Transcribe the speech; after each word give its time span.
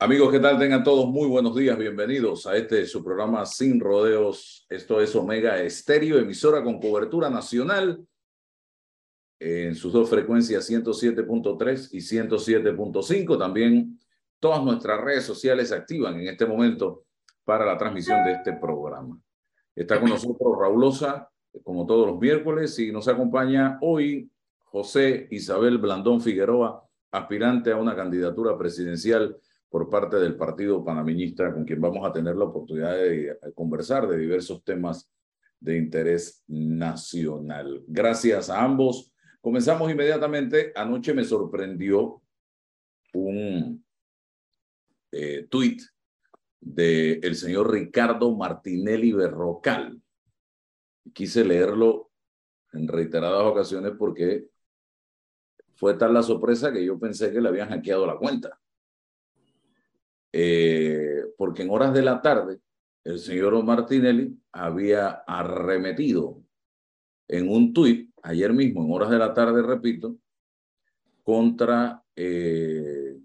Amigos, 0.00 0.30
¿qué 0.30 0.38
tal? 0.38 0.60
Tengan 0.60 0.84
todos 0.84 1.08
muy 1.08 1.26
buenos 1.26 1.56
días. 1.56 1.76
Bienvenidos 1.76 2.46
a 2.46 2.56
este 2.56 2.86
su 2.86 3.02
programa 3.02 3.44
Sin 3.44 3.80
Rodeos. 3.80 4.64
Esto 4.70 5.00
es 5.00 5.12
Omega 5.16 5.60
Estéreo, 5.60 6.18
emisora 6.18 6.62
con 6.62 6.78
cobertura 6.78 7.28
nacional 7.28 8.06
en 9.40 9.74
sus 9.74 9.92
dos 9.92 10.08
frecuencias 10.08 10.70
107.3 10.70 11.88
y 11.90 11.98
107.5. 11.98 13.36
También 13.36 13.98
todas 14.38 14.62
nuestras 14.62 15.00
redes 15.00 15.24
sociales 15.24 15.70
se 15.70 15.74
activan 15.74 16.20
en 16.20 16.28
este 16.28 16.46
momento 16.46 17.06
para 17.42 17.66
la 17.66 17.76
transmisión 17.76 18.22
de 18.22 18.34
este 18.34 18.52
programa. 18.52 19.20
Está 19.74 19.98
con 19.98 20.10
nosotros 20.10 20.56
Raulosa, 20.60 21.28
como 21.64 21.86
todos 21.86 22.06
los 22.06 22.20
miércoles, 22.20 22.78
y 22.78 22.92
nos 22.92 23.08
acompaña 23.08 23.78
hoy 23.80 24.30
José 24.60 25.26
Isabel 25.32 25.78
Blandón 25.78 26.20
Figueroa, 26.20 26.84
aspirante 27.10 27.72
a 27.72 27.76
una 27.76 27.96
candidatura 27.96 28.56
presidencial 28.56 29.36
por 29.70 29.90
parte 29.90 30.16
del 30.16 30.36
Partido 30.36 30.84
Panameñista, 30.84 31.52
con 31.52 31.64
quien 31.64 31.80
vamos 31.80 32.06
a 32.06 32.12
tener 32.12 32.36
la 32.36 32.44
oportunidad 32.44 32.96
de 32.96 33.38
conversar 33.54 34.08
de 34.08 34.18
diversos 34.18 34.64
temas 34.64 35.10
de 35.60 35.76
interés 35.76 36.42
nacional. 36.46 37.82
Gracias 37.86 38.48
a 38.48 38.62
ambos. 38.62 39.12
Comenzamos 39.40 39.90
inmediatamente. 39.90 40.72
Anoche 40.74 41.12
me 41.14 41.24
sorprendió 41.24 42.22
un 43.14 43.84
eh, 45.12 45.46
tuit 45.48 45.82
del 46.60 47.34
señor 47.34 47.72
Ricardo 47.72 48.34
Martinelli 48.36 49.12
Berrocal. 49.12 50.00
Quise 51.12 51.44
leerlo 51.44 52.10
en 52.72 52.88
reiteradas 52.88 53.44
ocasiones 53.44 53.92
porque 53.98 54.48
fue 55.74 55.94
tal 55.94 56.12
la 56.12 56.22
sorpresa 56.22 56.72
que 56.72 56.84
yo 56.84 56.98
pensé 56.98 57.32
que 57.32 57.40
le 57.40 57.48
habían 57.48 57.70
hackeado 57.70 58.06
la 58.06 58.16
cuenta. 58.16 58.58
Eh, 60.32 61.24
porque 61.36 61.62
en 61.62 61.70
horas 61.70 61.94
de 61.94 62.02
la 62.02 62.20
tarde 62.20 62.60
el 63.04 63.18
señor 63.18 63.62
Martinelli 63.64 64.38
había 64.52 65.22
arremetido 65.26 66.42
en 67.26 67.48
un 67.48 67.72
tuit, 67.72 68.10
ayer 68.22 68.52
mismo, 68.52 68.84
en 68.84 68.92
horas 68.92 69.10
de 69.10 69.18
la 69.18 69.32
tarde, 69.32 69.62
repito, 69.62 70.16
contra 71.22 72.02
eh, 72.16 73.16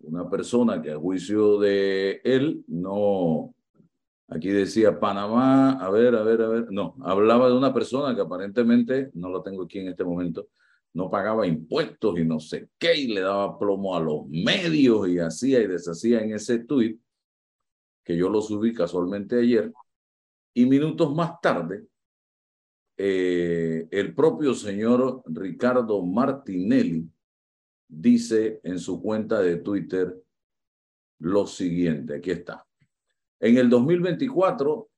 una 0.00 0.28
persona 0.30 0.80
que 0.80 0.92
a 0.92 0.96
juicio 0.96 1.58
de 1.58 2.20
él 2.24 2.64
no, 2.68 3.54
aquí 4.28 4.48
decía 4.50 4.98
Panamá, 4.98 5.72
a 5.72 5.90
ver, 5.90 6.14
a 6.14 6.22
ver, 6.22 6.42
a 6.42 6.48
ver, 6.48 6.72
no, 6.72 6.96
hablaba 7.02 7.48
de 7.48 7.56
una 7.56 7.74
persona 7.74 8.14
que 8.14 8.20
aparentemente, 8.20 9.10
no 9.14 9.28
lo 9.28 9.42
tengo 9.42 9.64
aquí 9.64 9.80
en 9.80 9.88
este 9.88 10.04
momento, 10.04 10.48
no 10.98 11.08
pagaba 11.08 11.46
impuestos 11.46 12.18
y 12.18 12.24
no 12.24 12.40
sé 12.40 12.70
qué, 12.76 12.96
y 12.96 13.06
le 13.06 13.20
daba 13.20 13.56
plomo 13.56 13.94
a 13.94 14.00
los 14.00 14.26
medios 14.26 15.08
y 15.08 15.20
hacía 15.20 15.60
y 15.60 15.68
deshacía 15.68 16.20
en 16.20 16.32
ese 16.34 16.58
tuit, 16.64 17.00
que 18.04 18.16
yo 18.16 18.28
lo 18.28 18.42
subí 18.42 18.74
casualmente 18.74 19.38
ayer, 19.38 19.72
y 20.54 20.66
minutos 20.66 21.14
más 21.14 21.40
tarde, 21.40 21.86
eh, 22.96 23.86
el 23.92 24.12
propio 24.12 24.54
señor 24.54 25.22
Ricardo 25.26 26.04
Martinelli 26.04 27.08
dice 27.86 28.60
en 28.64 28.80
su 28.80 29.00
cuenta 29.00 29.40
de 29.40 29.58
Twitter 29.58 30.20
lo 31.20 31.46
siguiente, 31.46 32.16
aquí 32.16 32.32
está. 32.32 32.66
En 33.38 33.56
el 33.56 33.70
2024, 33.70 34.90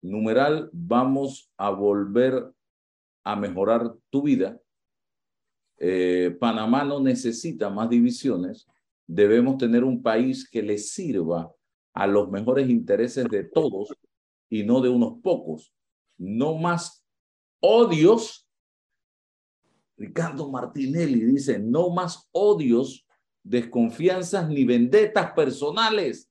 numeral, 0.00 0.70
vamos 0.72 1.52
a 1.58 1.68
volver 1.68 2.50
a 3.24 3.36
mejorar 3.36 3.94
tu 4.08 4.22
vida 4.22 4.58
eh, 5.80 6.36
Panamá 6.38 6.84
no 6.84 7.00
necesita 7.00 7.70
más 7.70 7.88
divisiones, 7.88 8.68
debemos 9.06 9.56
tener 9.56 9.82
un 9.82 10.02
país 10.02 10.48
que 10.48 10.62
le 10.62 10.76
sirva 10.78 11.50
a 11.94 12.06
los 12.06 12.30
mejores 12.30 12.68
intereses 12.68 13.26
de 13.28 13.44
todos 13.44 13.88
y 14.50 14.62
no 14.62 14.80
de 14.80 14.90
unos 14.90 15.20
pocos. 15.22 15.72
No 16.18 16.54
más 16.54 17.04
odios. 17.60 18.46
Ricardo 19.96 20.50
Martinelli 20.50 21.24
dice, 21.24 21.58
no 21.58 21.90
más 21.90 22.28
odios, 22.32 23.06
desconfianzas 23.42 24.48
ni 24.48 24.64
vendetas 24.64 25.32
personales, 25.32 26.30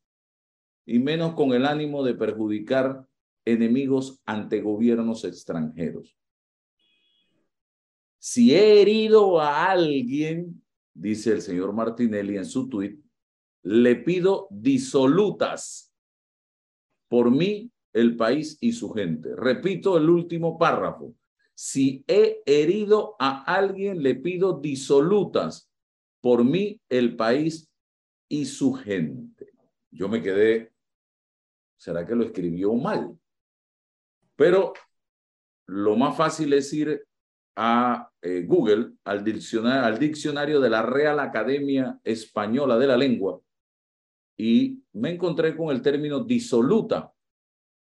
y 0.85 0.99
menos 0.99 1.33
con 1.33 1.53
el 1.53 1.65
ánimo 1.65 2.03
de 2.03 2.15
perjudicar 2.15 3.05
enemigos 3.45 4.21
ante 4.25 4.61
gobiernos 4.61 5.23
extranjeros. 5.23 6.18
Si 8.19 8.53
he 8.53 8.81
herido 8.81 9.39
a 9.39 9.71
alguien, 9.71 10.61
dice 10.93 11.31
el 11.31 11.41
señor 11.41 11.73
Martinelli 11.73 12.37
en 12.37 12.45
su 12.45 12.67
tuit, 12.67 13.01
le 13.63 13.95
pido 13.95 14.47
disolutas 14.51 15.93
por 17.07 17.31
mí, 17.31 17.71
el 17.93 18.17
país 18.17 18.57
y 18.61 18.73
su 18.73 18.91
gente. 18.91 19.35
Repito 19.35 19.97
el 19.97 20.09
último 20.09 20.59
párrafo. 20.59 21.15
Si 21.55 22.03
he 22.07 22.41
herido 22.45 23.15
a 23.19 23.43
alguien, 23.43 24.03
le 24.03 24.15
pido 24.15 24.59
disolutas 24.59 25.69
por 26.21 26.43
mí, 26.43 26.79
el 26.89 27.15
país 27.15 27.69
y 28.27 28.45
su 28.45 28.73
gente. 28.73 29.53
Yo 29.91 30.07
me 30.07 30.21
quedé, 30.21 30.71
¿será 31.77 32.05
que 32.05 32.15
lo 32.15 32.25
escribió 32.25 32.73
mal? 32.75 33.17
Pero 34.35 34.73
lo 35.65 35.95
más 35.95 36.15
fácil 36.15 36.53
es 36.53 36.71
ir 36.73 37.08
a 37.61 38.09
eh, 38.21 38.45
Google, 38.47 38.93
al 39.03 39.21
diccionario, 39.21 39.85
al 39.85 39.99
diccionario 39.99 40.61
de 40.61 40.69
la 40.69 40.81
Real 40.81 41.19
Academia 41.19 41.99
Española 42.05 42.77
de 42.77 42.87
la 42.87 42.95
Lengua 42.95 43.41
y 44.37 44.81
me 44.93 45.11
encontré 45.11 45.57
con 45.57 45.69
el 45.69 45.81
término 45.81 46.23
disoluta, 46.23 47.11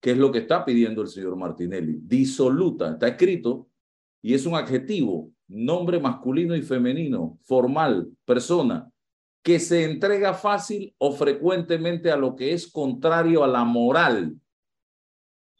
que 0.01 0.11
es 0.11 0.17
lo 0.17 0.31
que 0.31 0.39
está 0.39 0.65
pidiendo 0.65 1.03
el 1.03 1.07
señor 1.09 1.35
Martinelli. 1.35 1.99
Disoluta, 2.01 2.93
está 2.93 3.09
escrito 3.09 3.69
y 4.23 4.33
es 4.33 4.47
un 4.47 4.55
adjetivo, 4.55 5.31
nombre 5.47 5.99
masculino 5.99 6.55
y 6.55 6.63
femenino, 6.63 7.37
formal, 7.43 8.09
persona, 8.25 8.91
que 9.43 9.59
se 9.59 9.83
entrega 9.83 10.33
fácil 10.33 10.95
o 10.97 11.11
frecuentemente 11.11 12.09
a 12.09 12.17
lo 12.17 12.35
que 12.35 12.53
es 12.53 12.65
contrario 12.71 13.43
a 13.43 13.47
la 13.47 13.63
moral. 13.63 14.35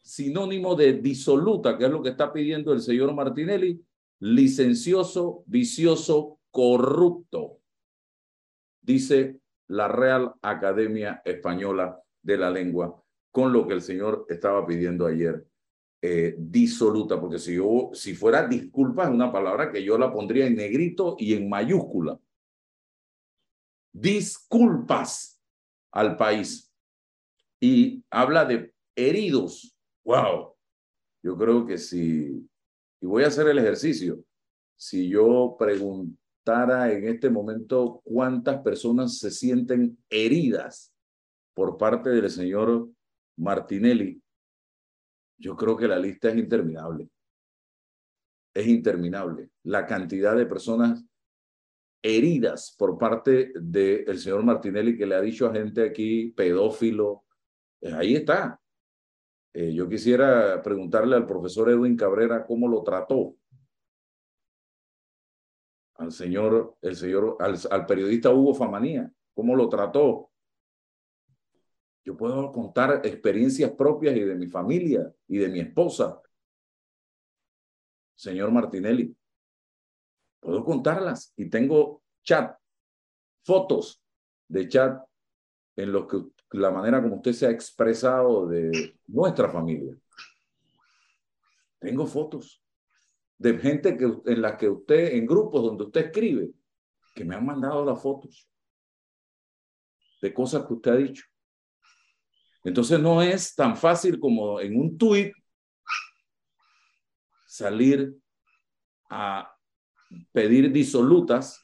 Sinónimo 0.02 0.74
de 0.74 0.94
disoluta, 0.94 1.78
que 1.78 1.86
es 1.86 1.92
lo 1.92 2.02
que 2.02 2.10
está 2.10 2.34
pidiendo 2.34 2.74
el 2.74 2.82
señor 2.82 3.14
Martinelli, 3.14 3.80
licencioso, 4.22 5.44
vicioso, 5.48 6.40
corrupto, 6.52 7.60
dice 8.82 9.40
la 9.68 9.88
Real 9.88 10.36
Academia 10.42 11.22
Española 11.26 12.00
de 12.22 12.38
la 12.38 12.52
Lengua, 12.52 13.04
con 13.32 13.52
lo 13.52 13.68
que 13.68 13.74
el 13.74 13.82
señor 13.82 14.26
estaba 14.30 14.66
pidiendo 14.66 15.08
ayer, 15.08 15.48
eh, 16.04 16.36
disoluta, 16.38 17.20
porque 17.20 17.40
si, 17.40 17.56
yo, 17.56 17.90
si 17.94 18.14
fuera 18.14 18.48
disculpa 18.48 19.06
es 19.06 19.10
una 19.10 19.32
palabra 19.32 19.72
que 19.72 19.84
yo 19.84 19.98
la 19.98 20.12
pondría 20.12 20.46
en 20.46 20.56
negrito 20.56 21.16
y 21.18 21.34
en 21.34 21.50
mayúscula. 21.50 22.20
Disculpas 23.94 25.42
al 25.92 26.16
país. 26.16 26.72
Y 27.60 28.04
habla 28.10 28.46
de 28.46 28.74
heridos. 28.96 29.76
¡Wow! 30.04 30.56
Yo 31.24 31.38
creo 31.38 31.66
que 31.66 31.78
si 31.78 32.50
y 33.02 33.08
voy 33.08 33.24
a 33.24 33.28
hacer 33.28 33.48
el 33.48 33.58
ejercicio. 33.58 34.24
Si 34.76 35.10
yo 35.10 35.56
preguntara 35.58 36.92
en 36.92 37.08
este 37.08 37.30
momento 37.30 38.02
cuántas 38.04 38.62
personas 38.62 39.18
se 39.18 39.32
sienten 39.32 39.98
heridas 40.10 40.94
por 41.54 41.78
parte 41.78 42.12
del 42.12 42.30
señor 42.30 42.90
Martinelli, 43.38 44.22
yo 45.38 45.56
creo 45.56 45.76
que 45.76 45.88
la 45.88 45.98
lista 45.98 46.30
es 46.30 46.38
interminable. 46.38 47.10
Es 48.54 48.68
interminable. 48.68 49.50
La 49.64 49.88
cantidad 49.88 50.36
de 50.36 50.46
personas 50.46 51.04
heridas 52.04 52.76
por 52.78 52.98
parte 52.98 53.52
del 53.56 54.20
señor 54.20 54.44
Martinelli 54.44 54.96
que 54.96 55.06
le 55.08 55.16
ha 55.16 55.22
dicho 55.22 55.48
a 55.48 55.54
gente 55.54 55.84
aquí 55.84 56.32
pedófilo. 56.32 57.26
Eh, 57.82 57.94
ahí 57.94 58.16
está. 58.16 58.61
Eh, 59.54 59.74
yo 59.74 59.90
quisiera 59.90 60.62
preguntarle 60.62 61.16
al 61.16 61.26
profesor 61.26 61.70
Edwin 61.70 61.98
Cabrera 61.98 62.46
cómo 62.46 62.68
lo 62.68 62.84
trató 62.84 63.36
al 66.02 66.12
señor, 66.12 66.78
el 66.82 66.96
señor, 66.96 67.38
al, 67.40 67.86
periodista 67.86 68.32
Hugo 68.32 68.56
Famanía, 68.56 69.12
cómo 69.36 69.56
lo 69.56 69.70
trató. 69.70 70.32
Yo 72.04 72.18
puedo 72.18 72.52
contar 72.52 73.02
experiencias 73.06 73.72
propias 73.72 74.16
y 74.16 74.22
de 74.22 74.34
mi 74.34 74.48
familia 74.48 75.14
y 75.28 75.38
de 75.38 75.48
mi 75.50 75.60
esposa, 75.60 76.20
señor 78.16 78.52
Martinelli. 78.52 79.16
Puedo 80.40 80.66
contarlas 80.66 81.34
y 81.36 81.48
tengo 81.50 82.02
chat, 82.24 82.58
fotos 83.46 84.02
de 84.48 84.68
chat 84.68 85.04
en 85.76 85.92
los 85.92 86.08
que 86.08 86.18
la 86.52 86.72
manera 86.72 87.02
como 87.02 87.16
usted 87.16 87.34
se 87.34 87.46
ha 87.46 87.52
expresado 87.52 88.48
de 88.48 88.96
nuestra 89.08 89.50
familia. 89.50 89.96
Tengo 91.80 92.06
fotos 92.06 92.64
de 93.38 93.58
gente 93.58 93.98
que, 93.98 94.06
en 94.26 94.42
las 94.42 94.58
que 94.58 94.70
usted, 94.70 95.14
en 95.14 95.26
grupos 95.26 95.64
donde 95.64 95.86
usted 95.86 96.06
escribe, 96.08 96.52
que 97.16 97.26
me 97.26 97.36
han 97.36 97.46
mandado 97.46 97.84
las 97.84 98.02
fotos. 98.02 98.48
de 100.22 100.32
cosas 100.32 100.66
que 100.68 100.74
usted 100.74 100.92
ha 100.92 100.98
dicho. 100.98 101.26
Entonces 102.64 103.00
no 103.00 103.24
es 103.24 103.56
tan 103.56 103.76
fácil 103.76 104.20
como 104.20 104.60
en 104.60 104.80
un 104.80 104.96
tuit 104.96 105.34
salir 107.48 108.16
a 109.10 109.52
pedir 110.32 110.72
disolutas 110.72 111.60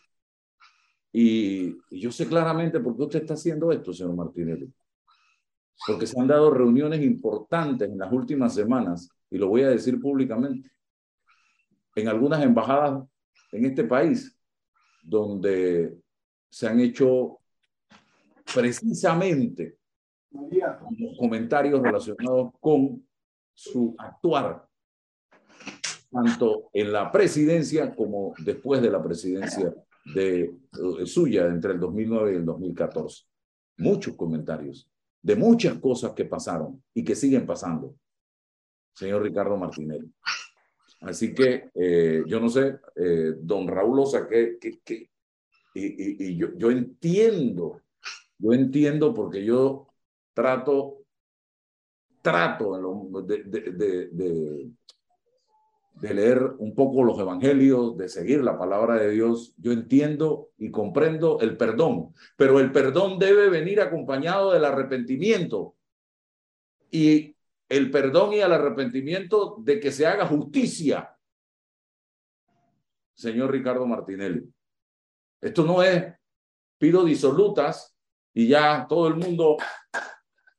y, 1.11 1.77
yo 1.89 2.11
sé 2.11 2.27
claramente 2.27 2.79
por 2.79 2.95
qué 2.95 3.03
usted 3.03 3.21
está 3.21 3.33
haciendo 3.33 3.71
esto, 3.71 3.93
señor 3.93 4.15
Martinelli. 4.15 4.71
Porque 5.85 6.07
se 6.07 6.19
han 6.19 6.27
dado 6.27 6.51
reuniones 6.51 7.01
importantes 7.01 7.89
en 7.89 7.97
las 7.97 8.11
últimas 8.11 8.53
semanas, 8.53 9.09
y 9.29 9.37
lo 9.37 9.47
voy 9.47 9.63
a 9.63 9.69
decir 9.69 9.99
públicamente, 9.99 10.69
en 11.95 12.07
algunas 12.07 12.43
embajadas 12.43 13.03
en 13.51 13.65
este 13.65 13.83
país, 13.83 14.37
donde 15.01 15.97
se 16.49 16.67
han 16.67 16.79
hecho 16.79 17.39
precisamente 18.53 19.77
comentarios 21.17 21.81
relacionados 21.81 22.51
con 22.59 23.07
su 23.53 23.95
actuar, 23.97 24.67
tanto 26.11 26.69
en 26.73 26.91
la 26.91 27.11
presidencia 27.11 27.95
como 27.95 28.33
después 28.39 28.81
de 28.81 28.91
la 28.91 29.03
presidencia 29.03 29.73
de, 30.13 30.41
eh, 30.41 31.05
suya 31.05 31.47
entre 31.47 31.73
el 31.73 31.79
2009 31.79 32.33
y 32.33 32.35
el 32.35 32.45
2014. 32.45 33.23
Muchos 33.77 34.15
comentarios 34.15 34.89
de 35.21 35.35
muchas 35.35 35.77
cosas 35.79 36.13
que 36.13 36.25
pasaron 36.25 36.81
y 36.93 37.03
que 37.03 37.15
siguen 37.15 37.45
pasando, 37.45 37.95
señor 38.93 39.23
Ricardo 39.23 39.57
Martinelli. 39.57 40.11
Así 41.01 41.33
que 41.33 41.69
eh, 41.75 42.23
yo 42.25 42.39
no 42.39 42.49
sé, 42.49 42.79
eh, 42.95 43.33
don 43.39 43.67
Raúl 43.67 43.99
Osa, 43.99 44.27
que, 44.27 44.57
que, 44.59 45.09
y, 45.73 46.25
y, 46.25 46.37
yo, 46.37 46.55
yo 46.55 46.71
entiendo, 46.71 47.81
yo 48.39 48.53
entiendo 48.53 49.13
porque 49.13 49.43
yo 49.43 49.87
trato, 50.33 51.03
trato 52.21 53.21
de, 53.23 53.43
de, 53.43 54.07
de, 54.11 54.71
de 55.99 56.13
leer 56.13 56.41
un 56.59 56.75
poco 56.75 57.03
los 57.03 57.17
evangelios, 57.19 57.97
de 57.97 58.07
seguir 58.07 58.43
la 58.43 58.57
palabra 58.57 58.95
de 58.95 59.09
Dios, 59.09 59.53
yo 59.57 59.71
entiendo 59.71 60.49
y 60.57 60.69
comprendo 60.69 61.39
el 61.39 61.57
perdón, 61.57 62.13
pero 62.35 62.59
el 62.59 62.71
perdón 62.71 63.17
debe 63.17 63.49
venir 63.49 63.81
acompañado 63.81 64.51
del 64.51 64.65
arrepentimiento. 64.65 65.75
Y 66.91 67.35
el 67.69 67.91
perdón 67.91 68.33
y 68.33 68.39
el 68.39 68.51
arrepentimiento 68.51 69.57
de 69.59 69.79
que 69.79 69.91
se 69.91 70.05
haga 70.05 70.25
justicia. 70.27 71.15
Señor 73.13 73.51
Ricardo 73.51 73.85
Martinelli, 73.87 74.47
esto 75.41 75.65
no 75.65 75.81
es 75.81 76.13
pido 76.77 77.03
disolutas 77.03 77.97
y 78.33 78.47
ya 78.47 78.85
todo 78.87 79.07
el 79.07 79.15
mundo 79.15 79.57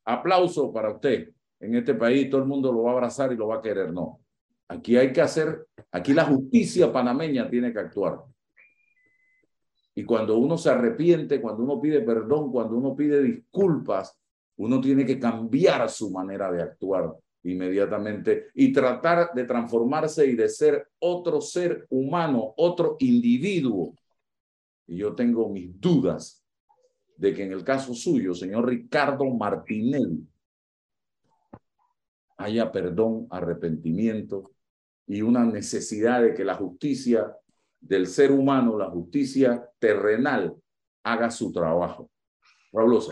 aplauso 0.04 0.72
para 0.72 0.90
usted. 0.90 1.32
En 1.60 1.76
este 1.76 1.94
país 1.94 2.28
todo 2.28 2.40
el 2.40 2.48
mundo 2.48 2.72
lo 2.72 2.82
va 2.82 2.90
a 2.90 2.94
abrazar 2.94 3.32
y 3.32 3.36
lo 3.36 3.48
va 3.48 3.56
a 3.56 3.62
querer, 3.62 3.92
no. 3.92 4.20
Aquí 4.68 4.96
hay 4.96 5.12
que 5.12 5.22
hacer, 5.22 5.66
aquí 5.90 6.12
la 6.12 6.26
justicia 6.26 6.92
panameña 6.92 7.48
tiene 7.48 7.72
que 7.72 7.78
actuar. 7.78 8.20
Y 9.94 10.04
cuando 10.04 10.38
uno 10.38 10.58
se 10.58 10.70
arrepiente, 10.70 11.40
cuando 11.40 11.64
uno 11.64 11.80
pide 11.80 12.02
perdón, 12.02 12.52
cuando 12.52 12.76
uno 12.76 12.94
pide 12.94 13.22
disculpas, 13.22 14.16
uno 14.58 14.80
tiene 14.80 15.06
que 15.06 15.18
cambiar 15.18 15.88
su 15.88 16.10
manera 16.10 16.52
de 16.52 16.62
actuar 16.62 17.14
inmediatamente 17.44 18.48
y 18.54 18.72
tratar 18.72 19.32
de 19.32 19.44
transformarse 19.44 20.26
y 20.26 20.36
de 20.36 20.48
ser 20.48 20.88
otro 20.98 21.40
ser 21.40 21.86
humano, 21.90 22.52
otro 22.56 22.96
individuo. 22.98 23.94
Y 24.86 24.98
yo 24.98 25.14
tengo 25.14 25.48
mis 25.48 25.80
dudas 25.80 26.44
de 27.16 27.34
que 27.34 27.44
en 27.44 27.52
el 27.52 27.64
caso 27.64 27.94
suyo, 27.94 28.34
señor 28.34 28.68
Ricardo 28.68 29.24
Martinelli, 29.24 30.26
haya 32.36 32.70
perdón, 32.70 33.26
arrepentimiento 33.30 34.52
y 35.08 35.22
una 35.22 35.44
necesidad 35.44 36.22
de 36.22 36.34
que 36.34 36.44
la 36.44 36.54
justicia 36.54 37.34
del 37.80 38.06
ser 38.06 38.30
humano, 38.30 38.76
la 38.76 38.90
justicia 38.90 39.66
terrenal, 39.78 40.54
haga 41.02 41.30
su 41.30 41.50
trabajo. 41.50 42.10
Raúl 42.72 43.02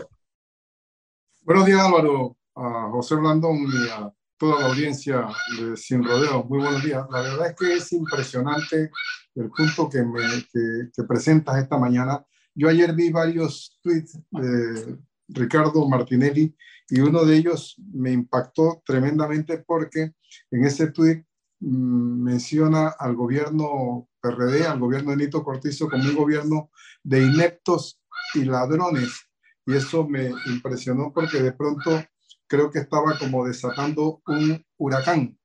Buenos 1.41 1.65
días, 1.65 1.79
Álvaro, 1.79 2.37
a 2.55 2.89
José 2.91 3.15
Blandón 3.15 3.57
y 3.57 3.89
a 3.89 4.13
toda 4.37 4.61
la 4.61 4.67
audiencia 4.67 5.27
de 5.59 5.75
Sin 5.75 6.03
Rodeo. 6.03 6.43
Muy 6.43 6.59
buenos 6.59 6.83
días. 6.83 7.03
La 7.09 7.21
verdad 7.21 7.47
es 7.47 7.55
que 7.55 7.73
es 7.73 7.91
impresionante 7.91 8.91
el 9.33 9.49
punto 9.49 9.89
que, 9.89 10.03
me, 10.03 10.21
que, 10.53 10.89
que 10.95 11.03
presentas 11.03 11.57
esta 11.57 11.79
mañana. 11.79 12.23
Yo 12.53 12.69
ayer 12.69 12.93
vi 12.93 13.11
varios 13.11 13.79
tweets 13.81 14.19
de 14.31 14.99
Ricardo 15.29 15.87
Martinelli 15.89 16.55
y 16.89 16.99
uno 16.99 17.25
de 17.25 17.37
ellos 17.37 17.75
me 17.91 18.11
impactó 18.11 18.83
tremendamente 18.85 19.57
porque 19.59 20.13
en 20.51 20.65
ese 20.65 20.91
tweet 20.91 21.26
menciona 21.59 22.89
al 22.89 23.15
gobierno 23.15 24.07
PRD, 24.21 24.65
al 24.65 24.79
gobierno 24.79 25.11
de 25.11 25.17
Nito 25.17 25.43
Cortizo, 25.43 25.89
como 25.89 26.03
un 26.03 26.15
gobierno 26.15 26.69
de 27.03 27.23
ineptos 27.23 27.99
y 28.33 28.45
ladrones. 28.45 29.27
Y 29.65 29.73
eso 29.75 30.07
me 30.07 30.31
impresionó 30.45 31.11
porque 31.13 31.41
de 31.41 31.51
pronto 31.51 32.03
creo 32.47 32.71
que 32.71 32.79
estaba 32.79 33.17
como 33.17 33.45
desatando 33.45 34.21
un 34.27 34.65
huracán, 34.77 35.37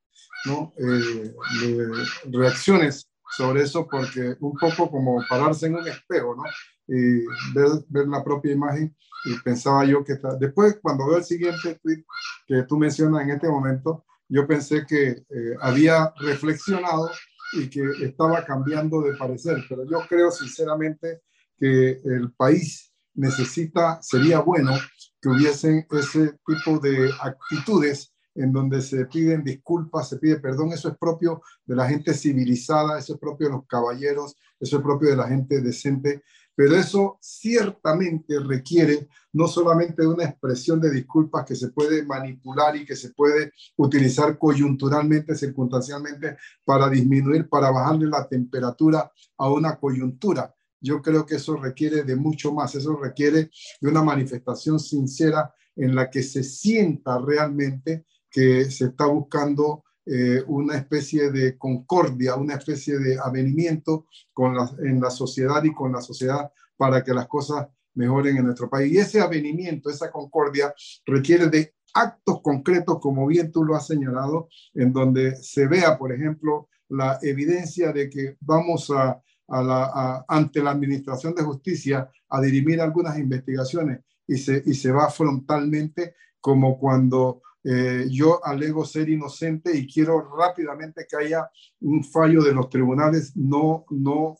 ¿no? 0.47 0.73
Eh, 0.79 1.35
de 1.61 1.89
reacciones 2.31 3.09
sobre 3.37 3.63
eso, 3.63 3.89
porque 3.91 4.37
un 4.41 4.57
poco 4.57 4.91
como 4.91 5.25
pararse 5.29 5.67
en 5.67 5.77
un 5.77 5.89
espejo, 5.89 6.37
¿no? 6.37 6.45
Y 6.87 7.25
ver, 7.55 7.69
ver 7.89 8.07
la 8.07 8.23
propia 8.23 8.53
imagen. 8.53 8.95
Y 9.25 9.39
pensaba 9.39 9.85
yo 9.85 10.05
que 10.05 10.19
después, 10.39 10.79
cuando 10.83 11.07
veo 11.07 11.19
el 11.19 11.25
siguiente 11.25 11.79
tweet 11.83 12.05
que 12.47 12.63
tú 12.65 12.77
mencionas 12.77 13.23
en 13.23 13.31
este 13.31 13.49
momento, 13.49 14.05
yo 14.33 14.47
pensé 14.47 14.87
que 14.87 15.09
eh, 15.11 15.57
había 15.61 16.11
reflexionado 16.17 17.11
y 17.53 17.69
que 17.69 17.83
estaba 18.03 18.43
cambiando 18.45 19.03
de 19.03 19.15
parecer, 19.15 19.63
pero 19.69 19.85
yo 19.85 20.01
creo 20.09 20.31
sinceramente 20.31 21.21
que 21.59 22.01
el 22.03 22.33
país 22.33 22.95
necesita, 23.15 24.01
sería 24.01 24.41
bueno 24.41 24.73
que 25.21 25.29
hubiesen 25.29 25.87
ese 25.91 26.39
tipo 26.47 26.79
de 26.79 27.11
actitudes 27.21 28.15
en 28.35 28.53
donde 28.53 28.81
se 28.81 29.05
piden 29.05 29.45
disculpas, 29.45 30.09
se 30.09 30.17
pide 30.17 30.41
perdón, 30.41 30.73
eso 30.73 30.89
es 30.89 30.97
propio 30.97 31.43
de 31.67 31.77
la 31.77 31.87
gente 31.87 32.15
civilizada, 32.15 32.99
eso 32.99 33.13
es 33.15 33.21
propio 33.21 33.49
de 33.49 33.53
los 33.53 33.67
caballeros, 33.67 34.37
eso 34.59 34.79
es 34.79 34.83
propio 34.83 35.11
de 35.11 35.17
la 35.17 35.29
gente 35.29 35.61
decente, 35.61 36.23
pero 36.55 36.77
eso 36.77 37.19
ciertamente 37.21 38.39
requiere 38.39 39.09
no 39.33 39.49
solamente 39.49 40.07
una 40.07 40.25
expresión 40.25 40.81
de 40.81 40.91
disculpas 40.91 41.47
que 41.47 41.57
se 41.57 41.69
puede 41.69 42.05
manipular 42.05 42.77
y 42.77 42.85
que 42.85 42.97
se 42.97 43.11
puede 43.11 43.53
utilizar 43.77 44.39
coyunturalmente, 44.39 45.35
circunstancialmente, 45.35 46.37
para 46.65 46.89
disminuir, 46.89 47.49
para 47.49 47.71
bajarle 47.71 48.07
la 48.07 48.29
temperatura 48.29 49.11
a 49.39 49.51
una 49.51 49.77
coyuntura. 49.77 50.55
Yo 50.81 51.01
creo 51.01 51.25
que 51.25 51.37
eso 51.37 51.57
requiere 51.57 52.03
de 52.03 52.17
mucho 52.17 52.53
más, 52.53 52.75
eso 52.75 52.97
requiere 52.97 53.51
de 53.81 53.89
una 53.89 54.03
manifestación 54.03 54.79
sincera 54.79 55.55
en 55.77 55.95
la 55.95 56.11
que 56.11 56.23
se 56.23 56.43
sienta 56.43 57.19
realmente 57.19 58.05
que 58.31 58.71
se 58.71 58.87
está 58.87 59.07
buscando 59.07 59.85
eh, 60.07 60.43
una 60.47 60.77
especie 60.77 61.31
de 61.31 61.57
concordia, 61.57 62.35
una 62.37 62.55
especie 62.55 62.99
de 62.99 63.19
avenimiento 63.23 64.07
con 64.33 64.57
la, 64.57 64.71
en 64.81 65.01
la 65.01 65.11
sociedad 65.11 65.63
y 65.63 65.73
con 65.73 65.93
la 65.93 66.01
sociedad 66.01 66.51
para 66.77 67.05
que 67.05 67.15
las 67.15 67.29
cosas 67.29 67.69
mejoren 67.95 68.37
en 68.37 68.47
nuestro 68.47 68.69
país. 68.69 68.93
Y 68.93 68.99
ese 68.99 69.21
avenimiento, 69.21 69.91
esa 69.91 70.11
concordia 70.11 70.75
requiere 71.07 71.47
de 71.49 71.75
actos 71.95 72.41
concretos, 72.43 72.99
como 73.01 73.27
bien 73.27 73.53
tú 73.53 73.65
lo 73.65 73.77
has 73.77 73.87
señalado, 73.87 74.49
en 74.75 74.93
donde 74.93 75.37
se 75.37 75.67
vea, 75.67 75.99
por 75.99 76.13
ejemplo, 76.13 76.69
la 76.89 77.19
evidencia 77.23 77.93
de 77.93 78.09
que 78.11 78.37
vamos 78.41 78.91
a, 78.91 79.23
a 79.49 80.25
ante 80.29 80.63
la 80.63 80.71
Administración 80.71 81.35
de 81.35 81.43
Justicia 81.43 82.11
a 82.29 82.41
dirimir 82.41 82.81
algunas 82.81 83.19
investigaciones 83.19 84.01
y 84.27 84.39
se, 84.39 84.63
y 84.65 84.75
se 84.75 84.91
va 84.91 85.11
frontalmente, 85.11 86.15
como 86.41 86.79
cuando 86.79 87.43
eh, 87.65 88.07
yo 88.11 88.45
alego 88.45 88.85
ser 88.85 89.09
inocente 89.09 89.77
y 89.77 89.87
quiero 89.87 90.37
rápidamente 90.37 91.07
que 91.09 91.17
haya 91.17 91.49
un 91.81 92.03
fallo 92.03 92.43
de 92.43 92.53
los 92.53 92.69
tribunales, 92.69 93.37
no, 93.37 93.85
no, 93.91 94.37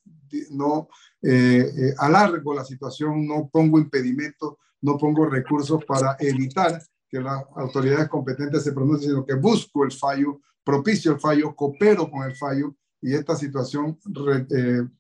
no 0.51 0.89
eh, 1.23 1.71
eh, 1.77 1.95
alargo 1.99 2.53
la 2.53 2.65
situación, 2.65 3.27
no 3.27 3.49
pongo 3.53 3.79
impedimentos, 3.79 4.55
no 4.81 4.99
pongo 4.99 5.27
recursos 5.27 5.85
para 5.85 6.17
evitar 6.19 6.83
que 7.09 7.21
las 7.21 7.45
autoridades 7.55 8.09
competentes 8.09 8.65
se 8.65 8.73
pronuncien, 8.73 9.13
sino 9.13 9.25
que 9.25 9.35
busco 9.35 9.85
el 9.85 9.93
fallo, 9.93 10.41
propicio 10.65 11.13
el 11.13 11.21
fallo, 11.21 11.55
coopero 11.55 12.11
con 12.11 12.25
el 12.25 12.35
fallo 12.35 12.75
y 13.01 13.15
esta 13.15 13.37
situación 13.37 13.99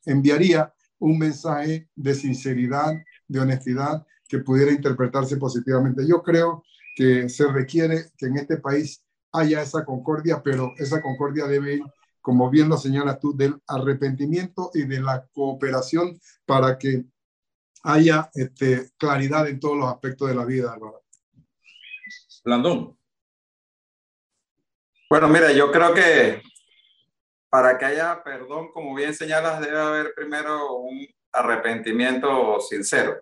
enviaría 0.04 0.72
un 0.98 1.18
mensaje 1.18 1.88
de 1.96 2.14
sinceridad, 2.14 2.92
de 3.26 3.40
honestidad 3.40 4.06
que 4.28 4.38
pudiera 4.38 4.70
interpretarse 4.70 5.36
positivamente. 5.36 6.06
Yo 6.06 6.22
creo 6.22 6.64
que 6.94 7.28
se 7.28 7.46
requiere 7.50 8.10
que 8.16 8.26
en 8.26 8.38
este 8.38 8.58
país 8.58 9.02
haya 9.32 9.62
esa 9.62 9.84
concordia, 9.84 10.42
pero 10.42 10.74
esa 10.76 11.00
concordia 11.00 11.46
debe 11.46 11.74
ir, 11.74 11.82
como 12.20 12.50
bien 12.50 12.68
lo 12.68 12.76
señalas 12.76 13.18
tú, 13.18 13.36
del 13.36 13.54
arrepentimiento 13.66 14.70
y 14.74 14.84
de 14.84 15.00
la 15.00 15.26
cooperación 15.32 16.18
para 16.44 16.78
que 16.78 17.04
haya 17.82 18.30
este, 18.34 18.90
claridad 18.96 19.48
en 19.48 19.58
todos 19.58 19.76
los 19.76 19.88
aspectos 19.88 20.28
de 20.28 20.34
la 20.34 20.44
vida, 20.44 20.72
Álvaro. 20.72 21.02
Blandón. 22.44 22.98
Bueno, 25.08 25.28
mira, 25.28 25.52
yo 25.52 25.70
creo 25.70 25.92
que 25.92 26.42
para 27.50 27.76
que 27.76 27.84
haya 27.84 28.22
perdón, 28.24 28.72
como 28.72 28.94
bien 28.94 29.14
señalas, 29.14 29.60
debe 29.60 29.78
haber 29.78 30.14
primero 30.14 30.76
un 30.76 31.06
arrepentimiento 31.32 32.60
sincero, 32.60 33.20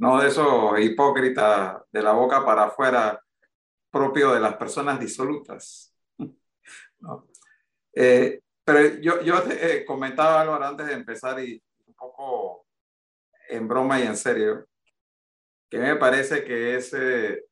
no 0.00 0.18
de 0.18 0.28
esos 0.28 0.80
hipócritas 0.80 1.82
de 1.92 2.02
la 2.02 2.12
boca 2.12 2.42
para 2.42 2.64
afuera 2.64 3.22
propio 3.90 4.32
de 4.32 4.40
las 4.40 4.56
personas 4.56 4.98
disolutas. 4.98 5.94
Eh, 7.92 8.40
pero 8.64 9.00
yo, 9.00 9.20
yo 9.22 9.42
te, 9.42 9.78
eh, 9.78 9.84
comentaba 9.84 10.42
algo 10.42 10.54
antes 10.54 10.86
de 10.86 10.92
empezar 10.92 11.40
y 11.40 11.60
un 11.88 11.94
poco 11.94 12.66
en 13.48 13.66
broma 13.66 13.98
y 13.98 14.04
en 14.04 14.16
serio, 14.16 14.64
que 15.68 15.78
me 15.78 15.96
parece 15.96 16.44
que 16.44 16.76
es 16.76 16.94
eh, 16.94 17.46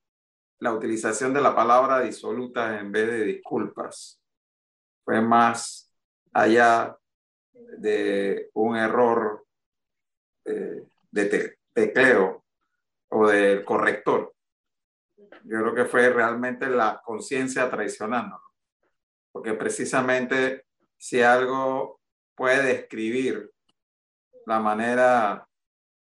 la 0.61 0.73
utilización 0.73 1.35
de 1.35 1.41
la 1.41 1.57
palabra 1.57 2.03
disoluta 2.03 2.79
en 2.79 2.93
vez 2.93 3.09
de 3.09 3.25
disculpas. 3.25 4.21
Fue 5.05 5.21
más 5.21 5.93
allá 6.33 6.97
de 7.53 8.51
un 8.55 8.77
error 8.77 9.45
de 10.45 11.25
tecleo 11.79 12.45
o 13.11 13.29
del 13.29 13.65
corrector. 13.65 14.35
Yo 15.45 15.61
creo 15.61 15.75
que 15.75 15.85
fue 15.85 16.11
realmente 16.11 16.69
la 16.69 17.01
conciencia 17.05 17.71
traicionando, 17.71 18.41
porque 19.31 19.55
precisamente 19.55 20.67
si 20.97 21.23
algo 21.23 22.01
puede 22.35 22.63
describir 22.65 23.53
la 24.47 24.59
manera 24.59 25.47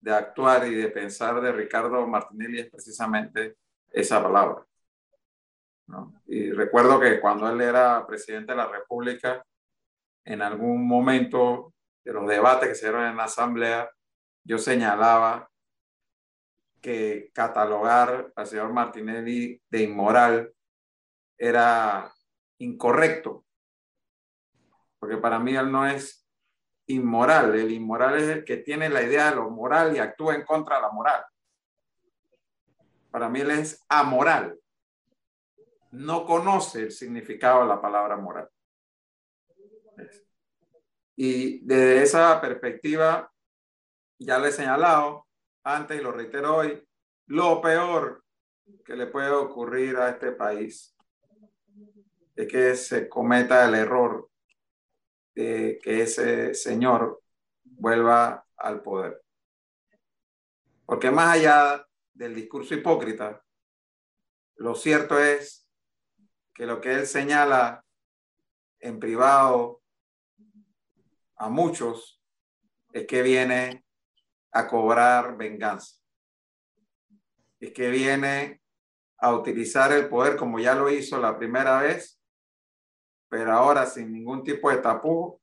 de 0.00 0.12
actuar 0.12 0.66
y 0.66 0.74
de 0.74 0.88
pensar 0.88 1.40
de 1.40 1.52
Ricardo 1.52 2.06
Martinelli 2.06 2.60
es 2.60 2.70
precisamente 2.70 3.56
esa 3.90 4.22
palabra. 4.22 4.66
Y 6.26 6.52
recuerdo 6.52 7.00
que 7.00 7.20
cuando 7.20 7.48
él 7.48 7.60
era 7.60 8.06
presidente 8.06 8.52
de 8.52 8.56
la 8.56 8.68
República, 8.68 9.44
en 10.24 10.42
algún 10.42 10.86
momento 10.86 11.74
de 12.04 12.12
los 12.12 12.26
debates 12.26 12.68
que 12.68 12.74
se 12.74 12.86
dieron 12.86 13.06
en 13.06 13.16
la 13.16 13.24
Asamblea, 13.24 13.90
yo 14.44 14.58
señalaba 14.58 15.50
que 16.80 17.30
catalogar 17.32 18.32
al 18.34 18.46
señor 18.46 18.72
Martinelli 18.72 19.60
de 19.68 19.82
inmoral 19.82 20.52
era 21.36 22.12
incorrecto, 22.58 23.44
porque 24.98 25.16
para 25.16 25.38
mí 25.38 25.56
él 25.56 25.70
no 25.70 25.86
es 25.86 26.26
inmoral, 26.86 27.54
el 27.54 27.70
inmoral 27.72 28.16
es 28.16 28.28
el 28.28 28.44
que 28.44 28.58
tiene 28.58 28.88
la 28.88 29.02
idea 29.02 29.30
de 29.30 29.36
lo 29.36 29.50
moral 29.50 29.94
y 29.94 29.98
actúa 29.98 30.34
en 30.34 30.44
contra 30.44 30.76
de 30.76 30.82
la 30.82 30.90
moral. 30.90 31.24
Para 33.10 33.28
mí 33.28 33.40
él 33.40 33.50
es 33.50 33.84
amoral, 33.88 34.58
no 35.92 36.24
conoce 36.24 36.82
el 36.82 36.92
significado 36.92 37.62
de 37.62 37.68
la 37.68 37.80
palabra 37.80 38.16
moral. 38.16 38.48
Y 41.16 41.64
desde 41.66 42.02
esa 42.02 42.40
perspectiva, 42.40 43.30
ya 44.18 44.38
le 44.38 44.48
he 44.48 44.52
señalado 44.52 45.26
antes 45.64 46.00
y 46.00 46.02
lo 46.02 46.12
reitero 46.12 46.56
hoy, 46.56 46.82
lo 47.26 47.60
peor 47.60 48.24
que 48.84 48.96
le 48.96 49.06
puede 49.06 49.30
ocurrir 49.30 49.96
a 49.96 50.10
este 50.10 50.32
país 50.32 50.96
es 52.34 52.48
que 52.48 52.76
se 52.76 53.08
cometa 53.08 53.64
el 53.66 53.74
error 53.74 54.30
de 55.34 55.78
que 55.82 56.02
ese 56.02 56.54
señor 56.54 57.22
vuelva 57.62 58.46
al 58.56 58.82
poder. 58.82 59.22
Porque 60.86 61.10
más 61.10 61.36
allá 61.36 61.86
del 62.12 62.34
discurso 62.34 62.74
hipócrita, 62.74 63.42
lo 64.56 64.74
cierto 64.74 65.18
es 65.18 65.68
que 66.52 66.66
lo 66.66 66.80
que 66.80 66.92
él 66.92 67.06
señala 67.06 67.84
en 68.80 68.98
privado 68.98 69.82
a 71.36 71.48
muchos 71.48 72.22
es 72.92 73.06
que 73.06 73.22
viene 73.22 73.84
a 74.52 74.66
cobrar 74.66 75.36
venganza. 75.36 75.96
Es 77.58 77.72
que 77.72 77.90
viene 77.90 78.60
a 79.18 79.34
utilizar 79.34 79.92
el 79.92 80.08
poder 80.08 80.36
como 80.36 80.58
ya 80.58 80.74
lo 80.74 80.90
hizo 80.90 81.18
la 81.18 81.36
primera 81.38 81.80
vez, 81.82 82.20
pero 83.28 83.52
ahora 83.52 83.86
sin 83.86 84.12
ningún 84.12 84.42
tipo 84.42 84.70
de 84.70 84.78
tapujo 84.78 85.40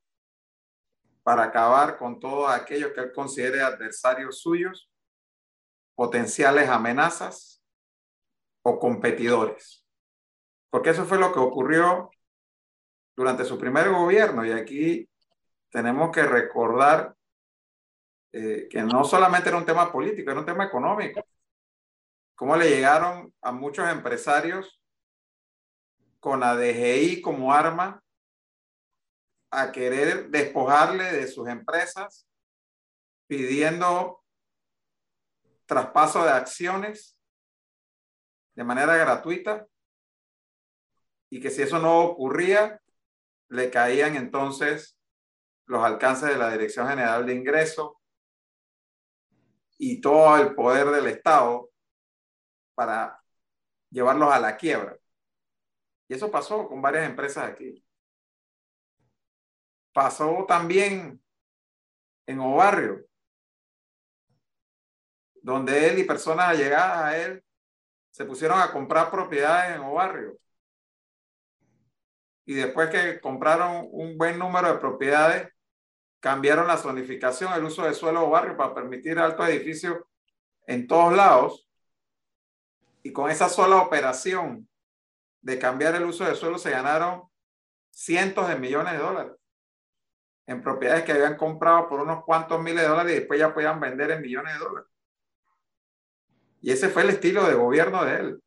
para 1.23 1.43
acabar 1.43 1.97
con 1.97 2.19
todos 2.19 2.49
aquellos 2.49 2.93
que 2.93 3.01
él 3.01 3.11
considere 3.11 3.61
adversarios 3.61 4.39
suyos, 4.39 4.89
potenciales 5.93 6.69
amenazas 6.69 7.61
o 8.63 8.79
competidores. 8.79 9.85
Porque 10.69 10.91
eso 10.91 11.05
fue 11.05 11.17
lo 11.17 11.33
que 11.33 11.39
ocurrió 11.39 12.09
durante 13.15 13.43
su 13.43 13.57
primer 13.57 13.89
gobierno 13.89 14.45
y 14.45 14.51
aquí 14.51 15.09
tenemos 15.69 16.11
que 16.11 16.23
recordar 16.23 17.16
eh, 18.31 18.67
que 18.69 18.81
no 18.83 19.03
solamente 19.03 19.49
era 19.49 19.57
un 19.57 19.65
tema 19.65 19.91
político, 19.91 20.31
era 20.31 20.39
un 20.39 20.45
tema 20.45 20.65
económico. 20.65 21.25
Cómo 22.35 22.55
le 22.55 22.69
llegaron 22.69 23.33
a 23.41 23.51
muchos 23.51 23.89
empresarios 23.89 24.81
con 26.19 26.39
la 26.39 26.55
DGI 26.55 27.21
como 27.21 27.53
arma 27.53 28.03
a 29.49 29.71
querer 29.71 30.29
despojarle 30.29 31.05
de 31.05 31.27
sus 31.27 31.47
empresas, 31.47 32.27
pidiendo 33.27 34.23
traspaso 35.65 36.23
de 36.23 36.31
acciones 36.31 37.17
de 38.55 38.63
manera 38.63 38.95
gratuita 38.97 39.67
y 41.29 41.39
que 41.39 41.49
si 41.49 41.61
eso 41.61 41.79
no 41.79 41.99
ocurría, 42.01 42.81
le 43.49 43.69
caían 43.69 44.15
entonces 44.15 44.97
los 45.65 45.83
alcances 45.83 46.29
de 46.29 46.37
la 46.37 46.51
Dirección 46.51 46.87
General 46.87 47.25
de 47.25 47.35
Ingresos 47.35 47.96
y 49.77 50.01
todo 50.01 50.37
el 50.37 50.55
poder 50.55 50.87
del 50.87 51.07
Estado 51.07 51.69
para 52.75 53.21
llevarlos 53.89 54.31
a 54.31 54.39
la 54.39 54.57
quiebra. 54.57 54.97
Y 56.07 56.13
eso 56.13 56.31
pasó 56.31 56.67
con 56.67 56.81
varias 56.81 57.05
empresas 57.09 57.49
aquí. 57.49 57.83
Pasó 59.93 60.45
también 60.47 61.21
en 62.27 62.39
Obarrio, 62.39 63.05
donde 65.41 65.89
él 65.89 65.99
y 65.99 66.03
personas 66.03 66.49
allegadas 66.49 66.97
a 66.97 67.17
él 67.17 67.43
se 68.11 68.25
pusieron 68.25 68.59
a 68.59 68.71
comprar 68.71 69.09
propiedades 69.11 69.75
en 69.75 69.81
Obarrio. 69.81 70.37
Y 72.45 72.53
después 72.53 72.89
que 72.89 73.19
compraron 73.19 73.87
un 73.91 74.17
buen 74.17 74.39
número 74.39 74.71
de 74.71 74.79
propiedades, 74.79 75.51
cambiaron 76.19 76.67
la 76.67 76.77
zonificación, 76.77 77.53
el 77.53 77.63
uso 77.63 77.83
de 77.83 77.93
suelo 77.93 78.25
o 78.25 78.29
barrio 78.29 78.57
para 78.57 78.73
permitir 78.73 79.19
altos 79.19 79.47
edificios 79.49 79.97
en 80.65 80.87
todos 80.87 81.15
lados. 81.15 81.67
Y 83.03 83.13
con 83.13 83.29
esa 83.29 83.49
sola 83.49 83.77
operación 83.77 84.67
de 85.41 85.59
cambiar 85.59 85.95
el 85.95 86.05
uso 86.05 86.25
de 86.25 86.35
suelo 86.35 86.57
se 86.57 86.71
ganaron 86.71 87.23
cientos 87.91 88.47
de 88.47 88.57
millones 88.57 88.93
de 88.93 88.99
dólares 88.99 89.33
en 90.45 90.61
propiedades 90.61 91.03
que 91.03 91.11
habían 91.11 91.35
comprado 91.35 91.89
por 91.89 91.99
unos 91.99 92.23
cuantos 92.23 92.61
miles 92.61 92.81
de 92.81 92.87
dólares 92.87 93.11
y 93.11 93.19
después 93.19 93.39
ya 93.39 93.53
podían 93.53 93.79
vender 93.79 94.11
en 94.11 94.21
millones 94.21 94.53
de 94.53 94.59
dólares. 94.59 94.89
Y 96.61 96.71
ese 96.71 96.89
fue 96.89 97.03
el 97.03 97.09
estilo 97.09 97.45
de 97.47 97.53
gobierno 97.53 98.03
de 98.03 98.15
él. 98.15 98.43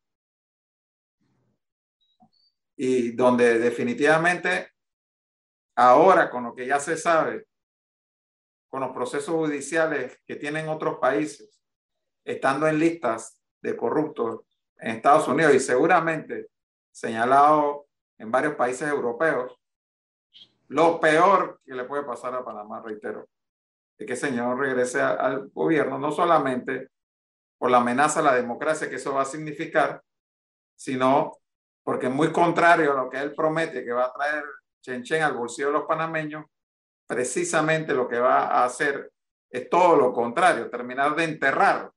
Y 2.75 3.11
donde 3.11 3.59
definitivamente 3.59 4.71
ahora 5.75 6.29
con 6.29 6.43
lo 6.43 6.55
que 6.55 6.65
ya 6.65 6.79
se 6.79 6.97
sabe 6.97 7.47
con 8.71 8.79
los 8.81 8.91
procesos 8.91 9.35
judiciales 9.35 10.17
que 10.25 10.37
tienen 10.37 10.69
otros 10.69 10.97
países, 10.97 11.61
estando 12.23 12.67
en 12.67 12.79
listas 12.79 13.37
de 13.61 13.75
corruptos 13.75 14.39
en 14.77 14.95
Estados 14.95 15.27
Unidos 15.27 15.53
y 15.53 15.59
seguramente 15.59 16.47
señalado 16.89 17.85
en 18.17 18.31
varios 18.31 18.55
países 18.55 18.87
europeos, 18.87 19.59
lo 20.69 21.01
peor 21.01 21.59
que 21.65 21.75
le 21.75 21.83
puede 21.83 22.03
pasar 22.03 22.33
a 22.33 22.45
Panamá, 22.45 22.81
reitero, 22.81 23.27
es 23.97 24.07
que 24.07 24.13
el 24.13 24.17
señor 24.17 24.57
regrese 24.57 25.01
al 25.01 25.49
gobierno, 25.49 25.99
no 25.99 26.13
solamente 26.13 26.89
por 27.57 27.69
la 27.69 27.79
amenaza 27.79 28.21
a 28.21 28.23
la 28.23 28.35
democracia 28.35 28.89
que 28.89 28.95
eso 28.95 29.13
va 29.13 29.23
a 29.23 29.25
significar, 29.25 30.01
sino 30.77 31.33
porque 31.83 32.07
muy 32.07 32.31
contrario 32.31 32.93
a 32.93 33.03
lo 33.03 33.09
que 33.09 33.19
él 33.19 33.35
promete 33.35 33.83
que 33.83 33.91
va 33.91 34.05
a 34.05 34.13
traer 34.13 34.45
Chen 34.81 35.03
Chen 35.03 35.23
al 35.23 35.33
bolsillo 35.33 35.67
de 35.67 35.73
los 35.73 35.83
panameños, 35.83 36.45
precisamente 37.11 37.93
lo 37.93 38.07
que 38.07 38.19
va 38.19 38.45
a 38.45 38.63
hacer 38.63 39.11
es 39.49 39.69
todo 39.69 39.97
lo 39.97 40.13
contrario, 40.13 40.69
terminar 40.69 41.13
de 41.13 41.25
enterrar 41.25 41.91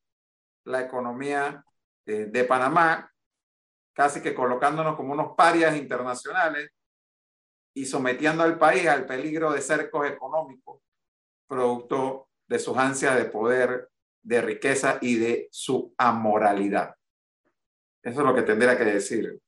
la 0.64 0.82
economía 0.82 1.64
eh, 2.04 2.26
de 2.32 2.42
Panamá, 2.42 3.08
casi 3.92 4.20
que 4.20 4.34
colocándonos 4.34 4.96
como 4.96 5.12
unos 5.12 5.36
parias 5.36 5.76
internacionales 5.76 6.68
y 7.74 7.86
sometiendo 7.86 8.42
al 8.42 8.58
país 8.58 8.88
al 8.88 9.06
peligro 9.06 9.52
de 9.52 9.60
cercos 9.60 10.04
económicos, 10.04 10.82
producto 11.46 12.28
de 12.48 12.58
sus 12.58 12.76
ansias 12.76 13.16
de 13.16 13.26
poder 13.26 13.88
de 14.20 14.40
riqueza 14.40 14.98
y 15.00 15.14
de 15.14 15.48
su 15.52 15.94
amoralidad. 15.96 16.96
Eso 18.02 18.20
es 18.20 18.26
lo 18.26 18.34
que 18.34 18.42
tendría 18.42 18.76
que 18.76 18.84
decir. 18.84 19.40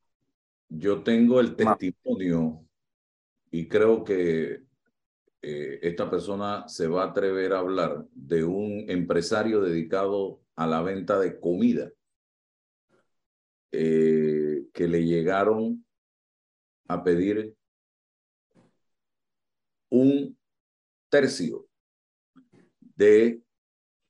Yo 0.69 1.03
tengo 1.03 1.41
el 1.41 1.57
testimonio 1.57 2.65
y 3.51 3.67
creo 3.67 4.05
que 4.05 4.66
eh, 5.49 5.79
esta 5.81 6.11
persona 6.11 6.67
se 6.67 6.89
va 6.89 7.05
a 7.05 7.11
atrever 7.11 7.53
a 7.53 7.61
hablar 7.61 8.05
de 8.13 8.43
un 8.43 8.85
empresario 8.91 9.61
dedicado 9.61 10.41
a 10.57 10.67
la 10.67 10.83
venta 10.83 11.21
de 11.21 11.39
comida 11.39 11.93
eh, 13.71 14.67
que 14.73 14.89
le 14.89 15.05
llegaron 15.05 15.87
a 16.89 17.05
pedir 17.05 17.55
un 19.89 20.37
tercio 21.09 21.69
de 22.81 23.41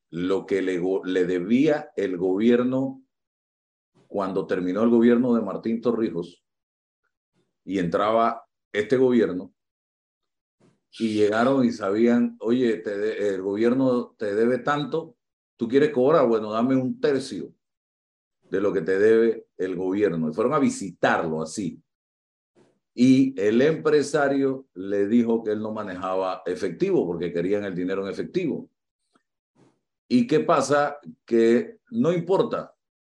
lo 0.09 0.47
que 0.47 0.63
le, 0.63 0.81
le 1.03 1.25
debía 1.25 1.91
el 1.95 2.17
gobierno 2.17 3.03
cuando 4.07 4.47
terminó 4.47 4.81
el 4.81 4.89
gobierno 4.89 5.35
de 5.35 5.43
Martín 5.43 5.81
Torrijos 5.81 6.43
y 7.63 7.77
entraba 7.77 8.43
este 8.73 8.97
gobierno 8.97 9.53
y 10.99 11.13
llegaron 11.13 11.63
y 11.65 11.71
sabían, 11.71 12.37
oye, 12.39 12.81
el 12.85 13.41
gobierno 13.41 14.15
te 14.17 14.33
debe 14.33 14.59
tanto, 14.59 15.15
tú 15.55 15.67
quieres 15.67 15.91
cobrar, 15.91 16.27
bueno, 16.27 16.51
dame 16.51 16.75
un 16.75 16.99
tercio 16.99 17.53
de 18.49 18.61
lo 18.61 18.73
que 18.73 18.81
te 18.81 18.97
debe 18.97 19.47
el 19.57 19.75
gobierno. 19.75 20.29
Y 20.29 20.33
fueron 20.33 20.53
a 20.53 20.59
visitarlo 20.59 21.41
así. 21.41 21.81
Y 22.93 23.39
el 23.39 23.61
empresario 23.61 24.67
le 24.73 25.07
dijo 25.07 25.43
que 25.43 25.51
él 25.51 25.61
no 25.61 25.71
manejaba 25.71 26.41
efectivo 26.45 27.05
porque 27.05 27.31
querían 27.31 27.63
el 27.63 27.75
dinero 27.75 28.03
en 28.03 28.11
efectivo. 28.11 28.69
¿Y 30.07 30.25
qué 30.25 30.39
pasa? 30.39 30.97
Que 31.25 31.77
no 31.91 32.11
importa, 32.11 32.73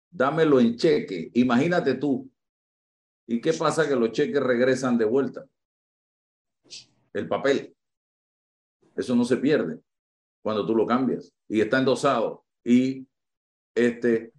dámelo 0.10 0.60
en 0.60 0.78
cheque. 0.78 1.32
Imagínate 1.34 1.96
tú. 1.96 2.30
¿Y 3.28 3.42
qué 3.42 3.52
pasa? 3.54 3.88
Que 3.88 3.96
los 3.96 4.12
cheques 4.12 4.42
regresan 4.42 4.98
de 4.98 5.06
vuelta. 5.06 5.46
El 7.14 7.28
papel. 7.28 7.76
Eso 8.96 9.16
no 9.16 9.24
se 9.24 9.38
pierde 9.38 9.80
cuando 10.42 10.66
tú 10.66 10.76
lo 10.76 10.86
cambias. 10.86 11.32
Y 11.48 11.62
está 11.62 11.80
endosado. 11.80 12.44
Y 12.64 13.08
este 13.76 14.34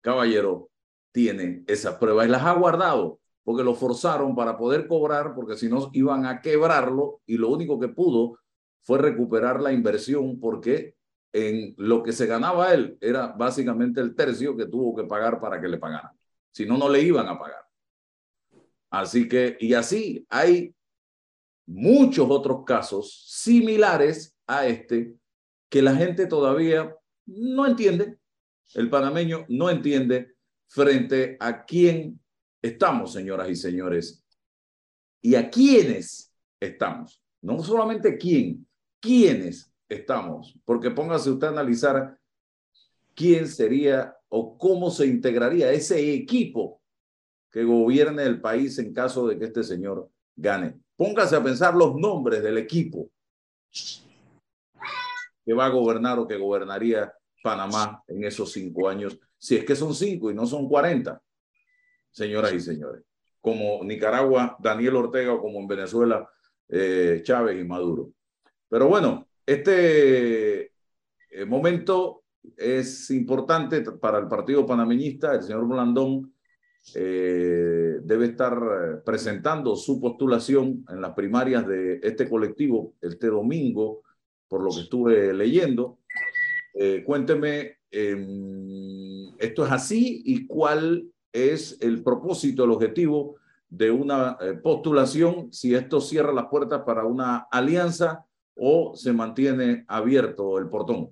caballero 0.00 0.70
tiene 1.12 1.62
esas 1.66 1.96
pruebas 1.96 2.26
y 2.26 2.30
las 2.30 2.42
ha 2.42 2.52
guardado 2.52 3.20
porque 3.44 3.64
lo 3.64 3.74
forzaron 3.74 4.34
para 4.34 4.56
poder 4.56 4.86
cobrar, 4.86 5.34
porque 5.34 5.56
si 5.56 5.68
no 5.68 5.90
iban 5.92 6.26
a 6.26 6.40
quebrarlo 6.40 7.20
y 7.26 7.36
lo 7.36 7.50
único 7.50 7.78
que 7.78 7.88
pudo 7.88 8.38
fue 8.82 8.98
recuperar 8.98 9.60
la 9.60 9.72
inversión 9.72 10.38
porque 10.38 10.96
en 11.32 11.74
lo 11.78 12.02
que 12.02 12.12
se 12.12 12.26
ganaba 12.26 12.72
él 12.72 12.98
era 13.00 13.28
básicamente 13.28 14.00
el 14.00 14.14
tercio 14.14 14.56
que 14.56 14.66
tuvo 14.66 14.94
que 14.94 15.04
pagar 15.04 15.40
para 15.40 15.60
que 15.60 15.68
le 15.68 15.78
pagaran. 15.78 16.12
Si 16.52 16.66
no, 16.66 16.76
no 16.76 16.88
le 16.88 17.00
iban 17.00 17.26
a 17.28 17.38
pagar. 17.38 17.64
Así 18.90 19.28
que, 19.28 19.56
y 19.58 19.74
así 19.74 20.26
hay 20.28 20.74
muchos 21.66 22.26
otros 22.28 22.64
casos 22.64 23.26
similares 23.28 24.36
a 24.46 24.66
este 24.66 25.14
que 25.68 25.82
la 25.82 25.94
gente 25.96 26.26
todavía 26.26 26.94
no 27.26 27.66
entiende, 27.66 28.18
el 28.74 28.90
panameño 28.90 29.46
no 29.48 29.70
entiende 29.70 30.34
frente 30.68 31.36
a 31.40 31.64
quién 31.64 32.20
estamos, 32.60 33.12
señoras 33.12 33.48
y 33.48 33.56
señores, 33.56 34.24
y 35.22 35.34
a 35.34 35.48
quiénes 35.48 36.32
estamos. 36.60 37.22
No 37.40 37.62
solamente 37.62 38.16
quién, 38.18 38.66
quiénes 39.00 39.72
estamos, 39.88 40.58
porque 40.64 40.90
póngase 40.90 41.30
usted 41.30 41.48
a 41.48 41.50
analizar 41.50 42.18
quién 43.14 43.46
sería 43.48 44.16
o 44.28 44.56
cómo 44.56 44.90
se 44.90 45.06
integraría 45.06 45.72
ese 45.72 46.14
equipo 46.14 46.82
que 47.50 47.64
gobierne 47.64 48.22
el 48.22 48.40
país 48.40 48.78
en 48.78 48.94
caso 48.94 49.26
de 49.26 49.38
que 49.38 49.44
este 49.46 49.62
señor 49.62 50.10
gane. 50.36 50.80
Póngase 50.96 51.36
a 51.36 51.42
pensar 51.42 51.74
los 51.74 51.94
nombres 51.94 52.42
del 52.42 52.58
equipo 52.58 53.10
que 55.44 55.52
va 55.52 55.66
a 55.66 55.70
gobernar 55.70 56.18
o 56.18 56.26
que 56.26 56.36
gobernaría 56.36 57.12
Panamá 57.42 58.02
en 58.06 58.24
esos 58.24 58.52
cinco 58.52 58.88
años, 58.88 59.18
si 59.36 59.56
es 59.56 59.64
que 59.64 59.74
son 59.74 59.94
cinco 59.94 60.30
y 60.30 60.34
no 60.34 60.46
son 60.46 60.68
cuarenta, 60.68 61.20
señoras 62.10 62.52
y 62.52 62.60
señores, 62.60 63.02
como 63.40 63.82
Nicaragua, 63.82 64.56
Daniel 64.60 64.96
Ortega 64.96 65.32
o 65.32 65.40
como 65.40 65.58
en 65.58 65.66
Venezuela, 65.66 66.28
eh, 66.68 67.20
Chávez 67.24 67.60
y 67.60 67.64
Maduro. 67.64 68.10
Pero 68.68 68.86
bueno, 68.86 69.26
este 69.44 70.72
eh, 71.30 71.44
momento 71.46 72.22
es 72.56 73.10
importante 73.10 73.82
para 73.82 74.18
el 74.18 74.28
partido 74.28 74.64
panameñista. 74.64 75.34
El 75.34 75.42
señor 75.42 75.66
Blandón 75.66 76.32
eh, 76.94 77.98
debe 78.02 78.26
estar 78.26 79.02
presentando 79.04 79.76
su 79.76 80.00
postulación 80.00 80.84
en 80.88 81.00
las 81.00 81.12
primarias 81.14 81.66
de 81.66 82.00
este 82.02 82.28
colectivo 82.28 82.94
este 83.00 83.28
domingo, 83.28 84.02
por 84.48 84.62
lo 84.62 84.70
que 84.70 84.80
estuve 84.80 85.32
leyendo. 85.32 85.98
Eh, 86.74 87.02
cuénteme, 87.04 87.78
em, 87.90 89.28
¿esto 89.38 89.64
es 89.64 89.72
así 89.72 90.22
y 90.24 90.46
cuál 90.46 91.08
es 91.32 91.78
el 91.80 92.02
propósito, 92.02 92.64
el 92.64 92.70
objetivo 92.70 93.36
de 93.68 93.90
una 93.90 94.36
postulación? 94.62 95.52
Si 95.52 95.74
esto 95.74 96.00
cierra 96.00 96.32
las 96.32 96.46
puertas 96.46 96.82
para 96.84 97.04
una 97.04 97.46
alianza 97.50 98.26
o 98.54 98.94
se 98.94 99.12
mantiene 99.12 99.84
abierto 99.88 100.58
el 100.58 100.68
portón? 100.68 101.10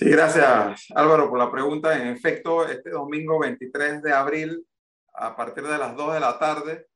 Sí, 0.00 0.08
gracias 0.08 0.86
Álvaro 0.94 1.28
por 1.28 1.38
la 1.38 1.52
pregunta. 1.52 1.94
En 1.94 2.08
efecto, 2.08 2.66
este 2.66 2.88
domingo 2.88 3.38
23 3.38 4.02
de 4.02 4.14
abril, 4.14 4.66
a 5.12 5.36
partir 5.36 5.62
de 5.64 5.76
las 5.76 5.94
2 5.94 6.14
de 6.14 6.20
la 6.20 6.38
tarde, 6.38 6.86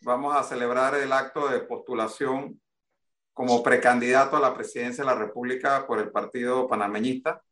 vamos 0.00 0.34
a 0.34 0.42
celebrar 0.42 0.94
el 0.94 1.12
acto 1.12 1.50
de 1.50 1.60
postulación 1.60 2.58
como 3.34 3.62
precandidato 3.62 4.38
a 4.38 4.40
la 4.40 4.54
presidencia 4.54 5.04
de 5.04 5.10
la 5.10 5.18
República 5.18 5.86
por 5.86 5.98
el 5.98 6.10
Partido 6.10 6.66
Panameñista. 6.66 7.42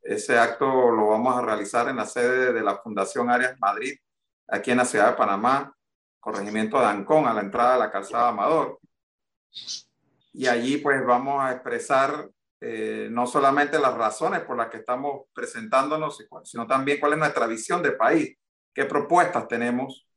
Ese 0.00 0.38
acto 0.38 0.92
lo 0.92 1.08
vamos 1.08 1.36
a 1.36 1.42
realizar 1.42 1.88
en 1.88 1.96
la 1.96 2.06
sede 2.06 2.52
de 2.52 2.62
la 2.62 2.76
Fundación 2.76 3.28
Arias 3.28 3.58
Madrid, 3.58 3.98
aquí 4.46 4.70
en 4.70 4.76
la 4.76 4.84
ciudad 4.84 5.10
de 5.10 5.16
Panamá, 5.16 5.74
corregimiento 6.20 6.78
de 6.78 6.86
Ancón, 6.86 7.26
a 7.26 7.34
la 7.34 7.40
entrada 7.40 7.72
de 7.72 7.78
la 7.80 7.90
calzada 7.90 8.28
Amador. 8.28 8.78
Y 10.32 10.46
allí 10.46 10.76
pues 10.76 11.04
vamos 11.04 11.42
a 11.42 11.50
expresar 11.50 12.30
eh, 12.60 13.08
no 13.10 13.26
solamente 13.26 13.78
las 13.78 13.94
razones 13.94 14.40
por 14.40 14.56
las 14.56 14.68
que 14.68 14.78
estamos 14.78 15.26
presentándonos, 15.32 16.18
sino 16.44 16.66
también 16.66 16.98
cuál 16.98 17.12
es 17.12 17.18
nuestra 17.18 17.46
visión 17.46 17.82
de 17.82 17.92
país, 17.92 18.36
qué 18.74 18.84
propuestas 18.84 19.46
tenemos 19.48 20.08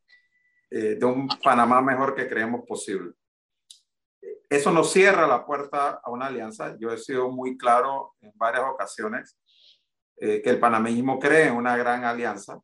eh, 0.69 0.95
de 0.95 1.05
un 1.05 1.27
Panamá 1.43 1.81
mejor 1.81 2.15
que 2.15 2.27
creemos 2.27 2.61
posible. 2.67 3.13
Eso 4.49 4.71
nos 4.71 4.91
cierra 4.91 5.27
la 5.27 5.45
puerta 5.45 6.01
a 6.03 6.09
una 6.09 6.27
alianza. 6.27 6.75
Yo 6.79 6.91
he 6.91 6.97
sido 6.97 7.29
muy 7.29 7.57
claro 7.57 8.15
en 8.21 8.31
varias 8.35 8.63
ocasiones 8.63 9.37
eh, 10.17 10.41
que 10.41 10.49
el 10.49 10.59
panameñismo 10.59 11.19
cree 11.19 11.47
en 11.47 11.55
una 11.55 11.77
gran 11.77 12.03
alianza, 12.03 12.59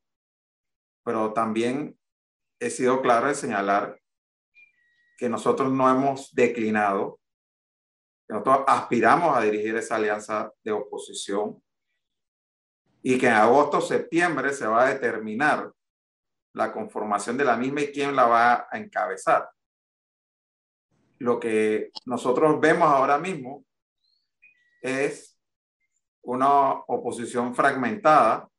pero 1.03 1.31
también 1.31 1.97
he 2.59 2.69
sido 2.69 3.01
claro 3.01 3.29
en 3.29 3.35
señalar 3.35 3.99
que 5.17 5.29
nosotros 5.29 5.71
no 5.71 5.89
hemos 5.89 6.33
declinado, 6.33 7.19
nosotros 8.27 8.63
aspiramos 8.67 9.37
a 9.37 9.41
dirigir 9.41 9.75
esa 9.75 9.95
alianza 9.95 10.51
de 10.63 10.71
oposición 10.71 11.61
y 13.03 13.19
que 13.19 13.27
en 13.27 13.33
agosto, 13.33 13.81
septiembre 13.81 14.51
se 14.51 14.65
va 14.65 14.85
a 14.85 14.93
determinar 14.93 15.71
la 16.53 16.71
conformación 16.71 17.37
de 17.37 17.45
la 17.45 17.55
misma 17.55 17.81
y 17.81 17.91
quién 17.91 18.15
la 18.15 18.25
va 18.25 18.67
a 18.71 18.77
encabezar. 18.79 19.49
Lo 21.19 21.39
que 21.39 21.91
nosotros 22.05 22.59
vemos 22.59 22.87
ahora 22.87 23.19
mismo 23.19 23.63
es 24.81 25.39
una 26.23 26.71
oposición 26.71 27.53
fragmentada 27.53 28.49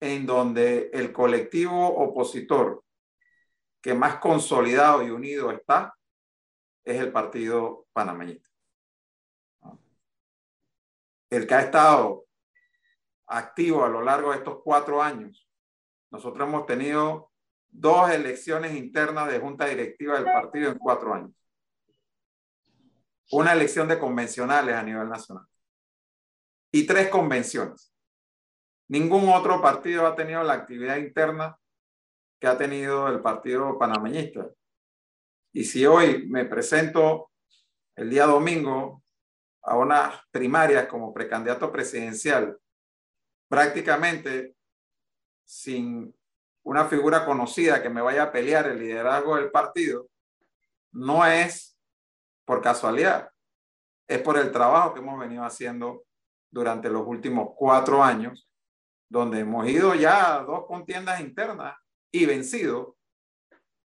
en 0.00 0.26
donde 0.26 0.90
el 0.92 1.12
colectivo 1.12 1.88
opositor 1.88 2.84
que 3.82 3.94
más 3.94 4.16
consolidado 4.16 5.02
y 5.02 5.10
unido 5.10 5.50
está 5.50 5.94
es 6.84 7.00
el 7.00 7.12
partido 7.12 7.86
panameñista. 7.92 8.48
El 11.30 11.46
que 11.46 11.54
ha 11.54 11.60
estado 11.60 12.26
activo 13.26 13.84
a 13.84 13.88
lo 13.88 14.02
largo 14.02 14.30
de 14.30 14.38
estos 14.38 14.60
cuatro 14.62 15.02
años. 15.02 15.48
Nosotros 16.10 16.46
hemos 16.46 16.66
tenido 16.66 17.32
dos 17.68 18.10
elecciones 18.10 18.74
internas 18.74 19.30
de 19.30 19.40
junta 19.40 19.66
directiva 19.66 20.14
del 20.14 20.24
partido 20.24 20.70
en 20.70 20.78
cuatro 20.78 21.14
años. 21.14 21.32
Una 23.32 23.52
elección 23.52 23.88
de 23.88 23.98
convencionales 23.98 24.74
a 24.74 24.82
nivel 24.82 25.08
nacional. 25.08 25.46
Y 26.70 26.86
tres 26.86 27.08
convenciones. 27.08 27.92
Ningún 28.88 29.28
otro 29.30 29.60
partido 29.62 30.06
ha 30.06 30.14
tenido 30.14 30.42
la 30.42 30.52
actividad 30.52 30.98
interna 30.98 31.58
que 32.38 32.46
ha 32.46 32.58
tenido 32.58 33.08
el 33.08 33.20
partido 33.22 33.78
panameñista. 33.78 34.50
Y 35.56 35.62
si 35.64 35.86
hoy 35.86 36.26
me 36.26 36.44
presento 36.46 37.30
el 37.94 38.10
día 38.10 38.26
domingo 38.26 39.04
a 39.62 39.76
unas 39.76 40.20
primarias 40.32 40.88
como 40.88 41.14
precandidato 41.14 41.70
presidencial, 41.70 42.58
prácticamente 43.48 44.56
sin 45.44 46.12
una 46.64 46.86
figura 46.86 47.24
conocida 47.24 47.80
que 47.80 47.88
me 47.88 48.00
vaya 48.00 48.24
a 48.24 48.32
pelear 48.32 48.66
el 48.66 48.80
liderazgo 48.80 49.36
del 49.36 49.52
partido, 49.52 50.08
no 50.90 51.24
es 51.24 51.78
por 52.44 52.60
casualidad, 52.60 53.30
es 54.08 54.20
por 54.22 54.36
el 54.36 54.50
trabajo 54.50 54.92
que 54.92 55.00
hemos 55.00 55.20
venido 55.20 55.44
haciendo 55.44 56.04
durante 56.50 56.90
los 56.90 57.06
últimos 57.06 57.50
cuatro 57.56 58.02
años, 58.02 58.50
donde 59.08 59.40
hemos 59.40 59.68
ido 59.68 59.94
ya 59.94 60.34
a 60.34 60.42
dos 60.42 60.66
contiendas 60.66 61.20
internas 61.20 61.76
y 62.10 62.26
vencido, 62.26 62.93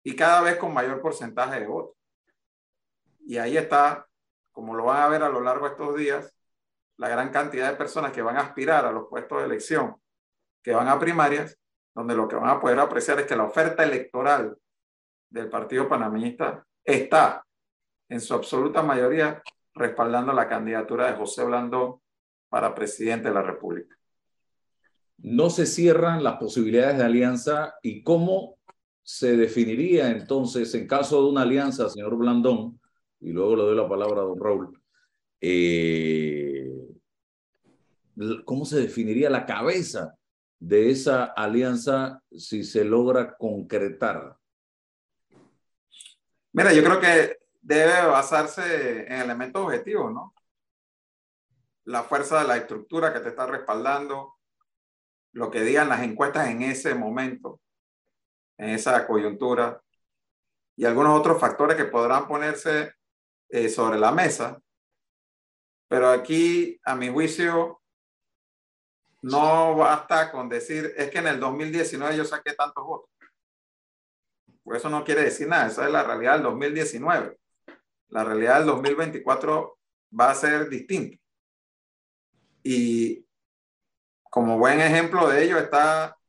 y 0.02 0.16
cada 0.16 0.40
vez 0.40 0.56
con 0.56 0.72
mayor 0.72 1.00
porcentaje 1.00 1.60
de 1.60 1.66
votos. 1.66 1.96
Y 3.26 3.38
ahí 3.38 3.56
está, 3.56 4.06
como 4.52 4.74
lo 4.74 4.84
van 4.84 5.02
a 5.02 5.08
ver 5.08 5.22
a 5.22 5.28
lo 5.28 5.40
largo 5.40 5.66
de 5.66 5.72
estos 5.72 5.96
días, 5.96 6.34
la 6.96 7.08
gran 7.08 7.30
cantidad 7.30 7.70
de 7.70 7.76
personas 7.76 8.12
que 8.12 8.22
van 8.22 8.36
a 8.36 8.40
aspirar 8.40 8.84
a 8.84 8.92
los 8.92 9.08
puestos 9.08 9.38
de 9.38 9.46
elección, 9.46 9.96
que 10.62 10.74
van 10.74 10.88
a 10.88 10.98
primarias, 10.98 11.58
donde 11.94 12.14
lo 12.14 12.28
que 12.28 12.36
van 12.36 12.50
a 12.50 12.60
poder 12.60 12.78
apreciar 12.78 13.20
es 13.20 13.26
que 13.26 13.36
la 13.36 13.44
oferta 13.44 13.82
electoral 13.82 14.56
del 15.28 15.48
Partido 15.48 15.88
Panameñista 15.88 16.64
está 16.84 17.44
en 18.08 18.20
su 18.20 18.34
absoluta 18.34 18.82
mayoría 18.82 19.42
respaldando 19.74 20.32
la 20.32 20.48
candidatura 20.48 21.06
de 21.06 21.16
José 21.16 21.44
Blandón 21.44 22.00
para 22.48 22.74
presidente 22.74 23.28
de 23.28 23.34
la 23.34 23.42
República. 23.42 23.96
No 25.18 25.50
se 25.50 25.66
cierran 25.66 26.24
las 26.24 26.38
posibilidades 26.38 26.98
de 26.98 27.04
alianza 27.04 27.74
y 27.82 28.02
cómo 28.02 28.58
se 29.02 29.36
definiría 29.36 30.10
entonces 30.10 30.74
en 30.74 30.86
caso 30.86 31.22
de 31.22 31.30
una 31.30 31.42
alianza, 31.42 31.88
señor 31.88 32.16
Blandón, 32.16 32.80
y 33.20 33.32
luego 33.32 33.56
le 33.56 33.62
doy 33.62 33.76
la 33.76 33.88
palabra 33.88 34.22
a 34.22 34.24
don 34.24 34.40
Raúl, 34.40 34.82
eh, 35.40 36.70
¿cómo 38.44 38.64
se 38.64 38.80
definiría 38.80 39.30
la 39.30 39.46
cabeza 39.46 40.14
de 40.58 40.90
esa 40.90 41.24
alianza 41.24 42.22
si 42.30 42.64
se 42.64 42.84
logra 42.84 43.36
concretar? 43.36 44.36
Mira, 46.52 46.72
yo 46.72 46.82
creo 46.82 47.00
que 47.00 47.38
debe 47.60 48.06
basarse 48.06 49.06
en 49.06 49.20
elementos 49.20 49.62
objetivos, 49.62 50.12
¿no? 50.12 50.34
La 51.84 52.02
fuerza 52.02 52.40
de 52.42 52.48
la 52.48 52.56
estructura 52.56 53.12
que 53.12 53.20
te 53.20 53.30
está 53.30 53.46
respaldando, 53.46 54.34
lo 55.32 55.50
que 55.50 55.62
digan 55.62 55.88
las 55.88 56.02
encuestas 56.02 56.48
en 56.48 56.62
ese 56.62 56.94
momento, 56.94 57.60
en 58.60 58.70
esa 58.70 59.06
coyuntura, 59.06 59.82
y 60.76 60.84
algunos 60.84 61.18
otros 61.18 61.40
factores 61.40 61.76
que 61.76 61.86
podrán 61.86 62.28
ponerse 62.28 62.92
eh, 63.48 63.70
sobre 63.70 63.98
la 63.98 64.12
mesa. 64.12 64.60
Pero 65.88 66.10
aquí, 66.10 66.78
a 66.84 66.94
mi 66.94 67.08
juicio, 67.08 67.80
no 69.22 69.76
basta 69.76 70.30
con 70.30 70.48
decir, 70.48 70.92
es 70.96 71.10
que 71.10 71.18
en 71.18 71.28
el 71.28 71.40
2019 71.40 72.16
yo 72.16 72.24
saqué 72.24 72.52
tantos 72.52 72.84
votos. 72.84 73.10
Pues 74.62 74.80
eso 74.80 74.90
no 74.90 75.04
quiere 75.04 75.22
decir 75.22 75.48
nada, 75.48 75.66
esa 75.66 75.86
es 75.86 75.92
la 75.92 76.02
realidad 76.02 76.34
del 76.34 76.42
2019. 76.44 77.38
La 78.08 78.24
realidad 78.24 78.58
del 78.58 78.66
2024 78.66 79.78
va 80.18 80.30
a 80.30 80.34
ser 80.34 80.68
distinta. 80.68 81.16
Y 82.62 83.26
como 84.24 84.58
buen 84.58 84.80
ejemplo 84.80 85.28
de 85.28 85.44
ello 85.44 85.58
está 85.58 86.19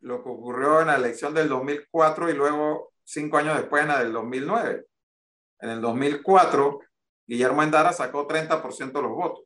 lo 0.00 0.22
que 0.22 0.28
ocurrió 0.28 0.80
en 0.80 0.88
la 0.88 0.96
elección 0.96 1.34
del 1.34 1.48
2004 1.48 2.30
y 2.30 2.34
luego 2.34 2.92
cinco 3.04 3.38
años 3.38 3.56
después 3.56 3.82
en 3.82 3.88
la 3.88 4.02
del 4.02 4.12
2009. 4.12 4.86
En 5.60 5.70
el 5.70 5.80
2004, 5.80 6.80
Guillermo 7.26 7.62
Endara 7.62 7.92
sacó 7.92 8.26
30% 8.26 8.92
de 8.92 9.02
los 9.02 9.12
votos 9.12 9.44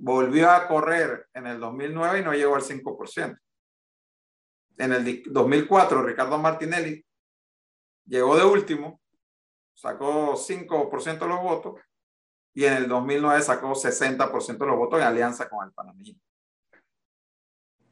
volvió 0.00 0.50
a 0.50 0.66
correr 0.66 1.28
en 1.34 1.46
el 1.46 1.60
2009 1.60 2.20
y 2.20 2.24
no 2.24 2.32
llegó 2.32 2.56
al 2.56 2.62
5%. 2.62 3.38
En 4.78 4.92
el 4.92 5.22
2004, 5.26 6.02
Ricardo 6.02 6.38
Martinelli 6.38 7.04
llegó 8.06 8.36
de 8.36 8.44
último, 8.44 9.00
sacó 9.74 10.36
5% 10.36 11.18
de 11.18 11.28
los 11.28 11.42
votos 11.42 11.80
y 12.54 12.64
en 12.64 12.72
el 12.74 12.88
2009 12.88 13.42
sacó 13.42 13.72
60% 13.72 14.58
de 14.58 14.66
los 14.66 14.76
votos 14.76 15.00
en 15.00 15.06
alianza 15.06 15.50
con 15.50 15.66
el 15.66 15.72
panameño. 15.72 16.14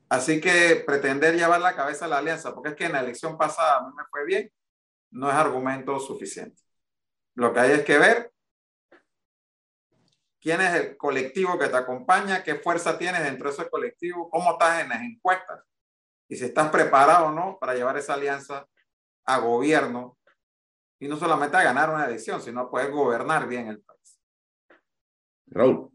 Así 0.09 0.40
que 0.40 0.83
pretender 0.87 1.37
llevar 1.37 1.61
la 1.61 1.77
cabeza 1.77 2.07
a 2.07 2.09
la 2.09 2.18
alianza, 2.18 2.55
porque 2.55 2.71
es 2.71 2.77
que 2.77 2.87
en 2.87 2.92
la 2.92 3.01
elección 3.01 3.37
pasada 3.37 3.79
a 3.79 3.83
mí 3.83 3.92
me 3.94 4.05
fue 4.11 4.25
bien, 4.25 4.51
no 5.11 5.29
es 5.29 5.35
argumento 5.35 5.99
suficiente. 6.01 6.62
Lo 7.35 7.53
que 7.53 7.61
hay 7.61 7.73
es 7.73 7.85
que 7.85 7.99
ver 7.99 8.33
quién 10.40 10.61
es 10.61 10.75
el 10.75 10.97
colectivo 10.97 11.59
que 11.59 11.68
te 11.68 11.77
acompaña, 11.77 12.42
qué 12.42 12.55
fuerza 12.55 12.97
tienes 12.97 13.23
dentro 13.23 13.51
de 13.51 13.55
ese 13.55 13.71
colectivo, 13.71 14.31
cómo 14.31 14.53
estás 14.53 14.83
en 14.83 14.88
las 14.88 15.03
encuestas 15.03 15.62
y 16.29 16.37
si 16.37 16.44
estás 16.44 16.71
preparado 16.71 17.27
o 17.27 17.33
no 17.33 17.59
para 17.59 17.75
llevar 17.75 17.97
esa 17.97 18.14
alianza 18.14 18.66
a 19.25 19.38
gobierno 19.38 20.18
y 20.99 21.09
no 21.09 21.16
solamente 21.16 21.57
a 21.57 21.62
ganar 21.62 21.90
una 21.90 22.07
elección, 22.07 22.40
sino 22.42 22.61
a 22.61 22.71
poder 22.71 22.90
gobernar 22.90 23.47
bien 23.47 23.68
el 23.68 23.81
país. 23.81 24.21
Raúl. 25.47 25.90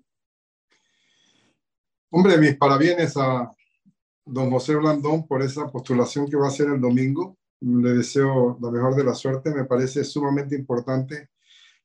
Hombre, 2.10 2.38
mis 2.38 2.56
parabienes 2.56 3.18
a 3.18 3.52
don 4.26 4.50
José 4.52 4.76
Blandón 4.76 5.28
por 5.28 5.42
esa 5.42 5.68
postulación 5.68 6.28
que 6.28 6.38
va 6.38 6.46
a 6.46 6.50
hacer 6.50 6.68
el 6.68 6.82
domingo. 6.82 7.38
Le 7.62 7.94
deseo 7.94 8.58
la 8.62 8.72
mejor 8.72 8.96
de 8.96 9.04
la 9.04 9.14
suerte. 9.14 9.54
Me 9.54 9.66
parece 9.66 10.04
sumamente 10.04 10.56
importante 10.56 11.30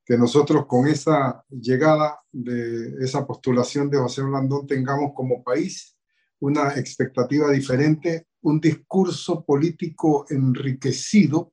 que 0.04 0.16
nosotros 0.16 0.66
con 0.66 0.86
esa 0.86 1.44
llegada 1.50 2.18
de 2.32 3.04
esa 3.04 3.26
postulación 3.26 3.90
de 3.90 3.98
José 3.98 4.22
Blandón 4.22 4.66
tengamos 4.66 5.12
como 5.14 5.42
país 5.42 5.96
una 6.40 6.74
expectativa 6.74 7.50
diferente, 7.50 8.28
un 8.42 8.60
discurso 8.60 9.44
político 9.44 10.24
enriquecido 10.30 11.52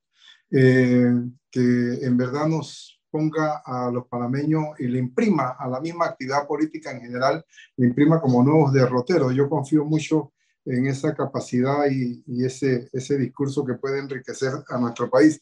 eh, 0.52 1.12
que 1.52 1.60
en 2.02 2.16
verdad 2.16 2.48
nos 2.48 3.02
ponga 3.10 3.62
a 3.66 3.90
los 3.92 4.08
panameños 4.08 4.80
y 4.80 4.88
le 4.88 5.00
imprima 5.00 5.56
a 5.58 5.68
la 5.68 5.80
misma 5.80 6.06
actividad 6.06 6.48
política 6.48 6.92
en 6.92 7.02
general, 7.02 7.44
le 7.78 7.88
imprima 7.88 8.22
como 8.22 8.44
nuevos 8.44 8.74
derroteros. 8.74 9.34
Yo 9.34 9.50
confío 9.50 9.86
mucho 9.86 10.34
en 10.66 10.88
esa 10.88 11.14
capacidad 11.14 11.90
y, 11.90 12.24
y 12.28 12.46
ese, 12.46 12.90
ese 12.92 13.18
discurso 13.18 13.64
que 13.66 13.76
puede 13.76 14.00
enriquecer 14.00 14.52
a 14.68 14.78
nuestro 14.78 15.10
país 15.10 15.40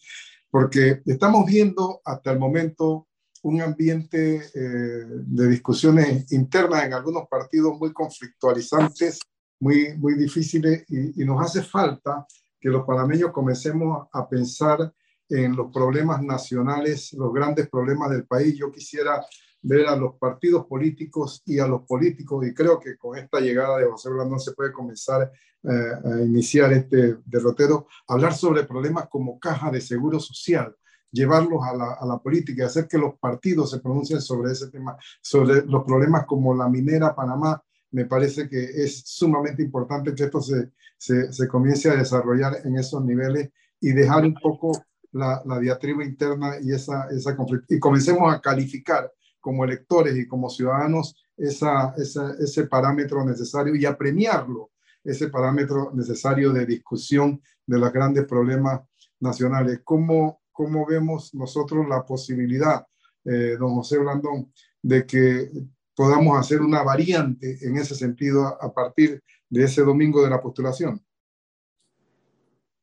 porque 0.53 1.01
estamos 1.07 1.47
viendo 1.47 1.99
hasta 2.05 2.31
el 2.31 2.37
momento 2.37 3.07
un 3.41 3.59
ambiente 3.61 4.35
eh, 4.53 5.05
de 5.09 5.47
discusiones 5.47 6.31
internas 6.31 6.85
en 6.85 6.93
algunos 6.93 7.27
partidos 7.27 7.75
muy 7.79 7.91
conflictualizantes, 7.91 9.19
muy, 9.59 9.97
muy 9.97 10.13
difíciles, 10.13 10.85
y, 10.89 11.25
nos 11.25 11.43
hace 11.43 11.63
falta 11.63 12.27
que 12.61 12.69
los 12.69 12.85
panameños 12.85 13.31
comencemos 13.31 14.07
a 14.13 14.29
pensar 14.29 14.93
en 15.27 15.55
los 15.55 15.71
problemas 15.73 16.21
nacionales, 16.21 17.13
los 17.13 17.33
grandes 17.33 17.67
problemas 17.67 18.11
del 18.11 18.27
país. 18.27 18.55
Yo 18.55 18.71
quisiera 18.71 19.25
ver 19.63 19.87
a 19.87 19.95
los 19.95 20.15
partidos 20.15 20.65
políticos 20.65 21.41
y 21.45 21.59
a 21.59 21.67
los 21.67 21.83
políticos, 21.83 22.45
y 22.45 22.53
creo 22.53 22.79
que 22.79 22.97
con 22.97 23.17
esta 23.17 23.39
llegada 23.39 23.77
de 23.77 23.85
José 23.85 24.09
Blandón 24.09 24.39
se 24.39 24.51
puede 24.51 24.71
comenzar 24.71 25.31
eh, 25.63 25.91
a 26.03 26.21
iniciar 26.21 26.73
este 26.73 27.17
derrotero, 27.25 27.87
hablar 28.07 28.33
sobre 28.33 28.63
problemas 28.63 29.07
como 29.09 29.39
caja 29.39 29.71
de 29.71 29.79
seguro 29.79 30.19
social, 30.19 30.75
llevarlos 31.11 31.63
a 31.63 31.75
la, 31.75 31.93
a 31.93 32.05
la, 32.05 32.17
política 32.17 32.65
hacer 32.65 32.87
que 32.87 32.97
los 32.97 33.17
partidos 33.17 33.71
se 33.71 33.79
pronuncien 33.79 34.19
sobre 34.19 34.51
ese 34.51 34.69
tema, 34.69 34.97
sobre 35.21 35.65
los 35.65 35.85
problemas 35.85 36.25
como 36.25 36.53
la 36.53 36.67
minera 36.67 37.15
Panamá, 37.15 37.63
me 37.91 38.05
parece 38.05 38.49
que 38.49 38.61
es 38.61 39.03
sumamente 39.05 39.61
importante 39.63 40.13
que 40.13 40.23
esto 40.23 40.41
se, 40.41 40.71
se, 40.97 41.31
se 41.31 41.47
comience 41.47 41.89
a 41.89 41.95
desarrollar 41.95 42.57
en 42.65 42.77
esos 42.77 43.03
niveles 43.05 43.49
y 43.79 43.91
dejar 43.91 44.25
un 44.25 44.33
poco 44.33 44.71
la, 45.11 45.41
la 45.45 45.59
diatriba 45.59 46.03
interna 46.03 46.55
y 46.61 46.73
esa, 46.73 47.07
esa 47.11 47.37
conflicto. 47.37 47.73
Y 47.73 47.79
comencemos 47.79 48.33
a 48.33 48.41
calificar 48.41 49.11
como 49.43 49.65
electores 49.65 50.15
y 50.15 50.25
como 50.25 50.49
ciudadanos 50.49 51.17
ese 51.35 52.63
parámetro 52.67 53.25
necesario 53.25 53.75
y 53.75 53.85
a 53.85 53.97
premiarlo, 53.97 54.71
ese 55.03 55.27
parámetro 55.27 55.91
necesario 55.93 56.53
de 56.53 56.65
discusión 56.65 57.41
de 57.65 57.77
los 57.77 57.91
grandes 57.91 58.25
problemas 58.25 58.79
nacionales. 59.19 59.81
¿Cómo, 59.83 60.41
cómo 60.53 60.85
vemos 60.85 61.33
nosotros 61.33 61.85
la 61.89 62.05
posibilidad, 62.05 62.87
eh, 63.25 63.57
don 63.59 63.75
José 63.75 63.97
Blandón, 63.97 64.49
de 64.81 65.05
que 65.05 65.51
podamos 65.93 66.39
hacer 66.39 66.61
una 66.61 66.81
variante 66.81 67.57
en 67.67 67.75
ese 67.75 67.95
sentido 67.95 68.45
a 68.47 68.73
partir 68.73 69.21
de 69.49 69.63
ese 69.65 69.81
domingo 69.81 70.23
de 70.23 70.29
la 70.29 70.41
postulación? 70.41 71.05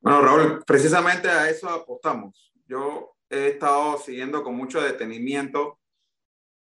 Bueno, 0.02 0.20
Raúl, 0.20 0.62
precisamente 0.66 1.26
a 1.26 1.48
eso 1.48 1.70
apostamos. 1.70 2.52
Yo 2.66 3.16
he 3.30 3.48
estado 3.48 3.96
siguiendo 3.96 4.42
con 4.42 4.54
mucho 4.56 4.82
detenimiento 4.82 5.79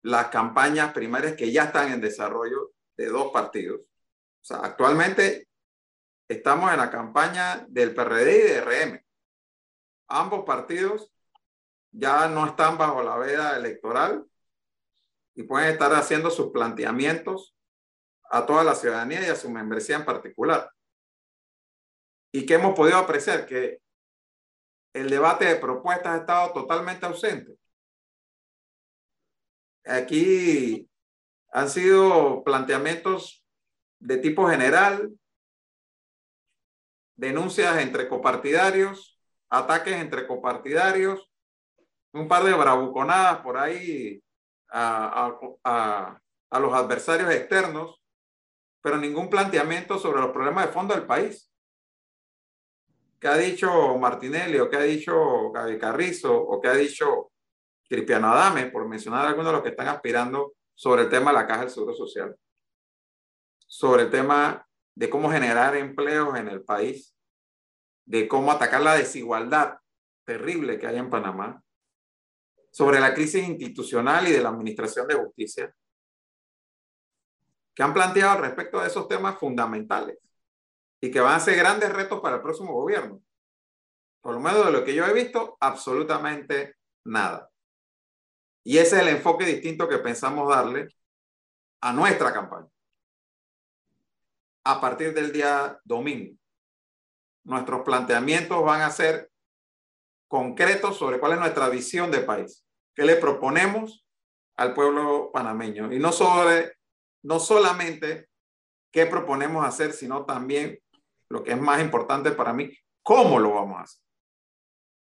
las 0.04 0.28
campañas 0.28 0.94
primarias 0.94 1.34
que 1.36 1.52
ya 1.52 1.66
están 1.66 1.92
en 1.92 2.02
desarrollo 2.02 2.74
de 2.96 3.08
dos 3.08 3.32
partidos. 3.32 3.82
O 3.82 4.46
sea, 4.46 4.58
actualmente 4.58 5.48
estamos 6.28 6.72
en 6.72 6.78
la 6.78 6.92
campaña 6.92 7.66
del 7.70 7.96
PRD 7.96 8.38
y 8.38 8.42
de 8.42 8.62
RM. 8.62 9.06
Ambos 10.10 10.44
partidos 10.46 11.10
ya 11.92 12.28
no 12.28 12.46
están 12.46 12.78
bajo 12.78 13.02
la 13.02 13.18
veda 13.18 13.56
electoral 13.56 14.26
y 15.36 15.44
pueden 15.44 15.70
estar 15.70 15.94
haciendo 15.94 16.30
sus 16.30 16.52
planteamientos 16.52 17.56
a 18.30 18.46
toda 18.46 18.64
la 18.64 18.76
ciudadanía 18.76 19.26
y 19.26 19.30
a 19.30 19.36
su 19.36 19.50
membresía 19.50 19.96
en 19.96 20.06
particular. 20.06 20.70
Y 22.32 22.46
que 22.46 22.56
hemos 22.56 22.76
podido 22.76 22.98
apreciar 22.98 23.46
que 23.46 23.80
el 24.94 25.10
debate 25.10 25.46
de 25.46 25.56
propuestas 25.56 26.14
ha 26.14 26.18
estado 26.18 26.52
totalmente 26.52 27.06
ausente. 27.06 27.58
Aquí 29.86 30.90
han 31.52 31.70
sido 31.70 32.44
planteamientos 32.44 33.46
de 34.00 34.18
tipo 34.18 34.50
general, 34.50 35.12
denuncias 37.16 37.78
entre 37.80 38.08
copartidarios, 38.08 39.20
ataques 39.50 39.96
entre 39.96 40.26
copartidarios, 40.28 41.30
un 42.14 42.28
par 42.28 42.44
de 42.44 42.54
bravuconadas 42.54 43.40
por 43.40 43.58
ahí 43.58 44.24
a, 44.70 45.32
a, 45.64 46.60
los 46.60 46.74
adversarios 46.74 47.32
externos, 47.32 48.02
pero 48.82 48.98
ningún 48.98 49.30
planteamiento 49.30 49.98
sobre 49.98 50.22
los 50.22 50.32
problemas 50.32 50.68
de 50.68 50.72
fondo 50.72 50.94
del 50.94 51.06
país. 51.06 51.50
¿Qué 53.20 53.28
ha 53.28 53.38
dicho 53.38 53.98
Martinelli 53.98 54.60
o 54.60 54.70
qué 54.70 54.78
ha 54.78 54.82
dicho 54.82 55.52
Gaby 55.52 55.78
Carrizo 55.78 56.36
o 56.36 56.60
qué 56.60 56.68
ha 56.68 56.74
dicho 56.74 57.33
Cristiano 57.94 58.34
Adame, 58.34 58.72
por 58.72 58.88
mencionar 58.88 59.28
algunos 59.28 59.48
de 59.48 59.54
los 59.54 59.62
que 59.62 59.70
están 59.70 59.88
aspirando 59.88 60.56
sobre 60.74 61.04
el 61.04 61.10
tema 61.10 61.30
de 61.30 61.38
la 61.38 61.46
caja 61.46 61.62
del 61.62 61.70
seguro 61.70 61.94
social? 61.94 62.36
Sobre 63.68 64.04
el 64.04 64.10
tema 64.10 64.68
de 64.96 65.12
cómo 65.12 65.30
generar 65.30 65.76
empleos 65.76 66.36
en 66.36 66.48
el 66.48 66.64
país, 66.64 67.16
de 68.06 68.28
cómo 68.28 68.52
atacar 68.52 68.82
la 68.82 68.96
desigualdad 68.96 69.78
terrible 70.26 70.80
que 70.80 70.88
hay 70.88 70.98
en 70.98 71.12
Panamá, 71.12 71.62
sobre 72.72 73.00
la 73.00 73.14
crisis 73.14 73.48
institucional 73.48 74.28
y 74.28 74.32
de 74.32 74.42
la 74.42 74.50
administración 74.50 75.08
de 75.08 75.14
justicia, 75.14 75.76
que 77.76 77.84
han 77.84 77.94
planteado 77.94 78.42
respecto 78.42 78.80
a 78.80 78.88
esos 78.88 79.08
temas 79.08 79.38
fundamentales 79.38 80.18
y 81.00 81.12
que 81.12 81.20
van 81.20 81.36
a 81.36 81.40
ser 81.40 81.58
grandes 81.58 81.94
retos 81.94 82.20
para 82.22 82.38
el 82.38 82.42
próximo 82.42 82.74
gobierno. 82.74 83.22
Por 84.20 84.34
lo 84.34 84.40
menos 84.40 84.66
de 84.66 84.72
lo 84.72 84.84
que 84.84 84.96
yo 84.96 85.06
he 85.06 85.14
visto, 85.14 85.58
absolutamente 85.60 86.78
nada. 87.06 87.53
Y 88.64 88.78
ese 88.78 88.96
es 88.96 89.02
el 89.02 89.10
enfoque 89.10 89.46
distinto 89.46 89.88
que 89.88 89.98
pensamos 89.98 90.50
darle 90.50 90.88
a 91.82 91.92
nuestra 91.92 92.32
campaña 92.32 92.68
a 94.64 94.80
partir 94.80 95.14
del 95.14 95.34
día 95.34 95.80
domingo. 95.84 96.38
Nuestros 97.44 97.82
planteamientos 97.82 98.64
van 98.64 98.82
a 98.82 98.90
ser 98.90 99.30
concretos 100.30 100.98
sobre 100.98 101.20
cuál 101.20 101.34
es 101.34 101.40
nuestra 101.40 101.68
visión 101.68 102.10
de 102.10 102.20
país, 102.20 102.66
qué 102.96 103.04
le 103.04 103.18
proponemos 103.18 104.06
al 104.56 104.74
pueblo 104.74 105.32
panameño 105.34 105.92
y 105.92 106.00
no 106.00 106.12
sobre 106.12 106.78
no 107.24 107.40
solamente 107.40 108.30
qué 108.92 109.06
proponemos 109.06 109.66
hacer, 109.66 109.92
sino 109.92 110.26
también 110.26 110.80
lo 111.30 111.44
que 111.44 111.52
es 111.52 111.60
más 111.60 111.82
importante 111.82 112.32
para 112.32 112.54
mí, 112.54 112.72
cómo 113.02 113.40
lo 113.40 113.56
vamos 113.56 113.80
a 113.80 113.84
hacer. 113.84 114.02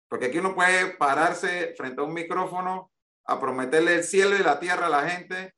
Porque 0.07 0.27
aquí 0.27 0.39
uno 0.39 0.55
puede 0.55 0.95
pararse 0.95 1.73
frente 1.75 2.01
a 2.01 2.05
un 2.05 2.13
micrófono 2.13 2.91
a 3.25 3.39
prometerle 3.39 3.95
el 3.95 4.03
cielo 4.03 4.35
y 4.35 4.43
la 4.43 4.59
tierra 4.59 4.87
a 4.87 4.89
la 4.89 5.09
gente 5.09 5.53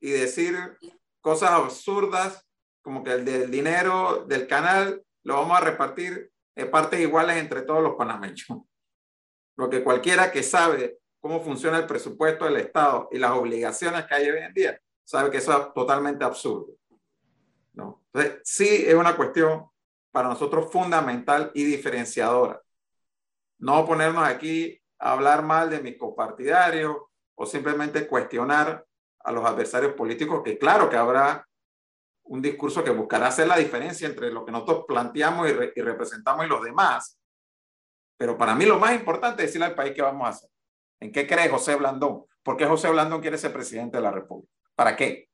y 0.00 0.10
decir 0.10 0.78
cosas 1.20 1.50
absurdas 1.50 2.46
como 2.82 3.02
que 3.02 3.12
el 3.12 3.24
del 3.24 3.50
dinero 3.50 4.24
del 4.26 4.46
canal 4.46 5.02
lo 5.22 5.36
vamos 5.36 5.56
a 5.56 5.62
repartir 5.62 6.30
en 6.54 6.70
partes 6.70 7.00
iguales 7.00 7.36
entre 7.36 7.62
todos 7.62 7.82
los 7.82 7.94
panameños. 7.94 8.46
Lo 9.56 9.70
que 9.70 9.84
cualquiera 9.84 10.32
que 10.32 10.42
sabe 10.42 10.98
cómo 11.20 11.40
funciona 11.40 11.78
el 11.78 11.86
presupuesto 11.86 12.44
del 12.44 12.56
Estado 12.56 13.08
y 13.12 13.18
las 13.18 13.30
obligaciones 13.30 14.04
que 14.04 14.14
hay 14.14 14.28
hoy 14.28 14.40
en 14.40 14.52
día, 14.52 14.80
sabe 15.04 15.30
que 15.30 15.38
eso 15.38 15.56
es 15.56 15.72
totalmente 15.72 16.24
absurdo. 16.24 16.74
¿no? 17.72 18.02
Entonces, 18.12 18.40
sí 18.44 18.84
es 18.84 18.94
una 18.94 19.16
cuestión 19.16 19.66
para 20.10 20.28
nosotros 20.28 20.70
fundamental 20.70 21.50
y 21.54 21.64
diferenciadora. 21.64 22.60
No 23.58 23.86
ponernos 23.86 24.26
aquí 24.26 24.82
hablar 25.04 25.42
mal 25.44 25.68
de 25.68 25.80
mis 25.80 25.98
copartidarios 25.98 26.96
o 27.34 27.46
simplemente 27.46 28.06
cuestionar 28.06 28.86
a 29.20 29.32
los 29.32 29.44
adversarios 29.44 29.92
políticos, 29.92 30.42
que 30.42 30.58
claro 30.58 30.88
que 30.88 30.96
habrá 30.96 31.46
un 32.24 32.40
discurso 32.40 32.82
que 32.82 32.90
buscará 32.90 33.26
hacer 33.26 33.46
la 33.46 33.58
diferencia 33.58 34.08
entre 34.08 34.30
lo 34.30 34.44
que 34.46 34.52
nosotros 34.52 34.84
planteamos 34.88 35.48
y, 35.48 35.80
representamos 35.80 36.46
y 36.46 36.48
los 36.48 36.62
demás. 36.62 37.18
Pero 38.16 38.38
para 38.38 38.54
mí 38.54 38.64
lo 38.64 38.78
más 38.78 38.94
importante 38.94 39.42
es 39.42 39.48
decirle 39.48 39.66
al 39.66 39.74
país 39.74 39.92
qué 39.94 40.00
vamos 40.00 40.26
a 40.26 40.30
hacer. 40.30 40.50
¿En 41.00 41.12
qué 41.12 41.26
cree 41.26 41.50
José 41.50 41.76
Blandón? 41.76 42.24
¿Por 42.42 42.56
qué 42.56 42.64
José 42.64 42.88
Blandón 42.88 43.20
quiere 43.20 43.36
ser 43.36 43.52
presidente 43.52 43.98
de 43.98 44.02
la 44.02 44.10
República? 44.10 44.50
¿Para 44.74 44.96
qué? 44.96 45.28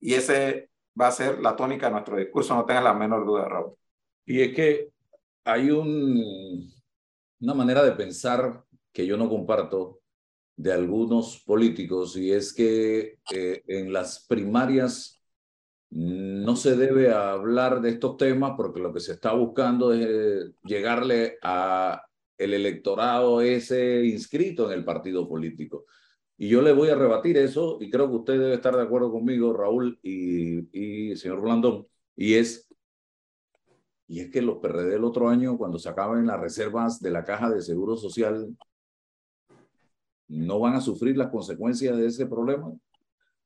Y 0.00 0.14
ese 0.14 0.70
va 0.98 1.08
a 1.08 1.12
ser 1.12 1.38
la 1.40 1.54
tónica 1.54 1.86
de 1.86 1.92
nuestro 1.92 2.16
discurso, 2.16 2.54
no 2.54 2.64
tengas 2.64 2.84
la 2.84 2.94
menor 2.94 3.26
duda, 3.26 3.46
Raúl. 3.46 3.74
Y 4.24 4.40
es 4.40 4.54
que 4.54 4.88
hay 5.44 5.70
un, 5.70 6.72
una 7.40 7.54
manera 7.54 7.82
de 7.82 7.92
pensar 7.92 8.64
que 8.96 9.06
yo 9.06 9.18
no 9.18 9.28
comparto 9.28 10.00
de 10.56 10.72
algunos 10.72 11.42
políticos 11.44 12.16
y 12.16 12.32
es 12.32 12.54
que 12.54 13.18
eh, 13.30 13.62
en 13.66 13.92
las 13.92 14.24
primarias 14.26 15.22
no 15.90 16.56
se 16.56 16.76
debe 16.76 17.12
hablar 17.12 17.82
de 17.82 17.90
estos 17.90 18.16
temas 18.16 18.54
porque 18.56 18.80
lo 18.80 18.94
que 18.94 19.00
se 19.00 19.12
está 19.12 19.34
buscando 19.34 19.92
es 19.92 20.06
eh, 20.08 20.52
llegarle 20.64 21.36
a 21.42 22.02
el 22.38 22.54
electorado 22.54 23.42
ese 23.42 24.06
inscrito 24.06 24.72
en 24.72 24.78
el 24.78 24.84
partido 24.86 25.28
político. 25.28 25.84
Y 26.38 26.48
yo 26.48 26.62
le 26.62 26.72
voy 26.72 26.88
a 26.88 26.94
rebatir 26.94 27.36
eso 27.36 27.76
y 27.82 27.90
creo 27.90 28.08
que 28.08 28.16
usted 28.16 28.40
debe 28.40 28.54
estar 28.54 28.74
de 28.74 28.82
acuerdo 28.82 29.12
conmigo, 29.12 29.52
Raúl 29.52 29.98
y, 30.02 31.10
y 31.10 31.16
señor 31.16 31.42
Blandón, 31.42 31.86
y 32.16 32.32
es, 32.32 32.66
y 34.08 34.20
es 34.20 34.30
que 34.30 34.40
los 34.40 34.56
PRD 34.56 34.94
el 34.94 35.04
otro 35.04 35.28
año, 35.28 35.58
cuando 35.58 35.78
se 35.78 35.90
acaben 35.90 36.26
las 36.26 36.40
reservas 36.40 36.98
de 37.00 37.10
la 37.10 37.24
caja 37.24 37.50
de 37.50 37.60
seguro 37.60 37.96
social, 37.96 38.56
no 40.28 40.60
van 40.60 40.74
a 40.74 40.80
sufrir 40.80 41.16
las 41.16 41.28
consecuencias 41.28 41.96
de 41.96 42.06
ese 42.06 42.26
problema. 42.26 42.72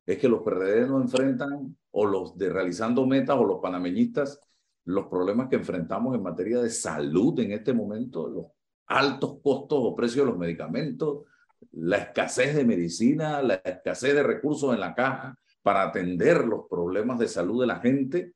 Es 0.07 0.19
que 0.19 0.29
los 0.29 0.43
PRD 0.43 0.87
no 0.89 1.01
enfrentan, 1.01 1.77
o 1.91 2.07
los 2.07 2.37
de 2.37 2.51
realizando 2.51 3.07
metas, 3.07 3.37
o 3.37 3.45
los 3.45 3.61
panameñistas, 3.61 4.41
los 4.85 5.07
problemas 5.07 5.49
que 5.49 5.57
enfrentamos 5.57 6.15
en 6.15 6.23
materia 6.23 6.61
de 6.61 6.71
salud 6.71 7.39
en 7.41 7.53
este 7.53 7.73
momento, 7.73 8.29
los 8.29 8.47
altos 8.87 9.39
costos 9.43 9.79
o 9.81 9.95
precios 9.95 10.25
de 10.25 10.31
los 10.33 10.39
medicamentos, 10.39 11.25
la 11.73 11.99
escasez 11.99 12.55
de 12.57 12.65
medicina, 12.65 13.43
la 13.43 13.55
escasez 13.55 14.15
de 14.15 14.23
recursos 14.23 14.75
en 14.75 14.81
la 14.81 14.95
caja 14.95 15.39
para 15.63 15.83
atender 15.83 16.45
los 16.45 16.67
problemas 16.69 17.19
de 17.19 17.29
salud 17.29 17.61
de 17.61 17.67
la 17.67 17.81
gente, 17.81 18.35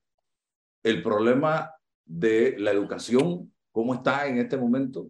el 0.83 1.03
problema 1.03 1.73
de 2.05 2.57
la 2.59 2.71
educación, 2.71 3.53
cómo 3.73 3.95
está 3.95 4.27
en 4.29 4.39
este 4.39 4.57
momento, 4.57 5.09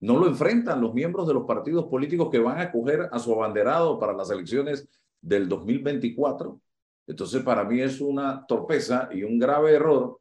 no 0.00 0.18
lo 0.18 0.26
enfrentan 0.26 0.80
los 0.80 0.92
miembros 0.92 1.26
de 1.26 1.34
los 1.34 1.44
partidos 1.44 1.86
políticos 1.86 2.28
que 2.30 2.38
van 2.38 2.58
a 2.58 2.64
acoger 2.64 3.08
a 3.10 3.18
su 3.18 3.32
abanderado 3.32 3.98
para 3.98 4.12
las 4.12 4.30
elecciones 4.30 4.88
del 5.20 5.48
2024. 5.48 6.60
Entonces, 7.06 7.42
para 7.42 7.64
mí 7.64 7.80
es 7.80 8.00
una 8.00 8.44
torpeza 8.46 9.08
y 9.12 9.22
un 9.22 9.38
grave 9.38 9.72
error 9.74 10.18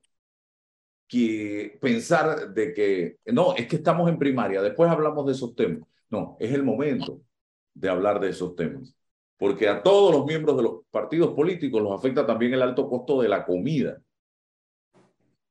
que 1.08 1.78
pensar 1.82 2.54
de 2.54 2.74
que, 2.74 3.18
no, 3.26 3.56
es 3.56 3.68
que 3.68 3.76
estamos 3.78 4.10
en 4.10 4.18
primaria, 4.18 4.62
después 4.62 4.90
hablamos 4.90 5.26
de 5.26 5.34
esos 5.34 5.56
temas. 5.56 5.88
No, 6.10 6.38
es 6.40 6.52
el 6.52 6.64
momento 6.64 7.22
de 7.74 7.90
hablar 7.90 8.20
de 8.20 8.30
esos 8.30 8.56
temas. 8.56 8.96
Porque 9.38 9.68
a 9.68 9.84
todos 9.84 10.14
los 10.14 10.26
miembros 10.26 10.56
de 10.58 10.64
los 10.64 10.86
partidos 10.90 11.34
políticos 11.34 11.82
los 11.82 11.92
afecta 11.92 12.26
también 12.26 12.54
el 12.54 12.62
alto 12.62 12.88
costo 12.90 13.22
de 13.22 13.30
la 13.30 13.46
comida, 13.46 14.02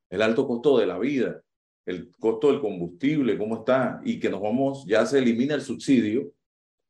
el 0.09 0.23
alto 0.23 0.47
costo 0.47 0.79
de 0.79 0.87
la 0.87 0.99
vida, 0.99 1.43
el 1.87 2.11
costo 2.19 2.51
del 2.51 2.61
combustible, 2.61 3.39
cómo 3.39 3.59
está, 3.59 4.01
y 4.05 4.21
que 4.21 4.31
nos 4.31 4.41
vamos, 4.41 4.85
ya 4.87 5.05
se 5.07 5.19
elimina 5.19 5.55
el 5.55 5.63
subsidio, 5.63 6.33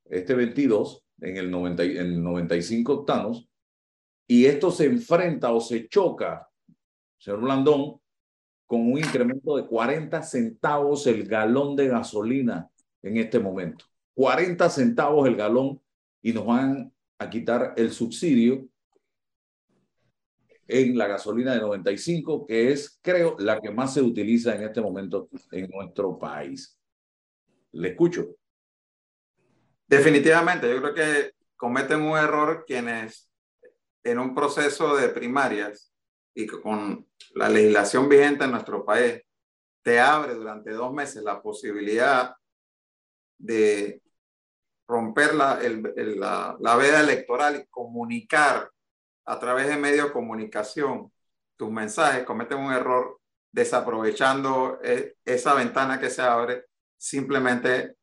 este 0.05 0.35
22, 0.35 1.05
en 1.21 1.37
el 1.37 1.51
90, 1.51 1.83
en 1.85 2.23
95 2.23 2.93
octanos, 2.93 3.49
y 4.27 4.47
esto 4.47 4.71
se 4.71 4.87
enfrenta 4.87 5.53
o 5.53 5.61
se 5.61 5.89
choca, 5.89 6.49
señor 7.19 7.41
Blandón, 7.41 8.01
con 8.67 8.81
un 8.81 8.99
incremento 8.99 9.57
de 9.57 9.67
40 9.67 10.23
centavos 10.23 11.07
el 11.07 11.25
galón 11.25 11.77
de 11.77 11.89
gasolina 11.89 12.71
en 13.03 13.19
este 13.19 13.39
momento. 13.39 13.85
40 14.15 14.71
centavos 14.71 15.29
el 15.29 15.37
galón 15.37 15.81
y 16.23 16.33
nos 16.33 16.47
van 16.47 16.93
a 17.19 17.29
quitar 17.29 17.75
el 17.77 17.91
subsidio 17.91 18.69
en 20.73 20.97
la 20.97 21.07
gasolina 21.07 21.53
de 21.53 21.61
95, 21.61 22.47
que 22.47 22.73
es, 22.73 22.99
creo, 23.03 23.37
la 23.39 23.61
que 23.61 23.71
más 23.71 23.93
se 23.93 24.01
utiliza 24.01 24.55
en 24.55 24.63
este 24.63 24.81
momento 24.81 25.29
en 25.51 25.69
nuestro 25.69 26.19
país. 26.19 26.79
Le 27.73 27.91
escucho. 27.91 28.37
Definitivamente, 29.87 30.71
yo 30.71 30.81
creo 30.81 30.95
que 30.95 31.33
cometen 31.57 32.01
un 32.01 32.17
error 32.17 32.65
quienes 32.67 33.31
en 34.03 34.19
un 34.19 34.35
proceso 34.35 34.97
de 34.97 35.11
primarias 35.11 35.93
y 36.35 36.47
con 36.47 37.07
la 37.35 37.51
legislación 37.51 38.09
vigente 38.09 38.45
en 38.45 38.53
nuestro 38.53 38.85
país 38.85 39.21
te 39.83 40.01
abre 40.01 40.35
durante 40.35 40.71
dos 40.71 40.93
meses 40.95 41.23
la 41.23 41.43
posibilidad 41.43 42.35
de 43.37 44.01
romper 44.89 45.35
la, 45.35 45.61
la, 45.61 46.57
la 46.59 46.77
veda 46.77 47.01
electoral 47.01 47.57
y 47.57 47.67
comunicar 47.69 48.71
a 49.25 49.39
través 49.39 49.69
de 49.69 49.77
medios 49.77 50.07
de 50.07 50.13
comunicación 50.13 51.13
tus 51.57 51.71
mensajes, 51.71 52.25
cometen 52.25 52.59
un 52.59 52.73
error 52.73 53.21
desaprovechando 53.53 54.81
eh, 54.83 55.15
esa 55.25 55.55
ventana 55.55 56.01
que 56.01 56.11
se 56.11 56.23
abre 56.23 56.67
simplemente 56.97 57.97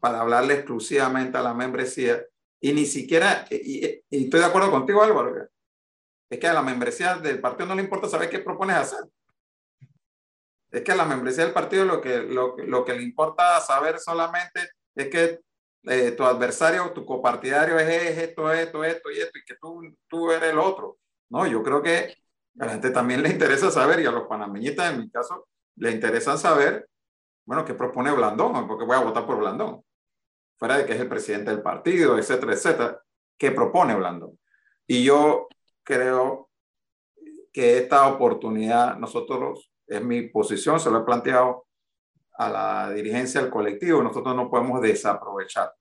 para 0.00 0.20
hablarle 0.20 0.54
exclusivamente 0.54 1.36
a 1.38 1.42
la 1.42 1.54
membresía 1.54 2.24
y 2.60 2.72
ni 2.72 2.86
siquiera, 2.86 3.44
y, 3.50 4.04
estoy 4.08 4.40
de 4.40 4.46
acuerdo 4.46 4.70
contigo 4.70 5.02
Álvaro, 5.02 5.48
es 6.30 6.38
que 6.38 6.46
a 6.46 6.54
la 6.54 6.62
membresía 6.62 7.16
del 7.16 7.40
partido 7.40 7.66
no 7.66 7.74
le 7.74 7.82
importa 7.82 8.08
saber 8.08 8.30
qué 8.30 8.38
propones 8.38 8.76
hacer. 8.76 9.00
Es 10.70 10.82
que 10.82 10.92
a 10.92 10.96
la 10.96 11.04
membresía 11.04 11.44
del 11.44 11.52
partido 11.52 11.84
lo 11.84 12.00
que, 12.00 12.18
lo, 12.22 12.56
lo 12.56 12.84
que 12.84 12.94
le 12.94 13.02
importa 13.02 13.60
saber 13.60 13.98
solamente 13.98 14.70
es 14.94 15.08
que 15.08 15.40
eh, 15.84 16.12
tu 16.12 16.24
adversario, 16.24 16.92
tu 16.92 17.04
copartidario 17.04 17.78
es, 17.78 18.18
esto, 18.18 18.52
esto, 18.52 18.84
esto 18.84 19.10
y 19.10 19.18
esto, 19.18 19.38
y 19.38 19.44
que 19.44 19.56
tú, 19.60 19.82
tú 20.08 20.30
eres 20.30 20.50
el 20.50 20.58
otro. 20.58 20.98
No, 21.30 21.46
yo 21.46 21.62
creo 21.62 21.82
que 21.82 22.16
a 22.58 22.66
la 22.66 22.72
gente 22.72 22.90
también 22.90 23.22
le 23.22 23.30
interesa 23.30 23.70
saber, 23.70 24.00
y 24.00 24.06
a 24.06 24.10
los 24.10 24.26
panameñistas 24.26 24.92
en 24.92 25.00
mi 25.00 25.10
caso, 25.10 25.48
le 25.76 25.90
interesa 25.90 26.36
saber, 26.36 26.88
bueno, 27.44 27.64
qué 27.64 27.74
propone 27.74 28.12
Blandón, 28.12 28.66
porque 28.68 28.84
voy 28.84 28.96
a 28.96 29.00
votar 29.00 29.26
por 29.26 29.38
Blandón, 29.38 29.82
fuera 30.58 30.78
de 30.78 30.86
que 30.86 30.92
es 30.92 31.00
el 31.00 31.08
presidente 31.08 31.50
del 31.50 31.62
partido, 31.62 32.18
etcétera, 32.18 32.52
etcétera, 32.52 33.02
qué 33.38 33.50
propone 33.50 33.94
Blandón. 33.96 34.38
Y 34.86 35.02
yo 35.02 35.48
creo 35.82 36.50
que 37.52 37.78
esta 37.78 38.06
oportunidad, 38.06 38.96
nosotros, 38.96 39.72
es 39.86 40.02
mi 40.02 40.22
posición, 40.28 40.78
se 40.78 40.90
lo 40.90 41.00
he 41.00 41.04
planteado 41.04 41.66
a 42.34 42.48
la 42.48 42.90
dirigencia 42.90 43.40
del 43.40 43.50
colectivo, 43.50 44.02
nosotros 44.02 44.34
no 44.34 44.50
podemos 44.50 44.80
desaprovechar. 44.80 45.72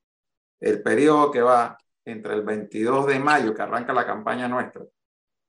El 0.60 0.82
periodo 0.82 1.32
que 1.32 1.42
va 1.42 1.78
entre 2.06 2.34
el 2.34 2.44
22 2.44 3.08
de 3.08 3.20
mayo, 3.20 3.54
que 3.54 3.62
arranca 3.62 3.94
la 3.94 4.06
campaña 4.06 4.48
nuestra, 4.48 4.84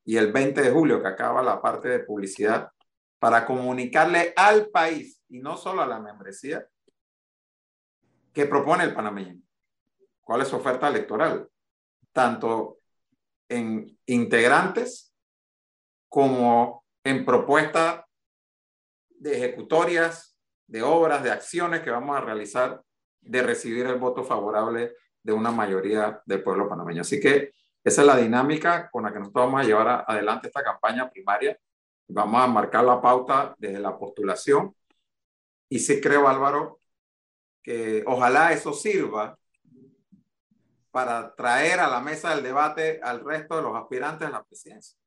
y 0.04 0.16
el 0.16 0.32
20 0.32 0.62
de 0.62 0.70
julio, 0.70 1.00
que 1.00 1.08
acaba 1.08 1.42
la 1.42 1.60
parte 1.60 1.88
de 1.88 2.00
publicidad, 2.00 2.70
para 3.18 3.46
comunicarle 3.46 4.32
al 4.36 4.68
país 4.68 5.22
y 5.28 5.38
no 5.38 5.56
solo 5.56 5.82
a 5.82 5.86
la 5.86 6.00
membresía 6.00 6.66
qué 8.32 8.46
propone 8.46 8.84
el 8.84 8.94
panameño, 8.94 9.40
cuál 10.22 10.42
es 10.42 10.48
su 10.48 10.56
oferta 10.56 10.88
electoral, 10.88 11.48
tanto 12.12 12.78
en 13.48 13.98
integrantes 14.06 15.14
como 16.08 16.84
en 17.04 17.24
propuestas 17.24 18.04
de 19.08 19.36
ejecutorias, 19.36 20.31
de 20.66 20.82
obras, 20.82 21.22
de 21.22 21.30
acciones 21.30 21.80
que 21.80 21.90
vamos 21.90 22.16
a 22.16 22.20
realizar 22.20 22.82
de 23.20 23.42
recibir 23.42 23.86
el 23.86 23.96
voto 23.96 24.24
favorable 24.24 24.96
de 25.22 25.32
una 25.32 25.50
mayoría 25.50 26.20
del 26.26 26.42
pueblo 26.42 26.68
panameño. 26.68 27.02
Así 27.02 27.20
que 27.20 27.52
esa 27.84 28.02
es 28.02 28.06
la 28.06 28.16
dinámica 28.16 28.90
con 28.90 29.04
la 29.04 29.12
que 29.12 29.18
nosotros 29.18 29.46
vamos 29.46 29.60
a 29.60 29.64
llevar 29.64 30.04
adelante 30.06 30.48
esta 30.48 30.62
campaña 30.62 31.10
primaria. 31.10 31.58
Vamos 32.08 32.42
a 32.42 32.46
marcar 32.46 32.84
la 32.84 33.00
pauta 33.00 33.54
desde 33.58 33.80
la 33.80 33.96
postulación. 33.98 34.74
Y 35.68 35.78
sí 35.78 36.00
creo, 36.00 36.28
Álvaro, 36.28 36.80
que 37.62 38.04
ojalá 38.06 38.52
eso 38.52 38.72
sirva 38.72 39.38
para 40.90 41.34
traer 41.34 41.80
a 41.80 41.88
la 41.88 42.00
mesa 42.00 42.34
del 42.34 42.44
debate 42.44 43.00
al 43.02 43.24
resto 43.24 43.56
de 43.56 43.62
los 43.62 43.74
aspirantes 43.74 44.28
a 44.28 44.30
la 44.30 44.44
presidencia. 44.44 44.98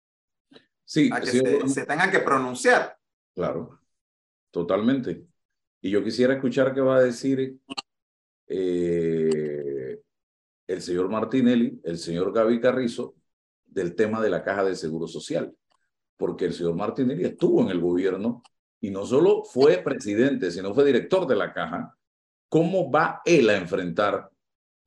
Sí, 0.83 1.09
a 1.13 1.19
que 1.19 1.27
se, 1.27 1.67
se, 1.67 1.85
tengan 1.85 2.11
que 2.11 2.19
pronunciar. 2.19 2.97
Claro, 3.33 3.79
totalmente. 4.51 5.27
Y 5.85 5.91
yo 5.91 6.03
quisiera 6.03 6.33
escuchar 6.33 6.73
qué 6.73 6.81
va 6.81 6.97
a 6.97 7.03
decir 7.03 7.59
eh, 8.47 10.01
el 10.65 10.81
señor 10.81 11.09
Martinelli, 11.09 11.79
el 11.83 11.99
señor 11.99 12.33
Gaby 12.33 12.59
Carrizo, 12.59 13.13
del 13.67 13.93
tema 13.93 14.19
de 14.19 14.31
la 14.31 14.43
caja 14.43 14.63
de 14.63 14.75
seguro 14.75 15.05
social, 15.05 15.55
porque 16.17 16.45
el 16.45 16.53
señor 16.53 16.73
Martinelli 16.73 17.25
estuvo 17.25 17.61
en 17.61 17.69
el 17.69 17.79
gobierno 17.79 18.41
y 18.81 18.89
no 18.89 19.05
solo 19.05 19.43
fue 19.43 19.77
presidente, 19.77 20.49
sino 20.49 20.73
fue 20.73 20.85
director 20.85 21.27
de 21.27 21.35
la 21.35 21.53
caja. 21.53 21.95
¿Cómo 22.49 22.89
va 22.89 23.21
él 23.23 23.47
a 23.51 23.57
enfrentar 23.57 24.31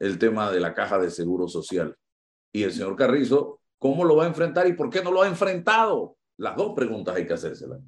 el 0.00 0.18
tema 0.18 0.50
de 0.50 0.58
la 0.58 0.74
caja 0.74 0.98
de 0.98 1.12
seguro 1.12 1.46
social? 1.46 1.96
Y 2.52 2.64
el 2.64 2.72
señor 2.72 2.96
Carrizo, 2.96 3.61
¿cómo 3.78 4.04
lo 4.04 4.16
va 4.16 4.24
a 4.24 4.28
enfrentar 4.28 4.66
y 4.66 4.72
por 4.72 4.90
qué 4.90 5.00
no 5.00 5.12
lo 5.12 5.22
ha 5.22 5.28
enfrentado? 5.28 6.16
Las 6.38 6.56
dos 6.56 6.72
preguntas 6.74 7.14
hay 7.14 7.24
que 7.24 7.34
hacérselas. 7.34 7.78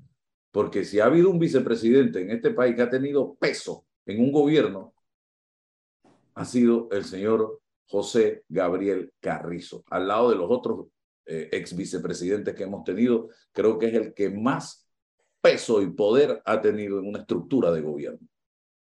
Porque 0.51 0.85
si 0.85 1.01
ha 1.01 1.07
habido 1.07 1.31
un 1.31 1.39
vicepresidente 1.39 2.23
en 2.23 2.31
este 2.31 2.51
país 2.51 2.75
que 2.75 2.83
ha 2.83 2.91
tenido 2.91 3.35
peso 3.35 3.87
en 4.07 4.21
un 4.21 4.33
gobierno, 4.33 4.95
ha 6.35 6.45
sido 6.45 6.89
el 6.91 7.05
señor 7.05 7.61
José 7.87 8.45
Gabriel 8.49 9.13
Carrizo. 9.21 9.85
Al 9.91 10.09
lado 10.09 10.31
de 10.31 10.37
los 10.37 10.51
otros 10.51 10.87
eh, 11.27 11.49
ex 11.53 11.77
vicepresidentes 11.77 12.55
que 12.55 12.65
hemos 12.65 12.85
tenido, 12.85 13.29
creo 13.53 13.79
que 13.79 13.87
es 13.87 13.95
el 13.95 14.15
que 14.15 14.31
más 14.31 14.89
peso 15.41 15.83
y 15.83 15.91
poder 15.91 16.43
ha 16.45 16.61
tenido 16.61 16.99
en 16.99 17.07
una 17.07 17.21
estructura 17.21 17.71
de 17.73 17.81
gobierno. 17.81 18.27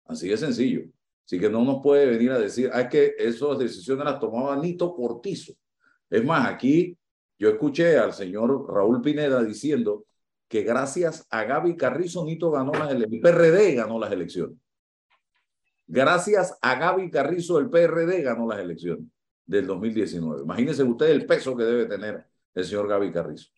Así 0.06 0.30
de 0.30 0.38
sencillo. 0.38 0.84
Así 1.26 1.40
que 1.40 1.50
no 1.50 1.64
nos 1.64 1.82
puede 1.82 2.06
venir 2.06 2.32
a 2.32 2.40
decir, 2.40 2.70
ah, 2.74 2.82
es 2.82 2.90
que 2.90 3.16
esas 3.18 3.58
decisiones 3.58 4.06
las 4.06 4.20
tomaba 4.20 4.56
Nito 4.58 4.94
Cortizo. 4.94 5.54
Es 6.10 6.24
más, 6.24 6.48
aquí 6.48 6.98
yo 7.40 7.50
escuché 7.50 7.98
al 7.98 8.14
señor 8.14 8.72
Raúl 8.72 9.02
Pineda 9.02 9.44
diciendo 9.44 10.06
que 10.48 10.64
gracias 10.64 11.26
a 11.30 11.44
Gaby 11.44 11.76
Carrizo, 11.76 12.26
Nito 12.26 12.52
ganó 12.52 12.72
las 12.74 12.92
elecciones, 12.92 13.14
el 13.14 13.22
PRD 13.22 13.76
ganó 13.76 14.00
las 14.00 14.12
elecciones. 14.12 14.58
Gracias 15.88 16.58
a 16.62 16.76
Gaby 16.76 17.10
Carrizo, 17.10 17.60
el 17.60 17.70
PRD 17.70 18.22
ganó 18.22 18.48
las 18.48 18.60
elecciones 18.60 19.08
del 19.46 19.68
2019. 19.68 20.44
Imagínense 20.44 20.84
ustedes 20.84 21.12
el 21.12 21.26
peso 21.26 21.56
que 21.56 21.64
debe 21.64 21.86
tener 21.86 22.26
el 22.54 22.64
señor 22.64 22.88
Gaby 22.88 23.12
Carrizo. 23.12 23.50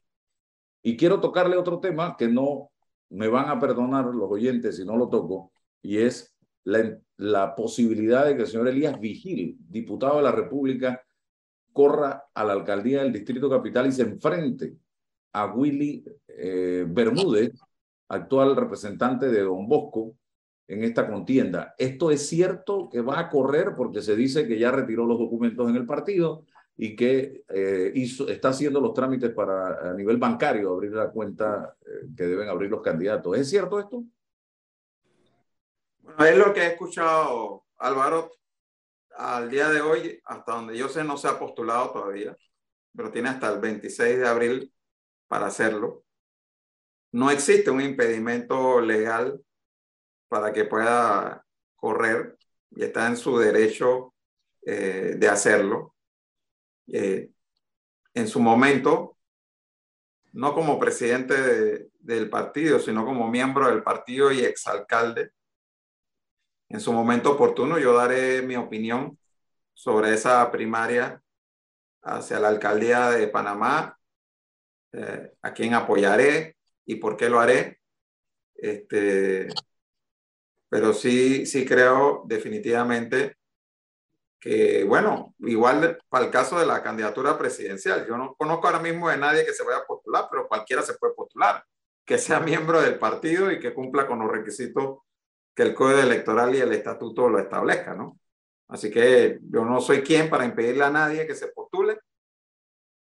Y 0.82 0.96
quiero 0.98 1.20
tocarle 1.20 1.58
otro 1.58 1.80
tema 1.80 2.16
que 2.18 2.28
no 2.28 2.72
me 3.10 3.28
van 3.28 3.50
a 3.50 3.60
perdonar 3.60 4.06
los 4.06 4.30
oyentes 4.32 4.78
si 4.78 4.86
no 4.86 4.98
lo 4.98 5.10
toco, 5.10 5.52
y 5.82 5.98
es 5.98 6.36
la, 6.64 6.98
la 7.18 7.56
posibilidad 7.56 8.26
de 8.26 8.36
que 8.36 8.42
el 8.44 8.48
señor 8.48 8.68
Elías 8.68 9.00
Vigil, 9.00 9.58
diputado 9.60 10.18
de 10.18 10.24
la 10.24 10.32
República, 10.32 11.04
corra 11.72 12.26
a 12.34 12.44
la 12.44 12.54
alcaldía 12.54 13.04
del 13.04 13.14
Distrito 13.14 13.50
Capital 13.50 13.88
y 13.88 13.92
se 13.92 14.04
enfrente 14.04 14.78
a 15.36 15.48
Willy 15.48 16.06
eh, 16.30 16.86
Bermúdez, 16.88 17.52
actual 18.08 18.56
representante 18.56 19.28
de 19.28 19.42
Don 19.42 19.68
Bosco, 19.68 20.16
en 20.66 20.84
esta 20.84 21.12
contienda. 21.12 21.76
Esto 21.78 22.10
es 22.10 22.28
cierto 22.28 22.90
que 22.90 23.02
va 23.02 23.20
a 23.20 23.30
correr 23.30 23.76
porque 23.76 24.02
se 24.02 24.16
dice 24.16 24.48
que 24.48 24.58
ya 24.58 24.72
retiró 24.72 25.06
los 25.06 25.20
documentos 25.20 25.70
en 25.70 25.76
el 25.76 25.86
partido 25.86 26.46
y 26.78 26.96
que 26.96 27.44
eh, 27.50 27.92
hizo, 27.96 28.30
está 28.30 28.50
haciendo 28.50 28.80
los 28.80 28.94
trámites 28.94 29.32
para 29.32 29.92
a 29.92 29.94
nivel 29.94 30.18
bancario 30.18 30.72
abrir 30.72 30.94
la 30.94 31.12
cuenta 31.12 31.76
eh, 31.86 32.08
que 32.16 32.24
deben 32.24 32.48
abrir 32.48 32.72
los 32.72 32.82
candidatos. 32.82 33.38
¿Es 33.38 33.50
cierto 33.50 33.78
esto? 33.78 34.04
Bueno, 36.00 36.26
es 36.26 36.38
lo 36.38 36.54
que 36.54 36.62
he 36.62 36.68
escuchado, 36.68 37.66
Álvaro. 37.78 38.32
Al 39.18 39.50
día 39.50 39.70
de 39.70 39.82
hoy, 39.82 40.22
hasta 40.24 40.54
donde 40.54 40.78
yo 40.78 40.88
sé, 40.88 41.04
no 41.04 41.18
se 41.18 41.28
ha 41.28 41.38
postulado 41.38 41.92
todavía, 41.92 42.38
pero 42.96 43.12
tiene 43.12 43.30
hasta 43.30 43.52
el 43.54 43.60
26 43.60 44.18
de 44.18 44.28
abril 44.28 44.75
para 45.28 45.48
hacerlo. 45.48 46.04
No 47.12 47.32
existe 47.32 47.72
un 47.72 47.82
impedimento 47.82 48.82
legal 48.82 49.42
para 50.28 50.52
que 50.52 50.66
pueda 50.66 51.46
correr 51.76 52.38
y 52.72 52.84
está 52.84 53.08
en 53.08 53.18
su 53.18 53.38
derecho 53.38 54.14
eh, 54.66 55.16
de 55.18 55.30
hacerlo. 55.30 55.96
Eh, 56.88 57.30
en 58.14 58.28
su 58.28 58.40
momento, 58.40 59.18
no 60.34 60.54
como 60.54 60.80
presidente 60.80 61.90
del 62.00 62.30
partido, 62.30 62.80
sino 62.80 63.06
como 63.06 63.30
miembro 63.30 63.68
del 63.68 63.84
partido 63.84 64.32
y 64.32 64.40
exalcalde, 64.42 65.32
en 66.70 66.80
su 66.80 66.92
momento 66.92 67.34
oportuno 67.34 67.78
yo 67.78 67.94
daré 67.94 68.42
mi 68.42 68.56
opinión 68.56 69.18
sobre 69.74 70.14
esa 70.14 70.50
primaria 70.52 71.22
hacia 72.02 72.40
la 72.40 72.50
alcaldía 72.50 73.12
de 73.12 73.28
Panamá, 73.28 73.95
eh, 74.96 75.34
a 75.42 75.54
quién 75.54 75.74
apoyaré 75.74 76.56
y 76.86 76.96
por 76.96 77.18
qué 77.18 77.30
lo 77.30 77.40
haré. 77.40 77.80
Este, 78.56 79.48
pero 80.70 80.94
sí, 80.94 81.46
sí 81.46 81.66
creo 81.66 82.24
definitivamente 82.26 83.38
que, 84.40 84.84
bueno, 84.84 85.34
igual 85.40 85.98
para 86.08 86.26
el 86.26 86.32
caso 86.32 86.60
de 86.60 86.66
la 86.66 86.84
candidatura 86.84 87.38
presidencial, 87.38 88.06
yo 88.08 88.18
no 88.18 88.36
conozco 88.36 88.68
ahora 88.68 88.80
mismo 88.80 89.10
de 89.10 89.18
nadie 89.18 89.46
que 89.46 89.54
se 89.54 89.64
vaya 89.64 89.80
a 89.80 89.88
postular, 89.88 90.28
pero 90.30 90.48
cualquiera 90.48 90.82
se 90.84 90.94
puede 90.96 91.14
postular, 91.14 91.64
que 92.06 92.18
sea 92.18 92.40
miembro 92.40 92.82
del 92.82 93.00
partido 93.00 93.52
y 93.52 93.60
que 93.60 93.74
cumpla 93.74 94.06
con 94.06 94.20
los 94.20 94.32
requisitos 94.32 95.00
que 95.56 95.64
el 95.64 95.74
Código 95.74 96.00
Electoral 96.00 96.54
y 96.54 96.60
el 96.60 96.74
Estatuto 96.74 97.30
lo 97.30 97.40
establezcan, 97.40 97.98
¿no? 97.98 98.20
Así 98.68 98.92
que 98.92 99.40
yo 99.42 99.66
no 99.66 99.82
soy 99.82 100.02
quien 100.04 100.30
para 100.30 100.46
impedirle 100.46 100.84
a 100.84 100.90
nadie 100.90 101.26
que 101.26 101.36
se 101.36 101.48
postule, 101.48 102.00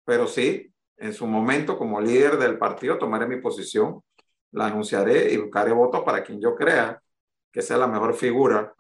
pero 0.04 0.28
sí, 0.28 0.75
en 0.98 1.14
su 1.14 1.28
momento, 1.28 1.78
como 1.78 2.00
líder 2.00 2.38
del 2.38 2.58
partido, 2.58 2.98
tomaré 2.98 3.28
mi 3.28 3.38
posición, 3.38 4.02
la 4.52 4.68
anunciaré 4.68 5.34
y 5.34 5.38
buscaré 5.38 5.72
votos 5.72 6.04
para 6.04 6.24
quien 6.24 6.40
yo 6.40 6.56
crea 6.56 7.02
que 7.52 7.62
sea 7.62 7.78
la 7.78 7.88
mejor 7.88 8.14
figura 8.16 8.74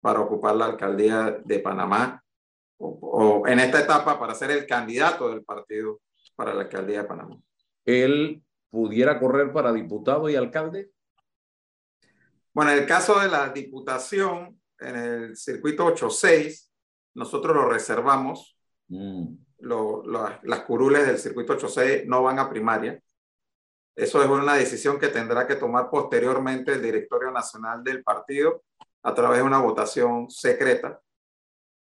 para 0.00 0.20
ocupar 0.20 0.56
la 0.56 0.66
alcaldía 0.66 1.40
de 1.44 1.58
Panamá 1.60 2.22
o, 2.78 3.46
en 3.46 3.60
esta 3.60 3.80
etapa 3.80 4.18
para 4.18 4.34
ser 4.34 4.50
el 4.50 4.66
candidato 4.66 5.28
del 5.28 5.44
partido 5.44 6.00
para 6.34 6.54
la 6.54 6.62
alcaldía 6.62 7.02
de 7.02 7.08
Panamá. 7.08 7.36
¿Él 7.84 8.42
pudiera 8.70 9.18
correr 9.18 9.52
para 9.52 9.72
diputado 9.72 10.28
y 10.28 10.36
alcalde? 10.36 10.90
Bueno, 12.52 12.72
en 12.72 12.78
el 12.78 12.86
caso 12.86 13.20
de 13.20 13.28
la 13.28 13.48
diputación, 13.50 14.60
en 14.78 14.96
el 14.96 15.36
circuito 15.36 15.86
86, 15.86 16.72
nosotros 17.14 17.54
lo 17.54 17.68
reservamos. 17.68 18.56
Mm. 18.88 19.34
Las 19.62 20.60
curules 20.66 21.06
del 21.06 21.18
circuito 21.18 21.54
86 21.54 22.06
no 22.06 22.22
van 22.22 22.38
a 22.38 22.48
primaria. 22.48 23.00
Eso 23.94 24.22
es 24.22 24.28
una 24.28 24.54
decisión 24.54 24.98
que 24.98 25.08
tendrá 25.08 25.46
que 25.46 25.56
tomar 25.56 25.90
posteriormente 25.90 26.72
el 26.72 26.82
directorio 26.82 27.30
nacional 27.30 27.84
del 27.84 28.02
partido 28.02 28.62
a 29.02 29.14
través 29.14 29.38
de 29.38 29.44
una 29.44 29.58
votación 29.58 30.30
secreta. 30.30 31.00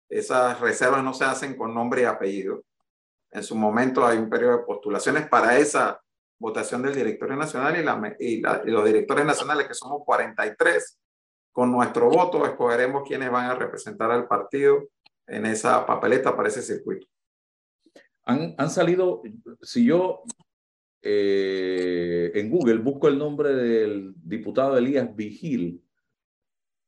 Esas 0.08 0.58
reservas 0.60 1.04
no 1.04 1.12
se 1.12 1.24
hacen 1.24 1.56
con 1.56 1.74
nombre 1.74 2.02
y 2.02 2.04
apellido. 2.04 2.62
En 3.30 3.42
su 3.42 3.54
momento 3.54 4.06
hay 4.06 4.18
un 4.18 4.30
periodo 4.30 4.58
de 4.58 4.64
postulaciones 4.64 5.28
para 5.28 5.58
esa 5.58 6.00
votación 6.38 6.82
del 6.82 6.94
directorio 6.94 7.36
nacional 7.36 7.76
y, 8.18 8.40
los 8.40 8.84
directores 8.84 9.24
nacionales, 9.24 9.66
que 9.66 9.74
somos 9.74 10.02
43, 10.04 10.98
con 11.52 11.72
nuestro 11.72 12.08
voto 12.08 12.46
escogeremos 12.46 13.02
quiénes 13.06 13.30
van 13.30 13.50
a 13.50 13.54
representar 13.54 14.10
al 14.10 14.26
partido 14.26 14.84
en 15.26 15.44
esa 15.46 15.84
papeleta 15.84 16.34
para 16.36 16.48
ese 16.48 16.62
circuito. 16.62 17.06
Han, 18.28 18.68
salido, 18.68 19.22
si 19.62 19.86
yo 19.86 20.22
eh, 21.00 22.30
en 22.34 22.50
Google 22.50 22.76
busco 22.76 23.08
el 23.08 23.16
nombre 23.16 23.54
del 23.54 24.12
diputado 24.22 24.76
Elías 24.76 25.16
Vigil, 25.16 25.82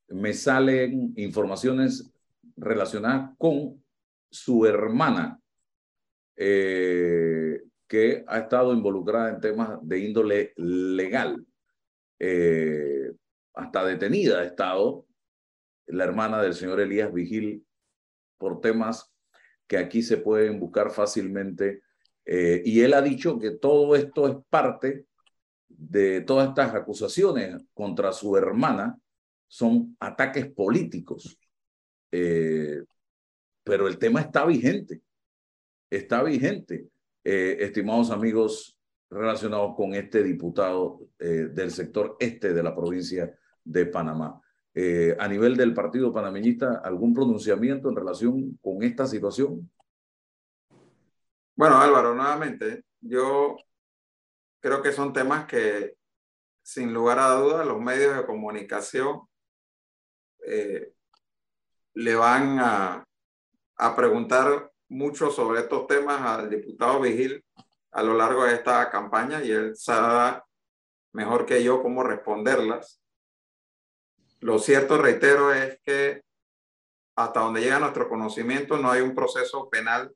me 0.09 0.35
salen 0.35 1.15
informaciones 1.17 2.13
relacionadas 2.57 3.31
con 3.39 3.83
su 4.31 4.67
hermana, 4.67 5.41
eh, 6.37 7.63
que 7.89 8.23
ha 8.27 8.41
estado 8.41 8.75
involucrada 8.75 9.31
en 9.31 9.41
temas 9.41 9.79
de 9.81 9.99
índole 9.99 10.53
legal. 10.57 11.43
Eh, 12.19 13.13
hasta 13.55 13.87
detenida 13.87 14.41
ha 14.41 14.45
estado 14.45 15.07
la 15.87 16.05
hermana 16.05 16.43
del 16.43 16.53
señor 16.53 16.81
Elías 16.81 17.11
Vigil 17.11 17.65
por 18.37 18.61
temas 18.61 19.10
que 19.71 19.79
aquí 19.79 20.03
se 20.03 20.17
pueden 20.17 20.59
buscar 20.59 20.91
fácilmente 20.91 21.85
eh, 22.25 22.61
y 22.65 22.81
él 22.81 22.93
ha 22.93 23.01
dicho 23.01 23.39
que 23.39 23.53
todo 23.53 23.95
esto 23.95 24.27
es 24.27 24.35
parte 24.51 25.07
de 25.69 26.23
todas 26.23 26.49
estas 26.49 26.75
acusaciones 26.75 27.63
contra 27.73 28.11
su 28.11 28.37
hermana, 28.37 28.99
son 29.47 29.97
ataques 30.01 30.51
políticos. 30.51 31.39
Eh, 32.11 32.83
pero 33.63 33.87
el 33.87 33.97
tema 33.97 34.23
está 34.23 34.45
vigente, 34.45 35.03
está 35.89 36.25
vigente, 36.25 36.89
eh, 37.23 37.59
estimados 37.61 38.11
amigos 38.11 38.77
relacionados 39.09 39.77
con 39.77 39.95
este 39.95 40.25
diputado 40.25 41.01
del 41.17 41.71
sector 41.71 42.17
este 42.19 42.53
de 42.53 42.63
la 42.63 42.75
provincia 42.75 43.39
de 43.63 43.87
Panamá. 43.87 44.41
A 44.75 45.29
nivel 45.29 45.57
del 45.57 45.75
Partido 45.75 46.13
Panameñista, 46.13 46.81
¿algún 46.85 47.13
pronunciamiento 47.13 47.89
en 47.89 47.97
relación 47.97 48.59
con 48.63 48.83
esta 48.83 49.07
situación? 49.07 49.71
Bueno, 51.57 51.77
Álvaro, 51.79 52.15
nuevamente, 52.15 52.85
yo 53.01 53.57
creo 54.61 54.81
que 54.81 54.93
son 54.93 55.13
temas 55.13 55.47
que, 55.47 55.97
sin 56.63 56.95
lugar 56.95 57.19
a 57.19 57.33
dudas, 57.33 57.67
los 57.67 57.81
medios 57.81 58.17
de 58.17 58.25
comunicación 58.25 59.23
eh, 60.47 60.93
le 61.95 62.15
van 62.15 62.59
a, 62.61 63.05
a 63.77 63.97
preguntar 63.97 64.71
mucho 64.89 65.31
sobre 65.31 65.61
estos 65.61 65.87
temas 65.87 66.21
al 66.21 66.49
diputado 66.49 67.01
Vigil 67.01 67.45
a 67.93 68.03
lo 68.03 68.15
largo 68.15 68.45
de 68.45 68.55
esta 68.55 68.89
campaña 68.91 69.43
y 69.43 69.51
él 69.51 69.77
sabe 69.77 70.41
mejor 71.13 71.45
que 71.45 71.63
yo 71.63 71.83
cómo 71.83 72.03
responderlas. 72.03 73.00
Lo 74.41 74.59
cierto, 74.59 74.97
reitero, 74.99 75.53
es 75.53 75.79
que 75.85 76.23
hasta 77.17 77.41
donde 77.41 77.61
llega 77.61 77.79
nuestro 77.79 78.09
conocimiento 78.09 78.79
no 78.79 78.91
hay 78.91 79.03
un 79.03 79.15
proceso 79.15 79.69
penal 79.69 80.13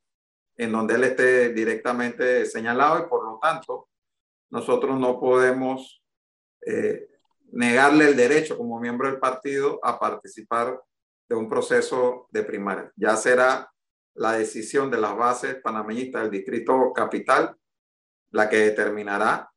en 0.56 0.72
donde 0.72 0.94
él 0.94 1.04
esté 1.04 1.52
directamente 1.52 2.46
señalado 2.46 3.00
y 3.00 3.08
por 3.08 3.24
lo 3.24 3.38
tanto 3.40 3.88
nosotros 4.50 4.98
no 4.98 5.18
podemos 5.20 6.02
eh, 6.64 7.08
negarle 7.52 8.08
el 8.08 8.16
derecho 8.16 8.56
como 8.56 8.80
miembro 8.80 9.10
del 9.10 9.18
partido 9.18 9.78
a 9.82 9.98
participar 9.98 10.80
de 11.28 11.34
un 11.34 11.48
proceso 11.48 12.28
de 12.30 12.42
primaria. 12.44 12.90
Ya 12.96 13.16
será 13.16 13.70
la 14.14 14.32
decisión 14.32 14.90
de 14.90 15.00
las 15.00 15.16
bases 15.16 15.56
panameñistas 15.56 16.22
del 16.22 16.30
distrito 16.30 16.92
capital 16.92 17.56
la 18.30 18.48
que 18.48 18.56
determinará 18.58 19.50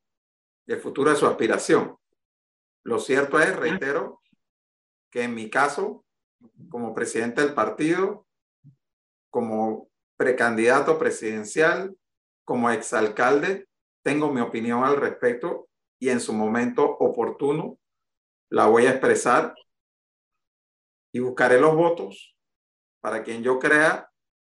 el 0.68 0.80
futuro 0.80 1.12
de 1.12 1.16
su 1.16 1.26
aspiración. 1.26 1.98
Lo 2.84 3.00
cierto 3.00 3.40
es, 3.40 3.56
reitero, 3.56 4.22
en 5.24 5.36
mi 5.36 5.50
caso, 5.50 6.06
como 6.70 6.94
presidente 6.94 7.42
del 7.42 7.54
partido, 7.54 8.26
como 9.30 9.90
precandidato 10.18 10.98
presidencial, 10.98 11.96
como 12.44 12.70
exalcalde, 12.70 13.68
tengo 14.04 14.32
mi 14.32 14.42
opinión 14.42 14.84
al 14.84 14.96
respecto 14.98 15.68
y 16.00 16.10
en 16.10 16.20
su 16.20 16.34
momento 16.34 16.84
oportuno 16.84 17.78
la 18.50 18.68
voy 18.68 18.86
a 18.86 18.92
expresar 18.92 19.54
y 21.12 21.20
buscaré 21.20 21.60
los 21.60 21.76
votos 21.76 22.36
para 23.02 23.24
quien 23.24 23.44
yo 23.44 23.60
crea 23.60 24.10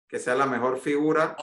que 0.07 0.19
sea 0.19 0.35
la 0.35 0.45
mejor 0.45 0.79
figura 0.79 1.35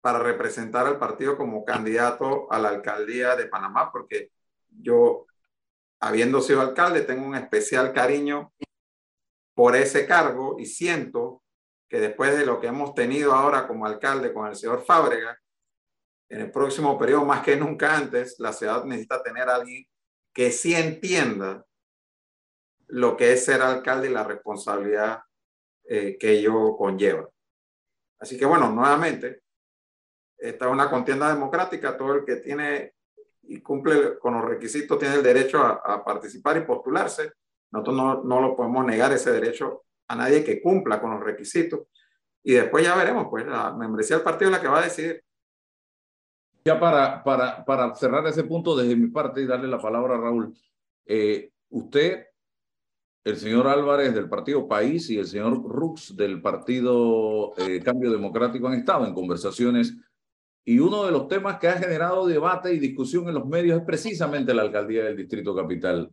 para 0.00 0.20
representar 0.20 0.86
al 0.86 0.98
partido 0.98 1.36
como 1.36 1.64
candidato 1.64 2.50
a 2.52 2.58
la 2.58 2.68
alcaldía 2.68 3.34
de 3.34 3.46
Panamá, 3.46 3.90
porque 3.90 4.30
yo, 4.68 5.26
habiendo 6.00 6.40
sido 6.40 6.60
alcalde, 6.60 7.02
tengo 7.02 7.26
un 7.26 7.34
especial 7.34 7.92
cariño 7.92 8.52
por 9.54 9.74
ese 9.76 10.06
cargo 10.06 10.56
y 10.58 10.66
siento 10.66 11.42
que 11.88 12.00
después 12.00 12.36
de 12.36 12.44
lo 12.44 12.60
que 12.60 12.66
hemos 12.66 12.94
tenido 12.94 13.32
ahora 13.32 13.66
como 13.66 13.86
alcalde 13.86 14.32
con 14.32 14.46
el 14.46 14.56
señor 14.56 14.84
Fábrega, 14.84 15.38
en 16.28 16.40
el 16.40 16.50
próximo 16.50 16.98
periodo, 16.98 17.24
más 17.24 17.42
que 17.44 17.56
nunca 17.56 17.96
antes, 17.96 18.36
la 18.38 18.52
ciudad 18.52 18.84
necesita 18.84 19.22
tener 19.22 19.48
a 19.48 19.56
alguien 19.56 19.84
que 20.34 20.50
sí 20.50 20.74
entienda 20.74 21.64
lo 22.88 23.16
que 23.16 23.32
es 23.32 23.44
ser 23.44 23.62
alcalde 23.62 24.10
y 24.10 24.12
la 24.12 24.24
responsabilidad 24.24 25.22
eh, 25.84 26.18
que 26.18 26.32
ello 26.32 26.76
conlleva. 26.76 27.28
Así 28.18 28.36
que 28.36 28.44
bueno, 28.44 28.70
nuevamente, 28.70 29.42
esta 30.36 30.66
es 30.66 30.70
una 30.70 30.90
contienda 30.90 31.32
democrática, 31.32 31.96
todo 31.96 32.14
el 32.14 32.24
que 32.24 32.36
tiene 32.36 32.95
y 33.48 33.60
cumple 33.60 34.18
con 34.18 34.34
los 34.34 34.44
requisitos 34.44 34.98
tiene 34.98 35.16
el 35.16 35.22
derecho 35.22 35.58
a, 35.58 36.04
participar 36.04 36.56
y 36.56 36.60
postularse. 36.60 37.32
Nosotros 37.70 37.96
no, 37.96 38.22
no 38.24 38.40
lo 38.40 38.56
podemos 38.56 38.84
negar 38.84 39.12
ese 39.12 39.32
derecho 39.32 39.84
a 40.08 40.16
nadie 40.16 40.44
que 40.44 40.60
cumpla 40.62 41.00
con 41.00 41.12
los 41.12 41.22
requisitos. 41.22 41.80
Y 42.42 42.52
después 42.52 42.84
ya 42.84 42.94
veremos, 42.94 43.26
pues 43.28 43.46
la 43.46 43.72
membresía 43.72 44.16
del 44.16 44.24
partido 44.24 44.50
es 44.50 44.56
la 44.56 44.62
que 44.62 44.68
va 44.68 44.78
a 44.78 44.84
decidir. 44.84 45.22
Ya 46.64 46.78
para, 46.78 47.22
para, 47.22 47.64
para 47.64 47.94
cerrar 47.94 48.26
ese 48.26 48.44
punto 48.44 48.76
desde 48.76 48.96
mi 48.96 49.08
parte 49.08 49.40
y 49.40 49.46
darle 49.46 49.68
la 49.68 49.80
palabra 49.80 50.16
a 50.16 50.20
Raúl, 50.20 50.56
eh, 51.04 51.50
usted, 51.70 52.26
el 53.24 53.36
señor 53.36 53.66
Álvarez 53.66 54.14
del 54.14 54.28
Partido 54.28 54.66
País 54.68 55.10
y 55.10 55.18
el 55.18 55.26
señor 55.26 55.62
Rux 55.62 56.16
del 56.16 56.40
Partido 56.40 57.54
eh, 57.58 57.80
Cambio 57.82 58.10
Democrático 58.10 58.68
han 58.68 58.74
estado 58.74 59.06
en 59.06 59.14
conversaciones 59.14 59.96
y 60.68 60.80
uno 60.80 61.04
de 61.04 61.12
los 61.12 61.28
temas 61.28 61.60
que 61.60 61.68
ha 61.68 61.78
generado 61.78 62.26
debate 62.26 62.74
y 62.74 62.80
discusión 62.80 63.28
en 63.28 63.34
los 63.34 63.46
medios 63.46 63.78
es 63.78 63.84
precisamente 63.86 64.52
la 64.52 64.62
alcaldía 64.62 65.04
del 65.04 65.16
Distrito 65.16 65.54
Capital. 65.54 66.10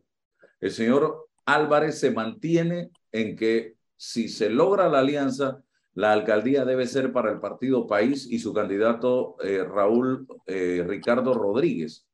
El 0.62 0.70
señor 0.70 1.28
Álvarez 1.44 2.00
se 2.00 2.12
mantiene 2.12 2.92
en 3.12 3.36
que 3.36 3.74
si 3.98 4.30
se 4.30 4.52
logra 4.52 4.88
la 4.90 5.00
alianza, 5.00 5.64
la 5.96 6.14
alcaldía 6.14 6.66
debe 6.66 6.86
ser 6.86 7.12
para 7.12 7.32
el 7.32 7.40
partido 7.40 7.88
País 7.88 8.28
y 8.30 8.38
su 8.38 8.54
candidato 8.54 9.38
eh, 9.44 9.64
Raúl 9.64 10.28
eh, 10.46 10.86
Ricardo 10.88 11.34
Rodríguez. 11.34 12.06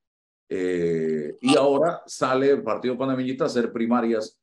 Eh, 0.48 1.36
y 1.42 1.58
ahora 1.58 2.02
sale 2.06 2.52
el 2.52 2.64
Partido 2.64 2.98
Panameñista 2.98 3.44
a 3.44 3.48
hacer 3.48 3.74
primarias 3.74 4.40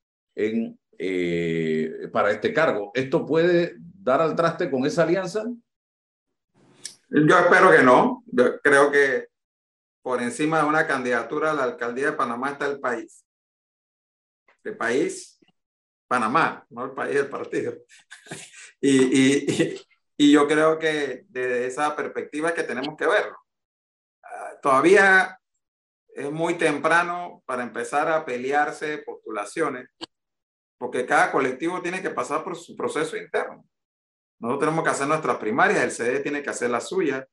para 2.13 2.31
este 2.31 2.53
cargo. 2.53 2.91
¿Esto 2.93 3.25
puede 3.25 3.77
dar 3.79 4.21
al 4.21 4.37
traste 4.37 4.71
con 4.71 4.85
esa 4.85 5.05
alianza? 5.05 5.47
Yo 7.09 7.39
espero 7.39 7.71
que 7.71 7.83
no. 7.83 8.23
Yo 8.27 8.61
creo 8.61 8.91
que 8.91 9.29
por 10.03 10.23
encima 10.23 10.61
de 10.61 10.67
una 10.67 10.87
candidatura 10.87 11.51
a 11.51 11.55
la 11.55 11.65
alcaldía 11.65 12.11
de 12.11 12.17
Panamá 12.17 12.51
está 12.51 12.67
el 12.67 12.81
país. 12.81 13.25
El 14.65 14.77
país 14.77 15.37
Panamá, 16.09 16.65
no 16.71 16.85
el 16.85 16.93
país 16.93 17.15
del 17.15 17.29
partido. 17.29 17.75
y, 18.81 19.83
y, 20.17 20.33
yo 20.33 20.47
creo 20.47 20.79
que 20.79 21.25
desde 21.29 21.67
esa 21.67 21.95
perspectiva 21.97 22.51
es 22.51 22.55
que 22.55 22.63
tenemos 22.63 22.97
que 22.97 23.07
verlo. 23.07 23.37
Ah, 24.23 24.53
todavía 24.63 25.39
es 26.09 26.31
muy 26.31 26.55
temprano 26.55 27.43
para 27.47 27.63
empezar 27.63 28.09
a 28.09 28.25
pelearse 28.25 28.99
postulaciones. 28.99 29.89
porque 30.79 31.07
cada 31.07 31.33
colectivo 31.33 31.81
tiene 31.83 32.03
que 32.03 32.11
pasar 32.11 32.45
por 32.45 32.55
su 32.57 32.77
proceso 32.77 33.17
interno. 33.17 33.67
Nosotros 34.39 34.61
tenemos 34.61 34.85
que 34.85 34.91
hacer 34.91 35.09
nuestras 35.09 35.37
primarias, 35.39 35.83
el 35.83 35.91
CD 35.91 36.21
tiene 36.21 36.43
que 36.43 36.51
hacer 36.51 36.71
la 36.71 36.81
suya, 36.81 37.27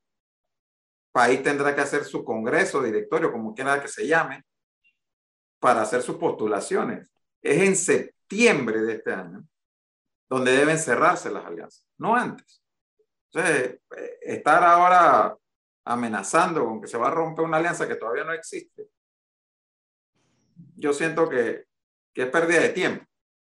país 1.12 1.43
tendrá 1.43 1.76
que 1.76 1.82
hacer 1.82 2.06
su 2.06 2.24
congreso, 2.24 2.82
directorio, 2.82 3.32
como 3.32 3.54
quiera 3.54 3.82
que 3.82 3.88
se 3.88 4.08
llame, 4.08 4.43
para 5.60 5.82
hacer 5.82 6.01
sus 6.01 6.18
postulaciones. 6.18 7.12
Es 7.41 7.62
en 7.62 7.76
septiembre 7.76 8.82
de 8.82 8.93
este 8.93 9.14
año 9.14 9.45
donde 10.30 10.51
deben 10.51 10.80
cerrarse 10.80 11.30
las 11.30 11.45
alianzas, 11.45 11.88
no 11.97 12.16
antes. 12.16 12.62
Entonces, 13.32 13.80
eh, 13.97 14.20
estar 14.22 14.64
ahora 14.64 15.38
amenazando 15.86 16.66
con 16.66 16.82
que 16.82 16.88
se 16.88 16.97
va 16.97 17.08
a 17.08 17.12
romper 17.12 17.45
una 17.45 17.58
alianza 17.58 17.88
que 17.88 17.95
todavía 17.95 18.24
no 18.24 18.34
existe, 18.34 18.88
yo 20.76 20.93
siento 20.93 21.30
que, 21.30 21.66
que 22.14 22.24
es 22.24 22.30
pérdida 22.30 22.62
de 22.62 22.70
tiempo. 22.70 23.06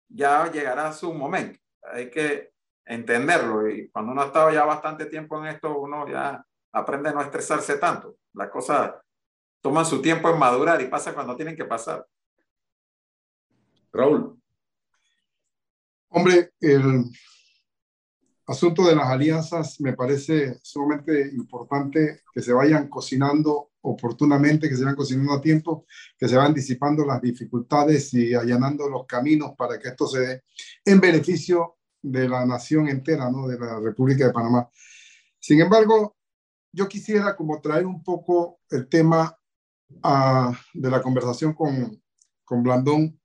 Ya 0.09 0.51
llegará 0.51 0.93
su 0.93 1.13
momento. 1.13 1.61
Hay 1.83 2.11
que 2.11 2.53
entenderlo. 2.85 3.69
Y 3.69 3.89
cuando 3.91 4.13
uno 4.13 4.23
ha 4.23 4.27
estado 4.27 4.51
ya 4.51 4.65
bastante 4.65 5.07
tiempo 5.07 5.39
en 5.39 5.47
esto, 5.47 5.79
uno 5.79 6.09
ya 6.09 6.45
aprende 6.73 7.11
a 7.11 7.13
no 7.13 7.23
estresarse 7.23 7.77
tanto. 7.79 8.17
Las 8.35 8.51
cosas 8.51 8.95
toman 9.61 9.85
su 9.85 10.01
tiempo 10.01 10.31
en 10.31 10.39
madurar 10.39 10.81
y 10.81 10.87
pasa 10.87 11.15
cuando 11.15 11.37
tienen 11.37 11.57
que 11.57 11.65
pasar. 11.65 12.07
Raúl. 13.93 14.41
Hombre, 16.09 16.53
el 16.61 17.05
asunto 18.47 18.85
de 18.85 18.97
las 18.97 19.07
alianzas 19.07 19.81
me 19.81 19.93
parece 19.93 20.59
sumamente 20.63 21.31
importante 21.33 22.23
que 22.33 22.43
se 22.43 22.53
vayan 22.53 22.89
cocinando 22.89 23.71
oportunamente, 23.83 24.69
que 24.69 24.77
se 24.77 24.83
vayan 24.83 24.97
cocinando 24.97 25.35
a 25.35 25.41
tiempo, 25.41 25.87
que 26.19 26.29
se 26.29 26.37
van 26.37 26.53
disipando 26.53 27.05
las 27.05 27.21
dificultades 27.21 28.13
y 28.15 28.35
allanando 28.35 28.89
los 28.89 29.07
caminos 29.07 29.53
para 29.57 29.79
que 29.79 29.89
esto 29.89 30.07
se 30.07 30.21
dé 30.21 30.43
en 30.85 31.01
beneficio 31.01 31.77
de 32.03 32.29
la 32.29 32.45
nación 32.47 32.89
entera, 32.89 33.31
¿no? 33.31 33.47
de 33.47 33.59
la 33.59 33.79
República 33.81 34.27
de 34.27 34.33
Panamá. 34.33 34.69
Sin 35.39 35.61
embargo, 35.61 36.17
yo 36.73 36.89
quisiera 36.89 37.37
como 37.37 37.61
traer 37.61 37.87
un 37.87 38.03
poco 38.03 38.61
el 38.71 38.89
tema 38.89 39.37
uh, 40.05 40.53
de 40.75 40.91
la 40.91 41.03
conversación 41.03 41.55
con, 41.55 42.03
con 42.45 42.63
Blandón 42.63 43.21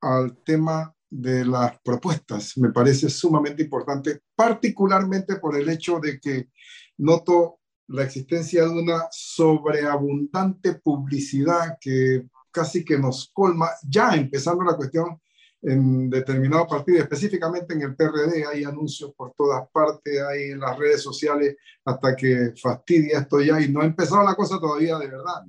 al 0.00 0.38
tema 0.44 0.94
de 1.10 1.44
las 1.44 1.78
propuestas. 1.80 2.56
Me 2.56 2.70
parece 2.70 3.10
sumamente 3.10 3.62
importante, 3.64 4.22
particularmente 4.34 5.36
por 5.36 5.56
el 5.56 5.68
hecho 5.68 5.98
de 5.98 6.20
que 6.20 6.50
noto 6.98 7.58
la 7.88 8.04
existencia 8.04 8.62
de 8.62 8.70
una 8.70 9.08
sobreabundante 9.10 10.74
publicidad 10.74 11.76
que 11.80 12.28
casi 12.52 12.84
que 12.84 12.98
nos 12.98 13.30
colma, 13.32 13.68
ya 13.82 14.14
empezando 14.14 14.64
la 14.64 14.76
cuestión 14.76 15.20
en 15.62 16.08
determinado 16.08 16.66
partido, 16.66 16.98
específicamente 16.98 17.74
en 17.74 17.82
el 17.82 17.94
PRD, 17.94 18.46
hay 18.46 18.64
anuncios 18.64 19.12
por 19.14 19.32
todas 19.32 19.68
partes, 19.70 20.20
hay 20.22 20.52
en 20.52 20.60
las 20.60 20.78
redes 20.78 21.02
sociales, 21.02 21.56
hasta 21.84 22.16
que 22.16 22.54
fastidia 22.60 23.18
esto 23.20 23.40
ya 23.40 23.60
y 23.60 23.68
no 23.68 23.80
ha 23.80 23.84
empezado 23.84 24.24
la 24.24 24.34
cosa 24.34 24.58
todavía 24.58 24.98
de 24.98 25.08
verdad. 25.08 25.44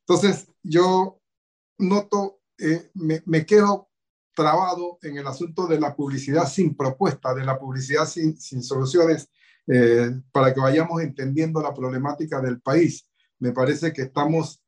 Entonces, 0.00 0.48
yo 0.62 1.20
noto, 1.78 2.40
eh, 2.58 2.90
me, 2.94 3.22
me, 3.26 3.44
quedo 3.44 3.88
trabado 4.34 4.98
en 5.02 5.18
el 5.18 5.26
asunto 5.26 5.66
de 5.66 5.80
la 5.80 5.94
publicidad 5.94 6.46
sin 6.46 6.76
propuesta, 6.76 7.34
de 7.34 7.44
la 7.44 7.58
publicidad 7.58 8.06
sin, 8.06 8.38
sin 8.40 8.62
soluciones, 8.62 9.28
eh, 9.66 10.12
para 10.32 10.54
que 10.54 10.60
vayamos 10.60 11.02
entendiendo 11.02 11.60
la 11.60 11.74
problemática 11.74 12.40
del 12.40 12.60
país. 12.60 13.06
Me 13.38 13.52
parece 13.52 13.92
que 13.92 14.02
estamos 14.02 14.62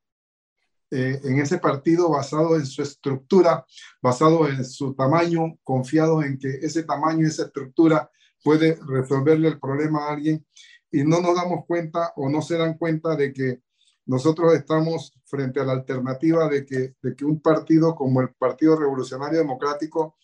eh, 0.90 1.20
en 1.22 1.38
ese 1.38 1.58
partido 1.58 2.10
basado 2.10 2.56
en 2.56 2.66
su 2.66 2.82
estructura, 2.82 3.64
basado 4.02 4.48
en 4.48 4.64
su 4.64 4.94
tamaño, 4.94 5.56
confiado 5.62 6.22
en 6.22 6.38
que 6.38 6.48
ese 6.48 6.82
tamaño 6.82 7.26
esa 7.26 7.44
estructura 7.44 8.10
puede 8.42 8.78
resolverle 8.86 9.48
el 9.48 9.60
problema 9.60 10.06
a 10.06 10.12
alguien 10.12 10.44
y 10.90 11.04
no 11.04 11.20
nos 11.20 11.36
damos 11.36 11.64
cuenta 11.66 12.12
o 12.16 12.28
no 12.28 12.42
se 12.42 12.58
dan 12.58 12.76
cuenta 12.76 13.14
de 13.14 13.32
que 13.32 13.60
nosotros 14.06 14.52
estamos 14.54 15.12
frente 15.26 15.60
a 15.60 15.64
la 15.64 15.72
alternativa 15.72 16.48
de 16.48 16.66
que, 16.66 16.94
de 17.00 17.14
que 17.14 17.24
un 17.24 17.40
partido 17.40 17.94
como 17.94 18.20
el 18.20 18.30
Partido 18.34 18.76
Revolucionario 18.76 19.38
Democrático 19.38 20.16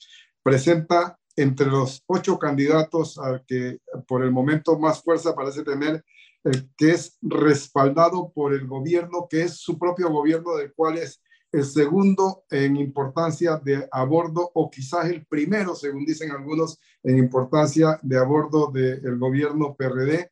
presenta 0.43 1.19
entre 1.37 1.67
los 1.67 2.03
ocho 2.07 2.39
candidatos 2.39 3.19
al 3.19 3.45
que 3.47 3.79
por 4.09 4.25
el 4.25 4.33
momento 4.33 4.79
más 4.79 5.03
fuerza 5.03 5.35
parece 5.35 5.63
tener 5.63 6.05
el 6.47 6.71
que 6.77 6.93
es 6.93 7.19
respaldado 7.23 8.33
por 8.33 8.55
el 8.55 8.67
gobierno, 8.67 9.27
que 9.29 9.43
es 9.43 9.59
su 9.59 9.79
propio 9.79 10.11
gobierno, 10.11 10.57
del 10.57 10.73
cual 10.73 10.99
es 10.99 11.21
el 11.53 11.65
segundo 11.65 12.45
en 12.51 12.77
importancia 12.77 13.57
de 13.57 13.89
a 13.91 14.05
bordo, 14.05 14.51
o 14.55 14.71
quizás 14.71 15.07
el 15.07 15.27
primero, 15.27 15.75
según 15.75 16.05
dicen 16.05 16.31
algunos, 16.31 16.79
en 17.03 17.19
importancia 17.19 17.99
de 18.03 18.19
a 18.19 18.23
bordo 18.23 18.71
del 18.71 19.19
gobierno 19.19 19.75
PRD, 19.77 20.31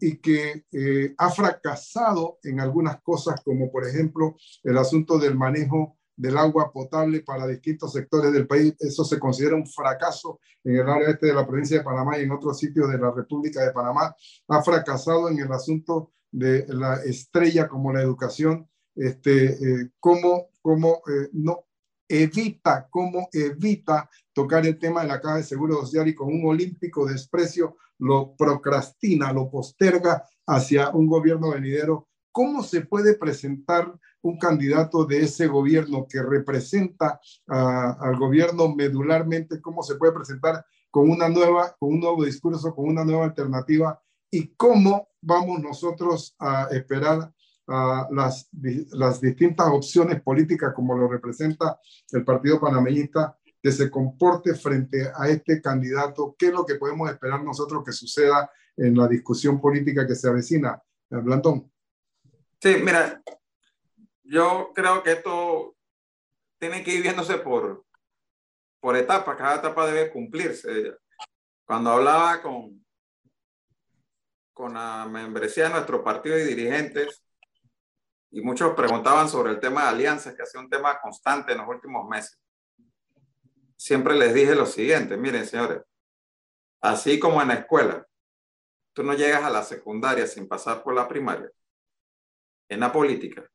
y 0.00 0.18
que 0.18 0.64
eh, 0.70 1.14
ha 1.18 1.30
fracasado 1.30 2.38
en 2.44 2.60
algunas 2.60 3.00
cosas, 3.02 3.40
como 3.42 3.70
por 3.72 3.84
ejemplo 3.84 4.36
el 4.62 4.78
asunto 4.78 5.18
del 5.18 5.34
manejo 5.34 5.97
del 6.18 6.36
agua 6.36 6.70
potable 6.72 7.20
para 7.20 7.46
distintos 7.46 7.92
sectores 7.92 8.32
del 8.32 8.46
país. 8.46 8.74
Eso 8.80 9.04
se 9.04 9.18
considera 9.18 9.54
un 9.54 9.66
fracaso 9.66 10.40
en 10.64 10.76
el 10.76 10.88
área 10.88 11.10
este 11.10 11.28
de 11.28 11.34
la 11.34 11.46
provincia 11.46 11.78
de 11.78 11.84
Panamá 11.84 12.18
y 12.18 12.24
en 12.24 12.32
otros 12.32 12.58
sitios 12.58 12.90
de 12.90 12.98
la 12.98 13.12
República 13.12 13.64
de 13.64 13.72
Panamá. 13.72 14.14
Ha 14.48 14.62
fracasado 14.62 15.30
en 15.30 15.38
el 15.38 15.52
asunto 15.52 16.12
de 16.30 16.66
la 16.68 16.96
estrella 17.04 17.68
como 17.68 17.92
la 17.92 18.02
educación, 18.02 18.68
este, 18.96 19.52
eh, 19.52 19.90
cómo, 20.00 20.48
cómo 20.60 21.02
eh, 21.08 21.28
no 21.32 21.64
evita, 22.08 22.88
cómo 22.90 23.28
evita 23.32 24.10
tocar 24.32 24.66
el 24.66 24.78
tema 24.78 25.02
de 25.02 25.08
la 25.08 25.20
caja 25.20 25.36
de 25.36 25.44
seguro 25.44 25.76
social 25.76 26.08
y 26.08 26.14
con 26.14 26.28
un 26.28 26.46
olímpico 26.46 27.06
desprecio 27.06 27.76
lo 27.98 28.34
procrastina, 28.36 29.32
lo 29.32 29.50
posterga 29.50 30.24
hacia 30.46 30.90
un 30.90 31.06
gobierno 31.06 31.50
venidero. 31.50 32.08
¿Cómo 32.32 32.62
se 32.62 32.80
puede 32.80 33.14
presentar 33.14 33.92
un 34.22 34.38
candidato 34.38 35.04
de 35.04 35.22
ese 35.22 35.46
gobierno 35.46 36.06
que 36.08 36.22
representa 36.22 37.20
al 37.46 38.18
gobierno 38.18 38.74
medularmente, 38.74 39.60
cómo 39.60 39.82
se 39.82 39.96
puede 39.96 40.12
presentar 40.12 40.64
con 40.90 41.08
una 41.10 41.28
nueva, 41.28 41.76
con 41.78 41.94
un 41.94 42.00
nuevo 42.00 42.24
discurso, 42.24 42.74
con 42.74 42.88
una 42.88 43.04
nueva 43.04 43.24
alternativa 43.24 44.00
y 44.30 44.54
cómo 44.54 45.08
vamos 45.20 45.60
nosotros 45.60 46.34
a 46.38 46.68
esperar 46.70 47.32
las, 48.10 48.48
las 48.92 49.20
distintas 49.20 49.68
opciones 49.68 50.22
políticas 50.22 50.72
como 50.74 50.96
lo 50.96 51.06
representa 51.06 51.78
el 52.12 52.24
Partido 52.24 52.58
Panameñista 52.58 53.36
que 53.62 53.72
se 53.72 53.90
comporte 53.90 54.54
frente 54.54 55.10
a 55.14 55.28
este 55.28 55.60
candidato, 55.60 56.34
qué 56.38 56.46
es 56.46 56.52
lo 56.52 56.64
que 56.64 56.76
podemos 56.76 57.10
esperar 57.10 57.42
nosotros 57.42 57.82
que 57.84 57.92
suceda 57.92 58.50
en 58.76 58.96
la 58.96 59.08
discusión 59.08 59.60
política 59.60 60.06
que 60.06 60.14
se 60.14 60.28
avecina. 60.28 60.80
Blandón. 61.10 61.70
Sí, 62.60 62.76
mira, 62.84 63.22
yo 64.28 64.72
creo 64.74 65.02
que 65.02 65.12
esto 65.12 65.74
tiene 66.58 66.84
que 66.84 66.92
ir 66.92 67.02
viéndose 67.02 67.38
por, 67.38 67.84
por 68.80 68.96
etapas, 68.96 69.36
cada 69.36 69.56
etapa 69.56 69.86
debe 69.86 70.12
cumplirse. 70.12 70.96
Cuando 71.64 71.90
hablaba 71.90 72.42
con, 72.42 72.84
con 74.52 74.74
la 74.74 75.06
membresía 75.06 75.64
de 75.64 75.70
nuestro 75.70 76.04
partido 76.04 76.38
y 76.38 76.44
dirigentes, 76.44 77.24
y 78.30 78.42
muchos 78.42 78.74
preguntaban 78.74 79.28
sobre 79.30 79.52
el 79.52 79.60
tema 79.60 79.84
de 79.84 79.88
alianzas, 79.88 80.34
que 80.34 80.42
ha 80.42 80.46
sido 80.46 80.62
un 80.62 80.70
tema 80.70 81.00
constante 81.00 81.52
en 81.52 81.58
los 81.58 81.68
últimos 81.68 82.06
meses. 82.06 82.38
Siempre 83.76 84.14
les 84.14 84.34
dije 84.34 84.54
lo 84.54 84.66
siguiente, 84.66 85.16
miren 85.16 85.46
señores, 85.46 85.82
así 86.82 87.18
como 87.18 87.40
en 87.40 87.48
la 87.48 87.54
escuela, 87.54 88.06
tú 88.92 89.02
no 89.02 89.14
llegas 89.14 89.44
a 89.44 89.50
la 89.50 89.62
secundaria 89.62 90.26
sin 90.26 90.46
pasar 90.46 90.82
por 90.82 90.94
la 90.94 91.08
primaria. 91.08 91.50
En 92.68 92.80
la 92.80 92.92
política, 92.92 93.48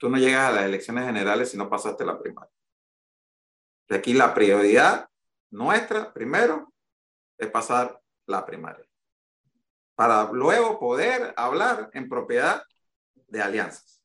tú 0.00 0.08
no 0.08 0.16
llegas 0.16 0.48
a 0.48 0.52
las 0.52 0.64
elecciones 0.64 1.04
generales 1.04 1.50
si 1.50 1.58
no 1.58 1.68
pasaste 1.68 2.06
la 2.06 2.18
primaria. 2.18 2.50
De 3.86 3.96
aquí 3.96 4.14
la 4.14 4.32
prioridad 4.32 5.08
nuestra, 5.50 6.12
primero, 6.12 6.72
es 7.36 7.50
pasar 7.50 8.00
la 8.26 8.46
primaria. 8.46 8.86
Para 9.94 10.32
luego 10.32 10.80
poder 10.80 11.34
hablar 11.36 11.90
en 11.92 12.08
propiedad 12.08 12.62
de 13.28 13.42
alianzas. 13.42 14.02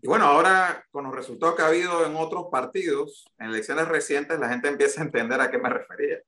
Y 0.00 0.08
bueno, 0.08 0.24
ahora 0.24 0.86
con 0.90 1.04
los 1.04 1.14
resultados 1.14 1.54
que 1.54 1.62
ha 1.62 1.66
habido 1.66 2.06
en 2.06 2.16
otros 2.16 2.46
partidos, 2.50 3.26
en 3.38 3.50
elecciones 3.50 3.86
recientes, 3.86 4.38
la 4.38 4.48
gente 4.48 4.68
empieza 4.68 5.02
a 5.02 5.04
entender 5.04 5.40
a 5.42 5.50
qué 5.50 5.58
me 5.58 5.68
refería, 5.68 6.20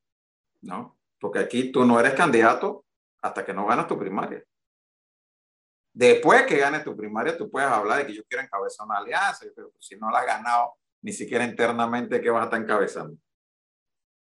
¿no? 0.60 0.98
Porque 1.18 1.38
aquí 1.38 1.72
tú 1.72 1.86
no 1.86 1.98
eres 1.98 2.12
candidato 2.12 2.84
hasta 3.22 3.46
que 3.46 3.54
no 3.54 3.66
ganas 3.66 3.86
tu 3.86 3.98
primaria. 3.98 4.44
Después 5.96 6.42
que 6.42 6.58
ganes 6.58 6.84
tu 6.84 6.94
primaria, 6.94 7.38
tú 7.38 7.50
puedes 7.50 7.70
hablar 7.70 7.96
de 7.96 8.06
que 8.06 8.12
yo 8.12 8.22
quiero 8.28 8.44
encabezar 8.44 8.84
una 8.84 8.98
alianza, 8.98 9.46
pero 9.54 9.72
si 9.80 9.96
no 9.96 10.10
la 10.10 10.18
has 10.18 10.26
ganado 10.26 10.74
ni 11.00 11.10
siquiera 11.10 11.42
internamente, 11.42 12.20
¿qué 12.20 12.28
vas 12.28 12.42
a 12.42 12.44
estar 12.44 12.60
encabezando? 12.60 13.16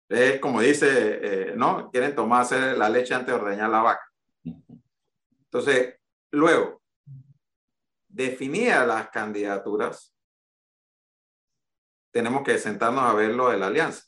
Es 0.08 0.38
como 0.38 0.60
dice, 0.60 1.48
eh, 1.50 1.54
¿no? 1.56 1.90
Quieren 1.90 2.14
tomarse 2.14 2.76
la 2.76 2.88
leche 2.88 3.14
antes 3.14 3.34
de 3.34 3.40
ordeñar 3.40 3.68
la 3.68 3.82
vaca. 3.82 4.12
Entonces, 4.44 5.96
luego, 6.30 6.82
definía 8.06 8.86
las 8.86 9.10
candidaturas, 9.10 10.14
tenemos 12.12 12.44
que 12.44 12.58
sentarnos 12.58 13.02
a 13.02 13.12
ver 13.12 13.34
lo 13.34 13.48
de 13.48 13.56
la 13.56 13.66
alianza. 13.66 14.04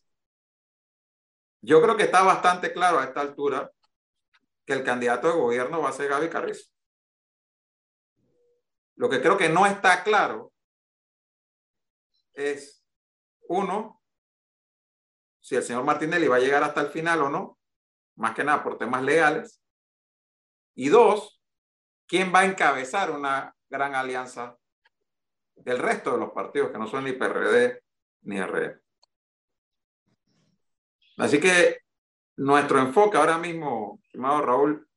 Yo 1.60 1.82
creo 1.82 1.96
que 1.96 2.04
está 2.04 2.22
bastante 2.22 2.72
claro 2.72 3.00
a 3.00 3.04
esta 3.04 3.20
altura 3.20 3.68
que 4.64 4.74
el 4.74 4.84
candidato 4.84 5.26
de 5.26 5.40
gobierno 5.40 5.82
va 5.82 5.88
a 5.88 5.92
ser 5.92 6.08
Gaby 6.08 6.28
Carrizo. 6.28 6.77
Lo 8.98 9.08
que 9.08 9.22
creo 9.22 9.38
que 9.38 9.48
no 9.48 9.64
está 9.64 10.02
claro 10.02 10.52
es, 12.32 12.84
uno, 13.48 14.02
si 15.40 15.54
el 15.54 15.62
señor 15.62 15.84
Martinelli 15.84 16.26
va 16.26 16.36
a 16.36 16.40
llegar 16.40 16.64
hasta 16.64 16.80
el 16.80 16.88
final 16.88 17.22
o 17.22 17.28
no, 17.28 17.58
más 18.16 18.34
que 18.34 18.42
nada 18.42 18.62
por 18.64 18.76
temas 18.76 19.04
legales. 19.04 19.62
Y 20.74 20.88
dos, 20.88 21.40
quién 22.08 22.34
va 22.34 22.40
a 22.40 22.46
encabezar 22.46 23.12
una 23.12 23.54
gran 23.70 23.94
alianza 23.94 24.58
del 25.54 25.78
resto 25.78 26.12
de 26.12 26.18
los 26.18 26.32
partidos 26.32 26.72
que 26.72 26.78
no 26.78 26.88
son 26.88 27.04
ni 27.04 27.12
PRD 27.12 27.80
ni 28.22 28.40
RD. 28.40 28.80
Así 31.18 31.38
que 31.38 31.82
nuestro 32.36 32.80
enfoque 32.80 33.16
ahora 33.16 33.38
mismo, 33.38 34.00
estimado 34.02 34.42
Raúl, 34.42 34.87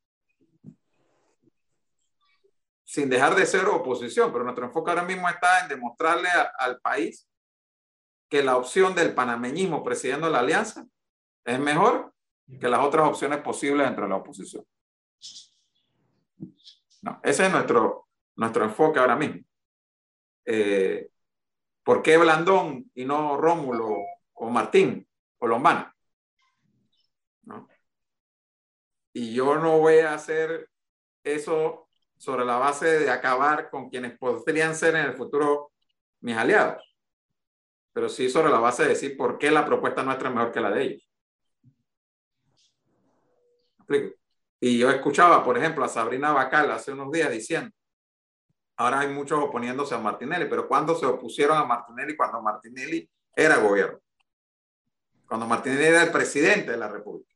sin 2.91 3.09
dejar 3.09 3.35
de 3.35 3.45
ser 3.45 3.65
oposición, 3.67 4.33
pero 4.33 4.43
nuestro 4.43 4.65
enfoque 4.65 4.89
ahora 4.89 5.05
mismo 5.05 5.29
está 5.29 5.61
en 5.61 5.69
demostrarle 5.69 6.27
al 6.59 6.81
país 6.81 7.25
que 8.27 8.43
la 8.43 8.57
opción 8.57 8.93
del 8.93 9.15
panameñismo 9.15 9.81
presidiendo 9.81 10.29
la 10.29 10.39
alianza 10.39 10.85
es 11.45 11.57
mejor 11.57 12.13
que 12.59 12.67
las 12.67 12.81
otras 12.81 13.07
opciones 13.07 13.39
posibles 13.39 13.87
entre 13.87 14.09
la 14.09 14.17
oposición. 14.17 14.65
No, 17.01 17.21
ese 17.23 17.45
es 17.45 17.51
nuestro, 17.53 18.09
nuestro 18.35 18.65
enfoque 18.65 18.99
ahora 18.99 19.15
mismo. 19.15 19.39
Eh, 20.43 21.09
¿Por 21.85 22.01
qué 22.01 22.17
Blandón 22.17 22.91
y 22.93 23.05
no 23.05 23.37
Rómulo 23.37 23.99
o 24.33 24.49
Martín 24.49 25.07
o 25.37 25.47
Lombana? 25.47 25.95
Y 29.13 29.33
yo 29.33 29.55
no 29.55 29.79
voy 29.79 29.99
a 29.99 30.13
hacer 30.13 30.69
eso 31.23 31.87
sobre 32.21 32.45
la 32.45 32.57
base 32.57 32.99
de 32.99 33.09
acabar 33.09 33.71
con 33.71 33.89
quienes 33.89 34.15
podrían 34.15 34.75
ser 34.75 34.95
en 34.95 35.07
el 35.07 35.13
futuro 35.15 35.71
mis 36.19 36.37
aliados, 36.37 36.95
pero 37.91 38.09
sí 38.09 38.29
sobre 38.29 38.51
la 38.51 38.59
base 38.59 38.83
de 38.83 38.89
decir 38.89 39.17
por 39.17 39.39
qué 39.39 39.49
la 39.49 39.65
propuesta 39.65 40.03
nuestra 40.03 40.29
es 40.29 40.35
mejor 40.35 40.51
que 40.51 40.59
la 40.61 40.69
de 40.69 40.83
ellos. 40.83 41.09
Y 44.59 44.77
yo 44.77 44.91
escuchaba, 44.91 45.43
por 45.43 45.57
ejemplo, 45.57 45.83
a 45.83 45.87
Sabrina 45.87 46.31
Bacal 46.31 46.69
hace 46.69 46.91
unos 46.91 47.11
días 47.11 47.31
diciendo, 47.31 47.71
ahora 48.75 48.99
hay 48.99 49.07
muchos 49.07 49.43
oponiéndose 49.43 49.95
a 49.95 49.97
Martinelli, 49.97 50.45
pero 50.45 50.67
¿cuándo 50.67 50.93
se 50.93 51.07
opusieron 51.07 51.57
a 51.57 51.65
Martinelli? 51.65 52.15
Cuando 52.15 52.39
Martinelli 52.39 53.09
era 53.35 53.57
gobierno, 53.57 53.99
cuando 55.25 55.47
Martinelli 55.47 55.85
era 55.85 56.03
el 56.03 56.11
presidente 56.11 56.69
de 56.69 56.77
la 56.77 56.87
República. 56.87 57.33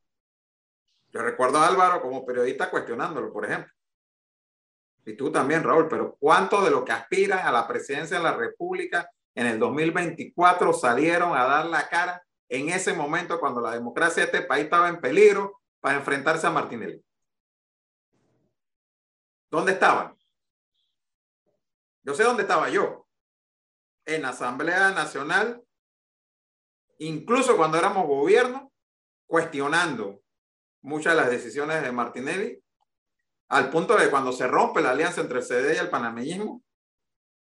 Yo 1.10 1.22
recuerdo 1.22 1.58
a 1.58 1.66
Álvaro 1.66 2.00
como 2.00 2.24
periodista 2.24 2.70
cuestionándolo, 2.70 3.32
por 3.32 3.46
ejemplo. 3.46 3.75
Y 5.06 5.16
tú 5.16 5.30
también, 5.30 5.62
Raúl, 5.62 5.86
pero 5.88 6.16
¿cuánto 6.18 6.60
de 6.62 6.70
lo 6.72 6.84
que 6.84 6.90
aspiran 6.90 7.46
a 7.46 7.52
la 7.52 7.68
presidencia 7.68 8.18
de 8.18 8.24
la 8.24 8.34
República 8.34 9.08
en 9.36 9.46
el 9.46 9.58
2024 9.58 10.72
salieron 10.72 11.36
a 11.36 11.44
dar 11.44 11.66
la 11.66 11.88
cara 11.88 12.20
en 12.48 12.70
ese 12.70 12.92
momento 12.92 13.38
cuando 13.38 13.60
la 13.60 13.70
democracia 13.70 14.26
de 14.26 14.32
este 14.32 14.46
país 14.46 14.64
estaba 14.64 14.88
en 14.88 15.00
peligro 15.00 15.60
para 15.80 15.98
enfrentarse 15.98 16.48
a 16.48 16.50
Martinelli? 16.50 17.00
¿Dónde 19.48 19.72
estaban? 19.72 20.16
Yo 22.02 22.12
sé 22.12 22.24
dónde 22.24 22.42
estaba 22.42 22.68
yo. 22.68 23.06
En 24.06 24.22
la 24.22 24.30
Asamblea 24.30 24.90
Nacional, 24.90 25.62
incluso 26.98 27.56
cuando 27.56 27.78
éramos 27.78 28.08
gobierno, 28.08 28.72
cuestionando 29.26 30.20
muchas 30.82 31.14
de 31.14 31.20
las 31.20 31.30
decisiones 31.30 31.80
de 31.82 31.92
Martinelli, 31.92 32.60
al 33.48 33.70
punto 33.70 33.96
de 33.96 34.10
cuando 34.10 34.32
se 34.32 34.46
rompe 34.46 34.80
la 34.80 34.90
alianza 34.90 35.20
entre 35.20 35.38
el 35.38 35.44
CD 35.44 35.74
y 35.74 35.78
el 35.78 35.90
panameñismo, 35.90 36.62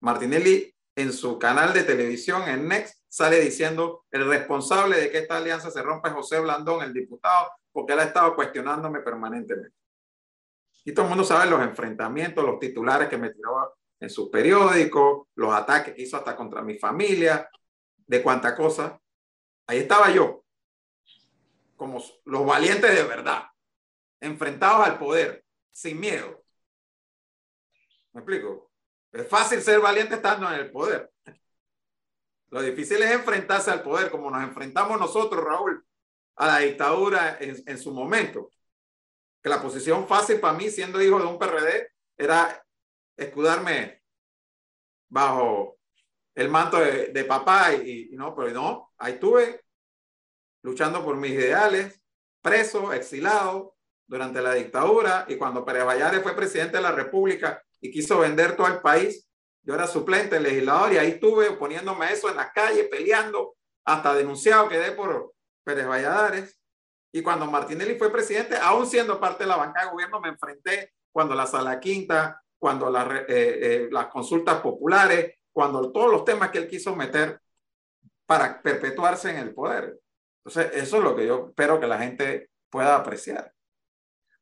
Martinelli 0.00 0.74
en 0.96 1.12
su 1.12 1.38
canal 1.38 1.72
de 1.72 1.82
televisión 1.82 2.42
en 2.48 2.68
Next 2.68 3.00
sale 3.08 3.40
diciendo 3.40 4.04
el 4.10 4.26
responsable 4.26 4.98
de 4.98 5.10
que 5.10 5.18
esta 5.18 5.38
alianza 5.38 5.70
se 5.70 5.82
rompa 5.82 6.08
es 6.08 6.14
José 6.14 6.40
Blandón, 6.40 6.82
el 6.82 6.92
diputado, 6.92 7.50
porque 7.72 7.92
él 7.94 8.00
ha 8.00 8.04
estado 8.04 8.34
cuestionándome 8.34 9.00
permanentemente. 9.00 9.76
Y 10.84 10.92
todo 10.92 11.06
el 11.06 11.10
mundo 11.10 11.24
sabe 11.24 11.50
los 11.50 11.62
enfrentamientos, 11.62 12.44
los 12.44 12.58
titulares 12.58 13.08
que 13.08 13.16
me 13.16 13.30
tiró 13.30 13.74
en 13.98 14.10
su 14.10 14.30
periódico, 14.30 15.28
los 15.34 15.52
ataques 15.52 15.94
que 15.94 16.02
hizo 16.02 16.16
hasta 16.16 16.36
contra 16.36 16.62
mi 16.62 16.74
familia, 16.78 17.48
de 18.06 18.22
cuánta 18.22 18.54
cosa. 18.54 19.00
Ahí 19.66 19.78
estaba 19.78 20.10
yo, 20.10 20.44
como 21.76 22.02
los 22.24 22.46
valientes 22.46 22.94
de 22.94 23.04
verdad, 23.04 23.44
enfrentados 24.20 24.86
al 24.86 24.98
poder, 24.98 25.43
sin 25.74 25.98
miedo. 26.00 26.42
¿Me 28.12 28.20
explico? 28.20 28.70
Es 29.12 29.28
fácil 29.28 29.60
ser 29.60 29.80
valiente 29.80 30.14
estando 30.14 30.46
en 30.48 30.60
el 30.60 30.70
poder. 30.70 31.10
Lo 32.48 32.62
difícil 32.62 33.02
es 33.02 33.10
enfrentarse 33.10 33.70
al 33.70 33.82
poder, 33.82 34.10
como 34.10 34.30
nos 34.30 34.42
enfrentamos 34.44 34.98
nosotros, 34.98 35.44
Raúl, 35.44 35.84
a 36.36 36.46
la 36.46 36.58
dictadura 36.58 37.36
en, 37.40 37.78
su 37.78 37.92
momento. 37.92 38.50
Que 39.42 39.48
la 39.48 39.60
posición 39.60 40.06
fácil 40.06 40.38
para 40.38 40.56
mí, 40.56 40.70
siendo 40.70 41.02
hijo 41.02 41.18
de 41.18 41.26
un 41.26 41.38
PRD, 41.38 41.88
era 42.16 42.64
escudarme 43.16 44.02
bajo 45.08 45.76
el 46.34 46.48
manto 46.48 46.78
de, 46.78 47.08
de 47.08 47.24
papá 47.24 47.74
y, 47.74 48.10
y, 48.12 48.16
no, 48.16 48.34
pero 48.34 48.50
no, 48.50 48.92
ahí 48.98 49.14
estuve 49.14 49.64
luchando 50.62 51.04
por 51.04 51.16
mis 51.16 51.32
ideales, 51.32 52.00
preso, 52.40 52.92
exilado 52.92 53.73
durante 54.06 54.42
la 54.42 54.54
dictadura 54.54 55.24
y 55.28 55.36
cuando 55.36 55.64
Pérez 55.64 55.84
Valladares 55.84 56.22
fue 56.22 56.36
presidente 56.36 56.76
de 56.76 56.82
la 56.82 56.92
República 56.92 57.62
y 57.80 57.90
quiso 57.90 58.18
vender 58.18 58.56
todo 58.56 58.66
el 58.66 58.80
país, 58.80 59.28
yo 59.62 59.74
era 59.74 59.86
suplente 59.86 60.38
legislador 60.38 60.92
y 60.92 60.98
ahí 60.98 61.10
estuve 61.12 61.52
poniéndome 61.52 62.12
eso 62.12 62.28
en 62.28 62.36
la 62.36 62.52
calle, 62.52 62.84
peleando, 62.84 63.56
hasta 63.84 64.14
denunciado 64.14 64.68
quedé 64.68 64.92
por 64.92 65.32
Pérez 65.64 65.86
Valladares. 65.86 66.60
Y 67.12 67.22
cuando 67.22 67.46
Martinelli 67.46 67.96
fue 67.96 68.10
presidente, 68.10 68.56
aún 68.56 68.86
siendo 68.86 69.20
parte 69.20 69.44
de 69.44 69.48
la 69.48 69.56
banca 69.56 69.84
de 69.84 69.90
gobierno, 69.90 70.20
me 70.20 70.28
enfrenté 70.28 70.92
cuando 71.12 71.34
la 71.34 71.46
sala 71.46 71.78
quinta, 71.80 72.42
cuando 72.58 72.90
la, 72.90 73.04
eh, 73.20 73.24
eh, 73.28 73.88
las 73.90 74.08
consultas 74.08 74.60
populares, 74.60 75.36
cuando 75.52 75.92
todos 75.92 76.10
los 76.10 76.24
temas 76.24 76.50
que 76.50 76.58
él 76.58 76.68
quiso 76.68 76.94
meter 76.96 77.40
para 78.26 78.60
perpetuarse 78.60 79.30
en 79.30 79.36
el 79.36 79.54
poder. 79.54 79.98
Entonces, 80.44 80.72
eso 80.74 80.96
es 80.98 81.02
lo 81.04 81.14
que 81.14 81.26
yo 81.26 81.46
espero 81.48 81.78
que 81.78 81.86
la 81.86 81.98
gente 81.98 82.50
pueda 82.68 82.96
apreciar 82.96 83.53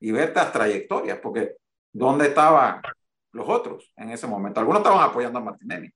y 0.02 0.10
ver 0.10 0.28
estas 0.28 0.52
trayectorias, 0.52 1.20
porque 1.20 1.56
¿dónde 1.92 2.26
estaban 2.26 2.82
los 3.30 3.48
otros 3.48 3.92
en 3.96 4.10
ese 4.10 4.26
momento? 4.26 4.58
Algunos 4.58 4.80
estaban 4.80 5.08
apoyando 5.08 5.38
a 5.38 5.42
Martinelli, 5.42 5.94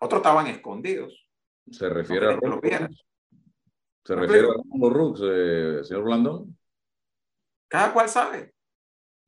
otros 0.00 0.20
estaban 0.20 0.46
escondidos. 0.46 1.28
¿Se 1.70 1.88
refiere 1.90 2.32
a 2.32 2.36
Rux? 2.36 3.04
¿Se 4.02 4.14
refiere 4.14 4.48
a 4.48 4.78
los 4.78 4.92
Rux, 4.92 5.20
eh, 5.22 5.84
señor 5.84 6.04
Blandón? 6.04 6.58
Cada 7.68 7.92
cual 7.92 8.08
sabe. 8.08 8.54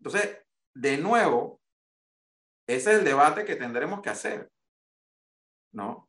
Entonces, 0.00 0.38
de 0.74 0.96
nuevo, 0.96 1.60
ese 2.66 2.92
es 2.92 2.98
el 3.00 3.04
debate 3.04 3.44
que 3.44 3.56
tendremos 3.56 4.00
que 4.00 4.08
hacer, 4.08 4.50
¿no? 5.72 6.08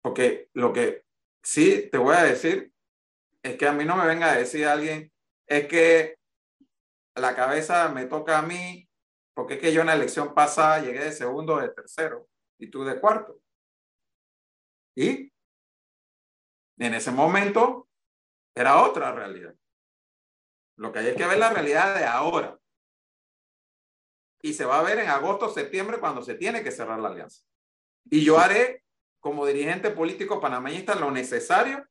Porque 0.00 0.48
lo 0.54 0.72
que 0.72 1.04
sí 1.44 1.90
te 1.92 1.98
voy 1.98 2.16
a 2.16 2.22
decir 2.22 2.72
es 3.42 3.58
que 3.58 3.68
a 3.68 3.72
mí 3.72 3.84
no 3.84 3.96
me 3.96 4.06
venga 4.06 4.32
a 4.32 4.36
decir 4.36 4.64
alguien, 4.64 5.11
es 5.52 5.68
que 5.68 6.18
la 7.14 7.36
cabeza 7.36 7.88
me 7.90 8.06
toca 8.06 8.38
a 8.38 8.42
mí, 8.42 8.88
porque 9.34 9.54
es 9.54 9.60
que 9.60 9.72
yo 9.72 9.82
en 9.82 9.88
la 9.88 9.94
elección 9.94 10.34
pasada 10.34 10.80
llegué 10.80 11.00
de 11.04 11.12
segundo, 11.12 11.58
de 11.58 11.68
tercero, 11.68 12.28
y 12.58 12.70
tú 12.70 12.84
de 12.84 12.98
cuarto. 12.98 13.38
Y 14.96 15.30
en 16.78 16.94
ese 16.94 17.10
momento 17.10 17.88
era 18.54 18.82
otra 18.82 19.12
realidad. 19.12 19.54
Lo 20.78 20.90
que 20.90 21.00
hay 21.00 21.08
es 21.08 21.16
que 21.16 21.26
ver 21.26 21.38
la 21.38 21.50
realidad 21.50 21.98
de 21.98 22.04
ahora. 22.04 22.58
Y 24.40 24.54
se 24.54 24.64
va 24.64 24.80
a 24.80 24.82
ver 24.82 24.98
en 24.98 25.08
agosto, 25.08 25.50
septiembre, 25.50 26.00
cuando 26.00 26.22
se 26.22 26.34
tiene 26.34 26.62
que 26.62 26.72
cerrar 26.72 26.98
la 26.98 27.08
alianza. 27.08 27.44
Y 28.06 28.24
yo 28.24 28.38
haré 28.38 28.84
como 29.20 29.46
dirigente 29.46 29.90
político 29.90 30.40
panameñista 30.40 30.94
lo 30.94 31.10
necesario 31.10 31.86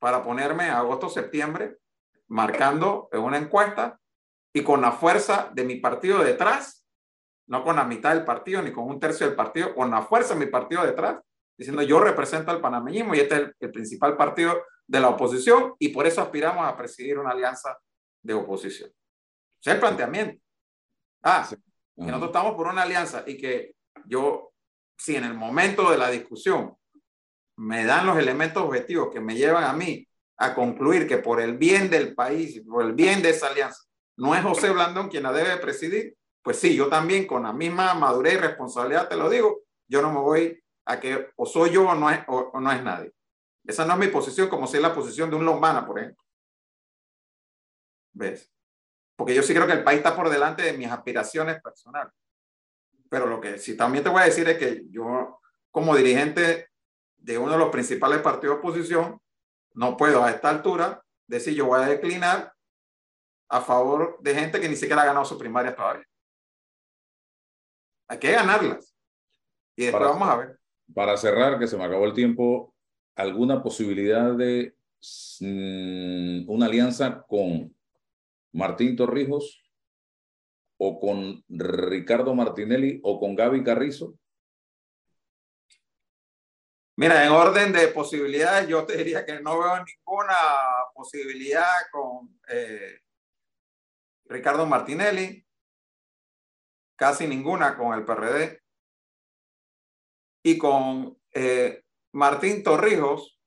para 0.00 0.22
ponerme 0.22 0.70
agosto, 0.70 1.08
septiembre, 1.08 1.78
marcando 2.28 3.08
en 3.12 3.20
una 3.20 3.38
encuesta 3.38 3.98
y 4.52 4.62
con 4.62 4.80
la 4.80 4.92
fuerza 4.92 5.50
de 5.54 5.64
mi 5.64 5.76
partido 5.76 6.22
detrás, 6.22 6.86
no 7.46 7.64
con 7.64 7.76
la 7.76 7.84
mitad 7.84 8.14
del 8.14 8.24
partido 8.24 8.62
ni 8.62 8.72
con 8.72 8.84
un 8.84 9.00
tercio 9.00 9.26
del 9.26 9.36
partido, 9.36 9.74
con 9.74 9.90
la 9.90 10.02
fuerza 10.02 10.34
de 10.34 10.40
mi 10.40 10.50
partido 10.50 10.84
detrás, 10.84 11.20
diciendo 11.56 11.82
yo 11.82 12.00
represento 12.00 12.50
al 12.50 12.60
panameñismo 12.60 13.14
y 13.14 13.20
este 13.20 13.34
es 13.34 13.50
el, 13.60 13.70
principal 13.70 14.16
partido 14.16 14.62
de 14.86 15.00
la 15.00 15.08
oposición 15.08 15.74
y 15.78 15.88
por 15.88 16.06
eso 16.06 16.22
aspiramos 16.22 16.66
a 16.66 16.76
presidir 16.76 17.18
una 17.18 17.30
alianza 17.30 17.76
de 18.22 18.34
oposición. 18.34 18.90
O 18.90 19.62
sea, 19.62 19.74
el 19.74 19.80
planteamiento. 19.80 20.40
Ah, 21.22 21.48
que 21.50 22.04
nosotros 22.04 22.28
estamos 22.28 22.54
por 22.54 22.68
una 22.68 22.82
alianza 22.82 23.24
y 23.26 23.36
que 23.36 23.74
yo 24.06 24.52
si 24.96 25.16
en 25.16 25.24
el 25.24 25.34
momento 25.34 25.90
de 25.90 25.98
la 25.98 26.10
discusión 26.10 26.76
me 27.56 27.84
dan 27.84 28.06
los 28.06 28.16
elementos 28.18 28.62
objetivos 28.62 29.10
que 29.12 29.20
me 29.20 29.34
llevan 29.34 29.64
a 29.64 29.72
mí 29.72 30.07
a 30.38 30.54
concluir 30.54 31.06
que 31.06 31.18
por 31.18 31.40
el 31.40 31.58
bien 31.58 31.90
del 31.90 32.14
país 32.14 32.62
por 32.66 32.84
el 32.84 32.92
bien 32.92 33.20
de 33.22 33.30
esa 33.30 33.48
alianza, 33.48 33.82
no 34.16 34.34
es 34.34 34.42
José 34.42 34.70
Blandón 34.70 35.08
quien 35.08 35.24
la 35.24 35.32
debe 35.32 35.56
presidir, 35.58 36.16
pues 36.42 36.58
sí, 36.58 36.74
yo 36.74 36.88
también 36.88 37.26
con 37.26 37.42
la 37.42 37.52
misma 37.52 37.94
madurez 37.94 38.34
y 38.34 38.38
responsabilidad 38.38 39.08
te 39.08 39.16
lo 39.16 39.28
digo, 39.28 39.62
yo 39.88 40.00
no 40.00 40.12
me 40.12 40.20
voy 40.20 40.62
a 40.86 40.98
que 40.98 41.28
o 41.36 41.44
soy 41.44 41.72
yo 41.72 41.88
o 41.88 41.94
no 41.94 42.10
es, 42.10 42.20
o, 42.28 42.58
no 42.58 42.72
es 42.72 42.82
nadie. 42.82 43.12
Esa 43.64 43.84
no 43.84 43.92
es 43.94 43.98
mi 43.98 44.06
posición 44.08 44.48
como 44.48 44.66
si 44.66 44.76
es 44.76 44.82
la 44.82 44.94
posición 44.94 45.28
de 45.28 45.36
un 45.36 45.44
Lombana, 45.44 45.86
por 45.86 45.98
ejemplo. 45.98 46.24
¿Ves? 48.12 48.50
Porque 49.16 49.34
yo 49.34 49.42
sí 49.42 49.52
creo 49.52 49.66
que 49.66 49.74
el 49.74 49.84
país 49.84 49.98
está 49.98 50.16
por 50.16 50.30
delante 50.30 50.62
de 50.62 50.72
mis 50.72 50.90
aspiraciones 50.90 51.60
personales. 51.60 52.12
Pero 53.10 53.26
lo 53.26 53.40
que 53.40 53.58
sí 53.58 53.76
también 53.76 54.04
te 54.04 54.10
voy 54.10 54.22
a 54.22 54.26
decir 54.26 54.48
es 54.48 54.56
que 54.56 54.84
yo, 54.90 55.40
como 55.70 55.94
dirigente 55.94 56.68
de 57.16 57.36
uno 57.36 57.52
de 57.52 57.58
los 57.58 57.70
principales 57.70 58.20
partidos 58.20 58.56
de 58.56 58.60
oposición, 58.60 59.20
no 59.74 59.96
puedo 59.96 60.24
a 60.24 60.30
esta 60.30 60.50
altura 60.50 61.02
decir 61.26 61.54
yo 61.54 61.66
voy 61.66 61.82
a 61.82 61.86
declinar 61.86 62.52
a 63.48 63.60
favor 63.60 64.18
de 64.20 64.34
gente 64.34 64.60
que 64.60 64.68
ni 64.68 64.76
siquiera 64.76 65.02
ha 65.02 65.06
ganado 65.06 65.24
su 65.24 65.38
primaria 65.38 65.74
todavía. 65.74 66.04
Hay 68.08 68.18
que 68.18 68.32
ganarlas. 68.32 68.94
Y 69.76 69.84
después 69.84 70.04
vamos 70.04 70.28
a 70.28 70.36
ver. 70.36 70.58
Para 70.94 71.16
cerrar, 71.16 71.58
que 71.58 71.66
se 71.66 71.76
me 71.76 71.84
acabó 71.84 72.04
el 72.06 72.14
tiempo, 72.14 72.74
¿alguna 73.14 73.62
posibilidad 73.62 74.34
de 74.34 74.74
mm, 75.40 76.50
una 76.50 76.66
alianza 76.66 77.22
con 77.28 77.74
Martín 78.52 78.96
Torrijos 78.96 79.62
o 80.78 80.98
con 80.98 81.44
Ricardo 81.48 82.34
Martinelli 82.34 83.00
o 83.02 83.20
con 83.20 83.36
Gaby 83.36 83.62
Carrizo? 83.62 84.14
Mira, 86.98 87.24
en 87.24 87.30
orden 87.30 87.72
de 87.72 87.86
posibilidades, 87.88 88.66
yo 88.66 88.84
te 88.84 88.96
diría 88.96 89.24
que 89.24 89.40
no 89.40 89.56
veo 89.56 89.84
ninguna 89.84 90.34
posibilidad 90.92 91.72
con 91.92 92.40
eh, 92.48 93.02
Ricardo 94.24 94.66
Martinelli, 94.66 95.46
casi 96.96 97.28
ninguna 97.28 97.76
con 97.76 97.94
el 97.96 98.04
PRD. 98.04 98.60
Y 100.42 100.58
con 100.58 101.16
eh, 101.34 101.84
Martín 102.14 102.64
Torrijos, 102.64 103.40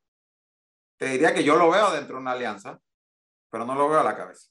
te 0.95 1.07
diría 1.07 1.33
que 1.33 1.43
yo 1.43 1.57
lo 1.57 1.69
veo 1.71 1.91
dentro 1.91 2.15
de 2.15 2.21
una 2.21 2.31
alianza, 2.31 2.79
pero 3.49 3.65
no 3.65 3.75
lo 3.75 3.89
veo 3.89 3.99
a 3.99 4.05
la 4.05 4.15
cabeza. 4.15 4.49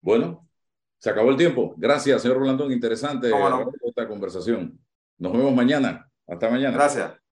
Bueno, 0.00 0.48
se 1.02 1.10
acabó 1.10 1.30
el 1.30 1.36
tiempo. 1.36 1.74
Gracias, 1.76 2.22
señor 2.22 2.38
Rolandón. 2.38 2.70
Interesante 2.70 3.28
esta 3.84 4.06
conversación. 4.06 4.78
Nos 5.18 5.32
vemos 5.32 5.52
mañana. 5.52 6.08
Hasta 6.28 6.48
mañana. 6.48 6.76
Gracias. 6.76 7.21